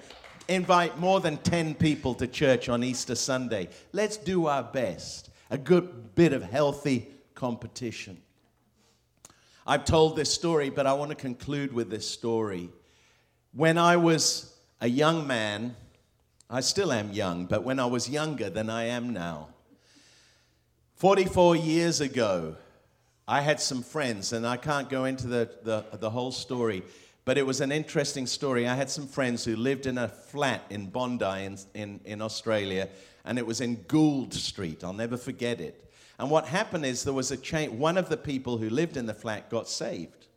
invite 0.50 0.98
more 0.98 1.20
than 1.20 1.38
10 1.38 1.76
people 1.76 2.16
to 2.16 2.28
church 2.28 2.70
on 2.70 2.84
Easter 2.84 3.16
Sunday. 3.16 3.70
Let's 3.94 4.18
do 4.18 4.48
our 4.48 4.64
best. 4.64 5.30
A 5.52 5.58
good 5.58 6.16
bit 6.16 6.34
of 6.34 6.44
healthy 6.44 7.08
competition. 7.36 8.18
I've 9.66 9.86
told 9.86 10.16
this 10.16 10.34
story, 10.34 10.72
but 10.72 10.88
I 10.88 10.94
want 10.94 11.10
to 11.12 11.16
conclude 11.16 11.72
with 11.72 11.92
this 11.92 12.10
story. 12.10 12.70
When 13.54 13.78
I 13.78 13.98
was 13.98 14.58
a 14.82 14.88
young 14.88 15.28
man, 15.28 15.76
I 16.50 16.62
still 16.62 16.92
am 16.92 17.12
young, 17.14 17.46
but 17.46 17.64
when 17.64 17.80
I 17.80 17.86
was 17.86 18.10
younger 18.10 18.50
than 18.50 18.70
I 18.70 18.86
am 18.86 19.14
now, 19.14 19.50
44 20.96 21.56
years 21.56 22.02
ago, 22.02 22.56
I 23.28 23.42
had 23.42 23.62
some 23.62 23.84
friends, 23.84 24.34
and 24.34 24.46
I 24.46 24.58
can't 24.58 24.90
go 24.90 25.06
into 25.06 25.28
the, 25.28 25.50
the, 25.62 25.86
the, 25.98 26.10
whole 26.10 26.32
story, 26.32 26.82
but 27.26 27.38
it 27.38 27.46
was 27.46 27.62
an 27.62 27.72
interesting 27.72 28.26
story. 28.26 28.68
I 28.68 28.76
had 28.76 28.90
some 28.90 29.08
friends 29.08 29.46
who 29.46 29.56
lived 29.56 29.86
in 29.86 29.98
a 29.98 30.08
flat 30.08 30.64
in 30.70 30.88
Bondi 30.88 31.46
in, 31.46 31.58
in, 31.74 32.00
in 32.06 32.22
Australia, 32.22 32.90
and 33.26 33.38
it 33.38 33.46
was 33.46 33.62
in 33.62 33.84
Gould 33.88 34.34
Street. 34.34 34.84
I'll 34.84 34.94
never 34.94 35.18
forget 35.18 35.62
it. 35.62 35.92
And 36.18 36.30
what 36.30 36.46
happened 36.46 36.86
is 36.86 37.04
there 37.04 37.14
was 37.14 37.32
a 37.32 37.38
change. 37.38 37.72
One 37.72 37.98
of 37.98 38.10
the 38.10 38.18
people 38.18 38.58
who 38.58 38.70
lived 38.70 38.98
in 38.98 39.06
the 39.06 39.14
flat 39.14 39.50
got 39.50 39.70
saved. 39.70 40.28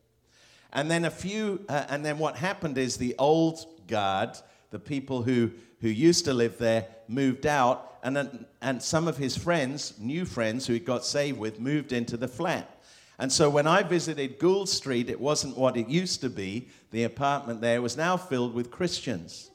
And 0.72 0.90
then 0.90 1.04
a 1.04 1.10
few, 1.10 1.64
uh, 1.68 1.84
and 1.88 2.04
then 2.04 2.18
what 2.18 2.36
happened 2.36 2.78
is 2.78 2.96
the 2.96 3.14
old 3.18 3.66
guard, 3.88 4.30
the 4.70 4.78
people 4.78 5.22
who, 5.22 5.50
who 5.80 5.88
used 5.88 6.24
to 6.24 6.32
live 6.32 6.56
there, 6.58 6.86
moved 7.08 7.46
out, 7.46 7.98
and, 8.02 8.46
and 8.60 8.82
some 8.82 9.06
of 9.06 9.16
his 9.16 9.36
friends, 9.36 9.94
new 9.98 10.24
friends 10.24 10.66
who 10.66 10.72
he 10.72 10.80
got 10.80 11.04
saved 11.04 11.38
with, 11.38 11.60
moved 11.60 11.92
into 11.92 12.16
the 12.16 12.28
flat. 12.28 12.71
And 13.18 13.30
so 13.30 13.50
when 13.50 13.66
I 13.66 13.82
visited 13.82 14.38
Gould 14.38 14.68
Street, 14.68 15.10
it 15.10 15.20
wasn't 15.20 15.56
what 15.56 15.76
it 15.76 15.88
used 15.88 16.20
to 16.22 16.30
be. 16.30 16.68
The 16.90 17.04
apartment 17.04 17.60
there 17.60 17.82
was 17.82 17.96
now 17.96 18.16
filled 18.16 18.54
with 18.54 18.70
Christians. 18.70 19.50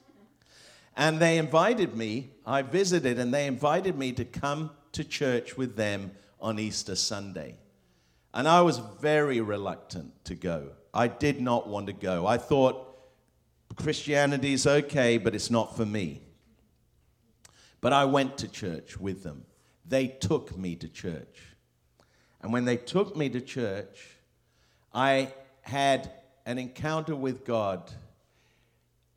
And 0.96 1.20
they 1.20 1.38
invited 1.38 1.96
me, 1.96 2.32
I 2.46 2.62
visited, 2.62 3.20
and 3.20 3.34
they 3.34 3.46
invited 3.46 3.98
me 3.98 4.14
to 4.14 4.26
come 4.26 4.72
to 4.94 5.04
church 5.04 5.58
with 5.58 5.76
them 5.76 6.12
on 6.40 6.60
Easter 6.60 6.96
Sunday. 6.96 7.56
And 8.34 8.48
I 8.48 8.62
was 8.62 8.80
very 9.02 9.42
reluctant 9.42 10.26
to 10.26 10.36
go. 10.36 10.70
I 10.94 11.08
did 11.08 11.42
not 11.42 11.68
want 11.68 11.88
to 11.88 11.94
go. 11.94 12.26
I 12.26 12.38
thought 12.38 12.88
Christianity 13.76 14.54
is 14.54 14.66
okay, 14.66 15.18
but 15.18 15.36
it's 15.36 15.52
not 15.52 15.76
for 15.76 15.86
me. 15.86 16.22
But 17.82 17.94
I 17.94 18.06
went 18.06 18.38
to 18.40 18.48
church 18.48 19.00
with 19.00 19.24
them. 19.24 19.46
They 19.86 20.08
took 20.08 20.58
me 20.58 20.76
to 20.78 20.88
church. 20.88 21.57
And 22.48 22.54
when 22.54 22.64
they 22.64 22.78
took 22.78 23.14
me 23.14 23.28
to 23.32 23.42
church, 23.42 24.08
I 24.94 25.34
had 25.64 26.10
an 26.46 26.58
encounter 26.58 27.14
with 27.14 27.44
God. 27.44 27.92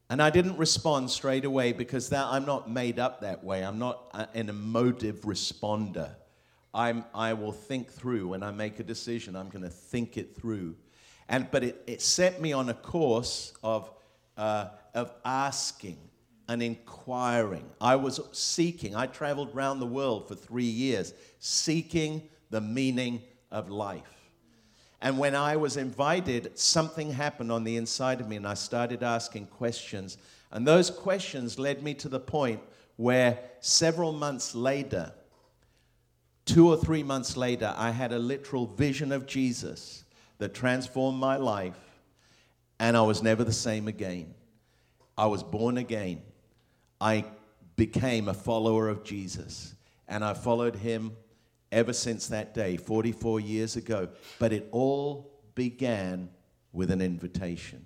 And 0.08 0.20
I 0.20 0.30
didn't 0.30 0.58
respond 0.58 1.12
straight 1.12 1.44
away 1.44 1.72
because 1.72 2.08
that, 2.08 2.26
I'm 2.26 2.44
not 2.44 2.68
made 2.68 2.98
up 2.98 3.20
that 3.20 3.44
way. 3.44 3.64
I'm 3.64 3.78
not 3.78 4.02
an 4.34 4.48
emotive 4.48 5.20
responder. 5.20 6.10
I'm, 6.74 7.04
I 7.14 7.34
will 7.34 7.52
think 7.52 7.92
through 7.92 8.26
when 8.26 8.42
I 8.42 8.50
make 8.50 8.80
a 8.80 8.82
decision, 8.82 9.36
I'm 9.36 9.48
going 9.48 9.62
to 9.62 9.70
think 9.70 10.16
it 10.16 10.34
through. 10.34 10.74
And, 11.28 11.48
but 11.52 11.62
it, 11.62 11.84
it 11.86 12.02
set 12.02 12.40
me 12.40 12.52
on 12.52 12.68
a 12.68 12.74
course 12.74 13.52
of, 13.62 13.92
uh, 14.36 14.70
of 14.92 15.12
asking 15.24 15.98
and 16.48 16.60
inquiring. 16.64 17.70
I 17.80 17.94
was 17.94 18.18
seeking, 18.32 18.96
I 18.96 19.06
traveled 19.06 19.54
around 19.54 19.78
the 19.78 19.86
world 19.86 20.26
for 20.26 20.34
three 20.34 20.64
years, 20.64 21.14
seeking 21.38 22.28
the 22.50 22.60
meaning 22.60 23.22
of 23.50 23.70
life. 23.70 24.02
And 25.00 25.18
when 25.18 25.34
I 25.34 25.56
was 25.56 25.76
invited, 25.76 26.58
something 26.58 27.12
happened 27.12 27.50
on 27.50 27.64
the 27.64 27.76
inside 27.76 28.20
of 28.20 28.28
me, 28.28 28.36
and 28.36 28.46
I 28.46 28.54
started 28.54 29.02
asking 29.02 29.46
questions. 29.46 30.18
And 30.52 30.66
those 30.66 30.90
questions 30.90 31.58
led 31.58 31.82
me 31.82 31.94
to 31.94 32.08
the 32.08 32.20
point 32.20 32.60
where 32.96 33.38
several 33.60 34.12
months 34.12 34.54
later, 34.54 35.12
two 36.44 36.68
or 36.68 36.76
three 36.76 37.02
months 37.02 37.36
later, 37.36 37.72
I 37.76 37.92
had 37.92 38.12
a 38.12 38.18
literal 38.18 38.66
vision 38.66 39.10
of 39.10 39.26
Jesus 39.26 40.04
that 40.38 40.52
transformed 40.52 41.18
my 41.18 41.36
life, 41.36 41.78
and 42.78 42.96
I 42.96 43.02
was 43.02 43.22
never 43.22 43.42
the 43.42 43.52
same 43.52 43.88
again. 43.88 44.34
I 45.16 45.26
was 45.26 45.42
born 45.42 45.78
again. 45.78 46.22
I 47.00 47.24
became 47.76 48.28
a 48.28 48.34
follower 48.34 48.88
of 48.88 49.02
Jesus, 49.02 49.74
and 50.08 50.22
I 50.22 50.34
followed 50.34 50.76
him 50.76 51.16
ever 51.72 51.92
since 51.92 52.26
that 52.28 52.54
day, 52.54 52.76
44 52.76 53.40
years 53.40 53.76
ago. 53.76 54.08
But 54.38 54.52
it 54.52 54.68
all 54.72 55.30
began 55.54 56.30
with 56.72 56.90
an 56.90 57.00
invitation. 57.00 57.84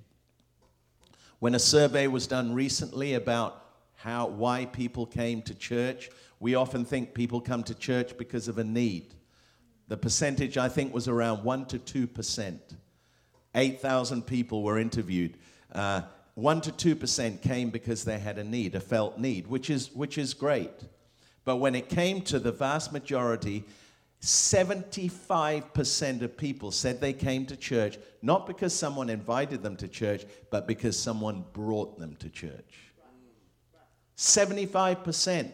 When 1.38 1.54
a 1.54 1.58
survey 1.58 2.06
was 2.06 2.26
done 2.26 2.54
recently 2.54 3.14
about 3.14 3.62
how, 3.96 4.26
why 4.28 4.66
people 4.66 5.06
came 5.06 5.42
to 5.42 5.54
church, 5.54 6.10
we 6.40 6.54
often 6.54 6.84
think 6.84 7.14
people 7.14 7.40
come 7.40 7.62
to 7.64 7.74
church 7.74 8.16
because 8.16 8.48
of 8.48 8.58
a 8.58 8.64
need. 8.64 9.14
The 9.88 9.96
percentage, 9.96 10.56
I 10.56 10.68
think, 10.68 10.94
was 10.94 11.08
around 11.08 11.44
1% 11.44 11.68
to 11.68 12.06
2%. 12.08 12.58
8,000 13.54 14.22
people 14.26 14.62
were 14.62 14.78
interviewed. 14.78 15.36
Uh, 15.72 16.02
1% 16.38 16.76
to 16.76 16.96
2% 16.96 17.42
came 17.42 17.70
because 17.70 18.04
they 18.04 18.18
had 18.18 18.38
a 18.38 18.44
need, 18.44 18.74
a 18.74 18.80
felt 18.80 19.18
need, 19.18 19.46
which 19.46 19.70
is, 19.70 19.92
which 19.92 20.18
is 20.18 20.34
great. 20.34 20.72
But 21.44 21.56
when 21.56 21.74
it 21.74 21.88
came 21.88 22.22
to 22.22 22.38
the 22.38 22.52
vast 22.52 22.92
majority, 22.92 23.64
75% 24.22 26.22
of 26.22 26.36
people 26.36 26.70
said 26.70 27.00
they 27.00 27.12
came 27.12 27.44
to 27.46 27.56
church 27.56 27.98
not 28.22 28.46
because 28.46 28.74
someone 28.74 29.10
invited 29.10 29.62
them 29.62 29.76
to 29.76 29.86
church, 29.86 30.24
but 30.50 30.66
because 30.66 30.98
someone 30.98 31.44
brought 31.52 31.98
them 31.98 32.16
to 32.16 32.30
church. 32.30 32.90
75%. 34.16 35.50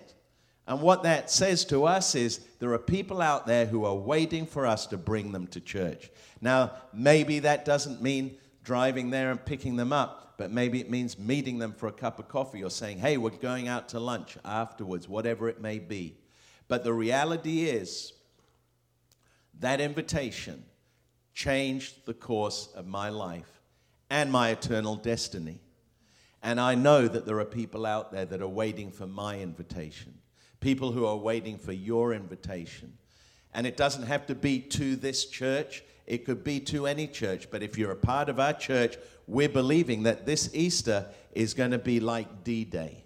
And 0.68 0.80
what 0.80 1.02
that 1.02 1.32
says 1.32 1.64
to 1.64 1.84
us 1.84 2.14
is 2.14 2.38
there 2.60 2.72
are 2.72 2.78
people 2.78 3.20
out 3.20 3.44
there 3.44 3.66
who 3.66 3.84
are 3.84 3.96
waiting 3.96 4.46
for 4.46 4.66
us 4.66 4.86
to 4.86 4.96
bring 4.96 5.32
them 5.32 5.48
to 5.48 5.60
church. 5.60 6.10
Now, 6.40 6.70
maybe 6.92 7.40
that 7.40 7.64
doesn't 7.64 8.00
mean 8.00 8.36
driving 8.62 9.10
there 9.10 9.32
and 9.32 9.44
picking 9.44 9.74
them 9.74 9.92
up 9.92 10.29
but 10.40 10.50
maybe 10.50 10.80
it 10.80 10.88
means 10.88 11.18
meeting 11.18 11.58
them 11.58 11.74
for 11.74 11.86
a 11.86 11.92
cup 11.92 12.18
of 12.18 12.26
coffee 12.26 12.64
or 12.64 12.70
saying, 12.70 12.96
hey, 12.96 13.18
we're 13.18 13.28
going 13.28 13.68
out 13.68 13.90
to 13.90 14.00
lunch 14.00 14.38
afterwards, 14.42 15.06
whatever 15.06 15.50
it 15.50 15.60
may 15.60 15.78
be. 15.78 16.16
But 16.66 16.82
the 16.82 16.94
reality 16.94 17.64
is, 17.64 18.14
that 19.58 19.82
invitation 19.82 20.64
changed 21.34 22.06
the 22.06 22.14
course 22.14 22.70
of 22.74 22.86
my 22.86 23.10
life 23.10 23.60
and 24.08 24.32
my 24.32 24.48
eternal 24.48 24.96
destiny. 24.96 25.60
And 26.42 26.58
I 26.58 26.74
know 26.74 27.06
that 27.06 27.26
there 27.26 27.38
are 27.40 27.44
people 27.44 27.84
out 27.84 28.10
there 28.10 28.24
that 28.24 28.40
are 28.40 28.48
waiting 28.48 28.90
for 28.92 29.06
my 29.06 29.38
invitation, 29.40 30.14
people 30.60 30.90
who 30.90 31.04
are 31.04 31.18
waiting 31.18 31.58
for 31.58 31.72
your 31.72 32.14
invitation. 32.14 32.94
And 33.52 33.66
it 33.66 33.76
doesn't 33.76 34.06
have 34.06 34.26
to 34.28 34.34
be 34.34 34.60
to 34.60 34.96
this 34.96 35.26
church, 35.26 35.82
it 36.06 36.24
could 36.24 36.42
be 36.42 36.60
to 36.60 36.86
any 36.86 37.06
church. 37.06 37.50
But 37.50 37.62
if 37.62 37.76
you're 37.76 37.92
a 37.92 37.96
part 37.96 38.30
of 38.30 38.40
our 38.40 38.54
church, 38.54 38.96
we're 39.30 39.48
believing 39.48 40.02
that 40.02 40.26
this 40.26 40.50
Easter 40.52 41.06
is 41.32 41.54
going 41.54 41.70
to 41.70 41.78
be 41.78 42.00
like 42.00 42.42
D 42.42 42.64
Day. 42.64 43.04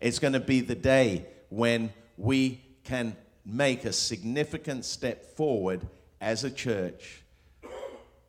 It's 0.00 0.20
going 0.20 0.34
to 0.34 0.40
be 0.40 0.60
the 0.60 0.76
day 0.76 1.26
when 1.48 1.92
we 2.16 2.62
can 2.84 3.16
make 3.44 3.84
a 3.84 3.92
significant 3.92 4.84
step 4.84 5.36
forward 5.36 5.86
as 6.20 6.44
a 6.44 6.50
church 6.50 7.22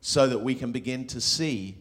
so 0.02 0.26
that 0.28 0.40
we 0.40 0.56
can 0.56 0.72
begin 0.72 1.06
to 1.08 1.22
see 1.22 1.78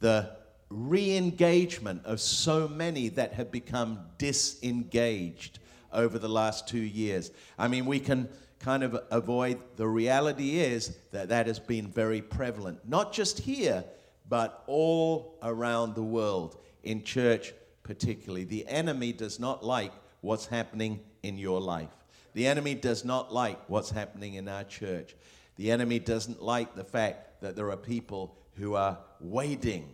the 0.00 0.36
re 0.68 1.16
engagement 1.16 2.04
of 2.04 2.20
so 2.20 2.66
many 2.66 3.08
that 3.10 3.34
have 3.34 3.52
become 3.52 4.00
disengaged 4.18 5.60
over 5.92 6.18
the 6.18 6.28
last 6.28 6.66
two 6.66 6.78
years. 6.78 7.30
I 7.56 7.68
mean, 7.68 7.86
we 7.86 8.00
can 8.00 8.28
kind 8.58 8.82
of 8.82 9.00
avoid 9.12 9.60
the 9.76 9.86
reality 9.86 10.58
is 10.58 10.96
that 11.12 11.28
that 11.28 11.46
has 11.46 11.60
been 11.60 11.86
very 11.86 12.20
prevalent, 12.20 12.80
not 12.84 13.12
just 13.12 13.38
here, 13.38 13.84
but 14.28 14.62
all 14.66 15.38
around 15.42 15.94
the 15.94 16.02
world, 16.02 16.58
in 16.82 17.02
church 17.02 17.52
particularly. 17.82 18.44
The 18.44 18.66
enemy 18.68 19.12
does 19.12 19.40
not 19.40 19.64
like 19.64 19.92
what's 20.20 20.46
happening 20.46 21.00
in 21.22 21.38
your 21.38 21.60
life. 21.60 21.88
The 22.34 22.46
enemy 22.46 22.74
does 22.74 23.04
not 23.04 23.32
like 23.32 23.58
what's 23.68 23.90
happening 23.90 24.34
in 24.34 24.46
our 24.46 24.64
church. 24.64 25.16
The 25.56 25.70
enemy 25.70 25.98
doesn't 25.98 26.42
like 26.42 26.74
the 26.74 26.84
fact 26.84 27.40
that 27.40 27.56
there 27.56 27.70
are 27.70 27.76
people 27.76 28.36
who 28.56 28.74
are 28.74 28.98
waiting 29.20 29.88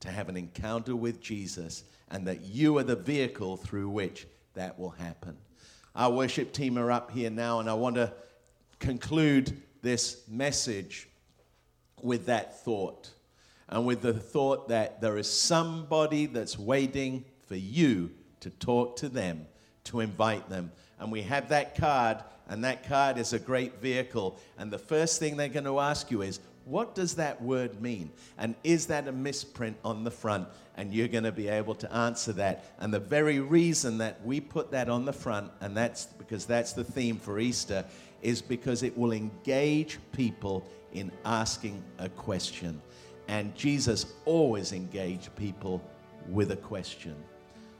to 0.00 0.10
have 0.10 0.28
an 0.28 0.36
encounter 0.36 0.96
with 0.96 1.20
Jesus 1.20 1.84
and 2.10 2.26
that 2.26 2.40
you 2.42 2.78
are 2.78 2.82
the 2.82 2.96
vehicle 2.96 3.56
through 3.56 3.88
which 3.88 4.26
that 4.54 4.78
will 4.78 4.90
happen. 4.90 5.36
Our 5.94 6.10
worship 6.10 6.52
team 6.52 6.78
are 6.78 6.90
up 6.90 7.10
here 7.10 7.30
now, 7.30 7.60
and 7.60 7.68
I 7.68 7.74
want 7.74 7.96
to 7.96 8.12
conclude 8.78 9.60
this 9.82 10.22
message 10.28 11.08
with 12.02 12.26
that 12.26 12.62
thought 12.62 13.10
and 13.68 13.84
with 13.84 14.02
the 14.02 14.14
thought 14.14 14.68
that 14.68 15.00
there 15.00 15.18
is 15.18 15.30
somebody 15.30 16.26
that's 16.26 16.58
waiting 16.58 17.24
for 17.46 17.56
you 17.56 18.10
to 18.40 18.50
talk 18.50 18.96
to 18.96 19.08
them, 19.08 19.46
to 19.84 20.00
invite 20.00 20.48
them. 20.48 20.70
And 20.98 21.10
we 21.10 21.22
have 21.22 21.48
that 21.48 21.76
card, 21.76 22.18
and 22.48 22.64
that 22.64 22.88
card 22.88 23.18
is 23.18 23.32
a 23.32 23.38
great 23.38 23.80
vehicle. 23.80 24.38
And 24.56 24.70
the 24.70 24.78
first 24.78 25.18
thing 25.18 25.36
they're 25.36 25.48
going 25.48 25.64
to 25.64 25.80
ask 25.80 26.10
you 26.10 26.22
is, 26.22 26.40
what 26.64 26.94
does 26.96 27.14
that 27.14 27.40
word 27.40 27.80
mean? 27.80 28.10
And 28.38 28.56
is 28.64 28.86
that 28.86 29.06
a 29.06 29.12
misprint 29.12 29.76
on 29.84 30.02
the 30.02 30.10
front? 30.10 30.48
And 30.76 30.92
you're 30.92 31.08
going 31.08 31.24
to 31.24 31.32
be 31.32 31.48
able 31.48 31.76
to 31.76 31.92
answer 31.92 32.32
that. 32.34 32.64
And 32.80 32.92
the 32.92 32.98
very 32.98 33.38
reason 33.38 33.98
that 33.98 34.24
we 34.24 34.40
put 34.40 34.72
that 34.72 34.88
on 34.88 35.04
the 35.04 35.12
front, 35.12 35.52
and 35.60 35.76
that's 35.76 36.06
because 36.06 36.44
that's 36.44 36.72
the 36.72 36.82
theme 36.84 37.18
for 37.18 37.38
Easter, 37.38 37.84
is 38.20 38.42
because 38.42 38.82
it 38.82 38.98
will 38.98 39.12
engage 39.12 39.98
people 40.12 40.66
in 40.92 41.12
asking 41.24 41.82
a 41.98 42.08
question. 42.08 42.82
And 43.28 43.54
Jesus 43.54 44.06
always 44.24 44.72
engaged 44.72 45.34
people 45.36 45.82
with 46.28 46.50
a 46.50 46.56
question. 46.56 47.14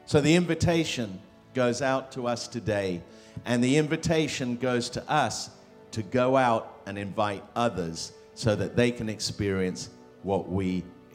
So 0.07 0.21
the 0.21 0.35
invitation 0.35 1.21
goes 1.55 1.83
out 1.83 2.13
to 2.13 2.27
us 2.27 2.49
today, 2.49 3.03
and 3.45 3.63
the 3.63 3.77
invitation 3.77 4.57
goes 4.57 4.89
to 4.91 5.11
us 5.11 5.51
to 5.93 6.03
go 6.03 6.37
out 6.37 6.81
and 6.87 6.99
invite 6.99 7.43
others 7.55 8.13
so 8.35 8.55
that 8.55 8.77
they 8.77 8.91
can 8.91 9.09
experience 9.09 9.89
what 10.23 10.49
we 10.49 10.85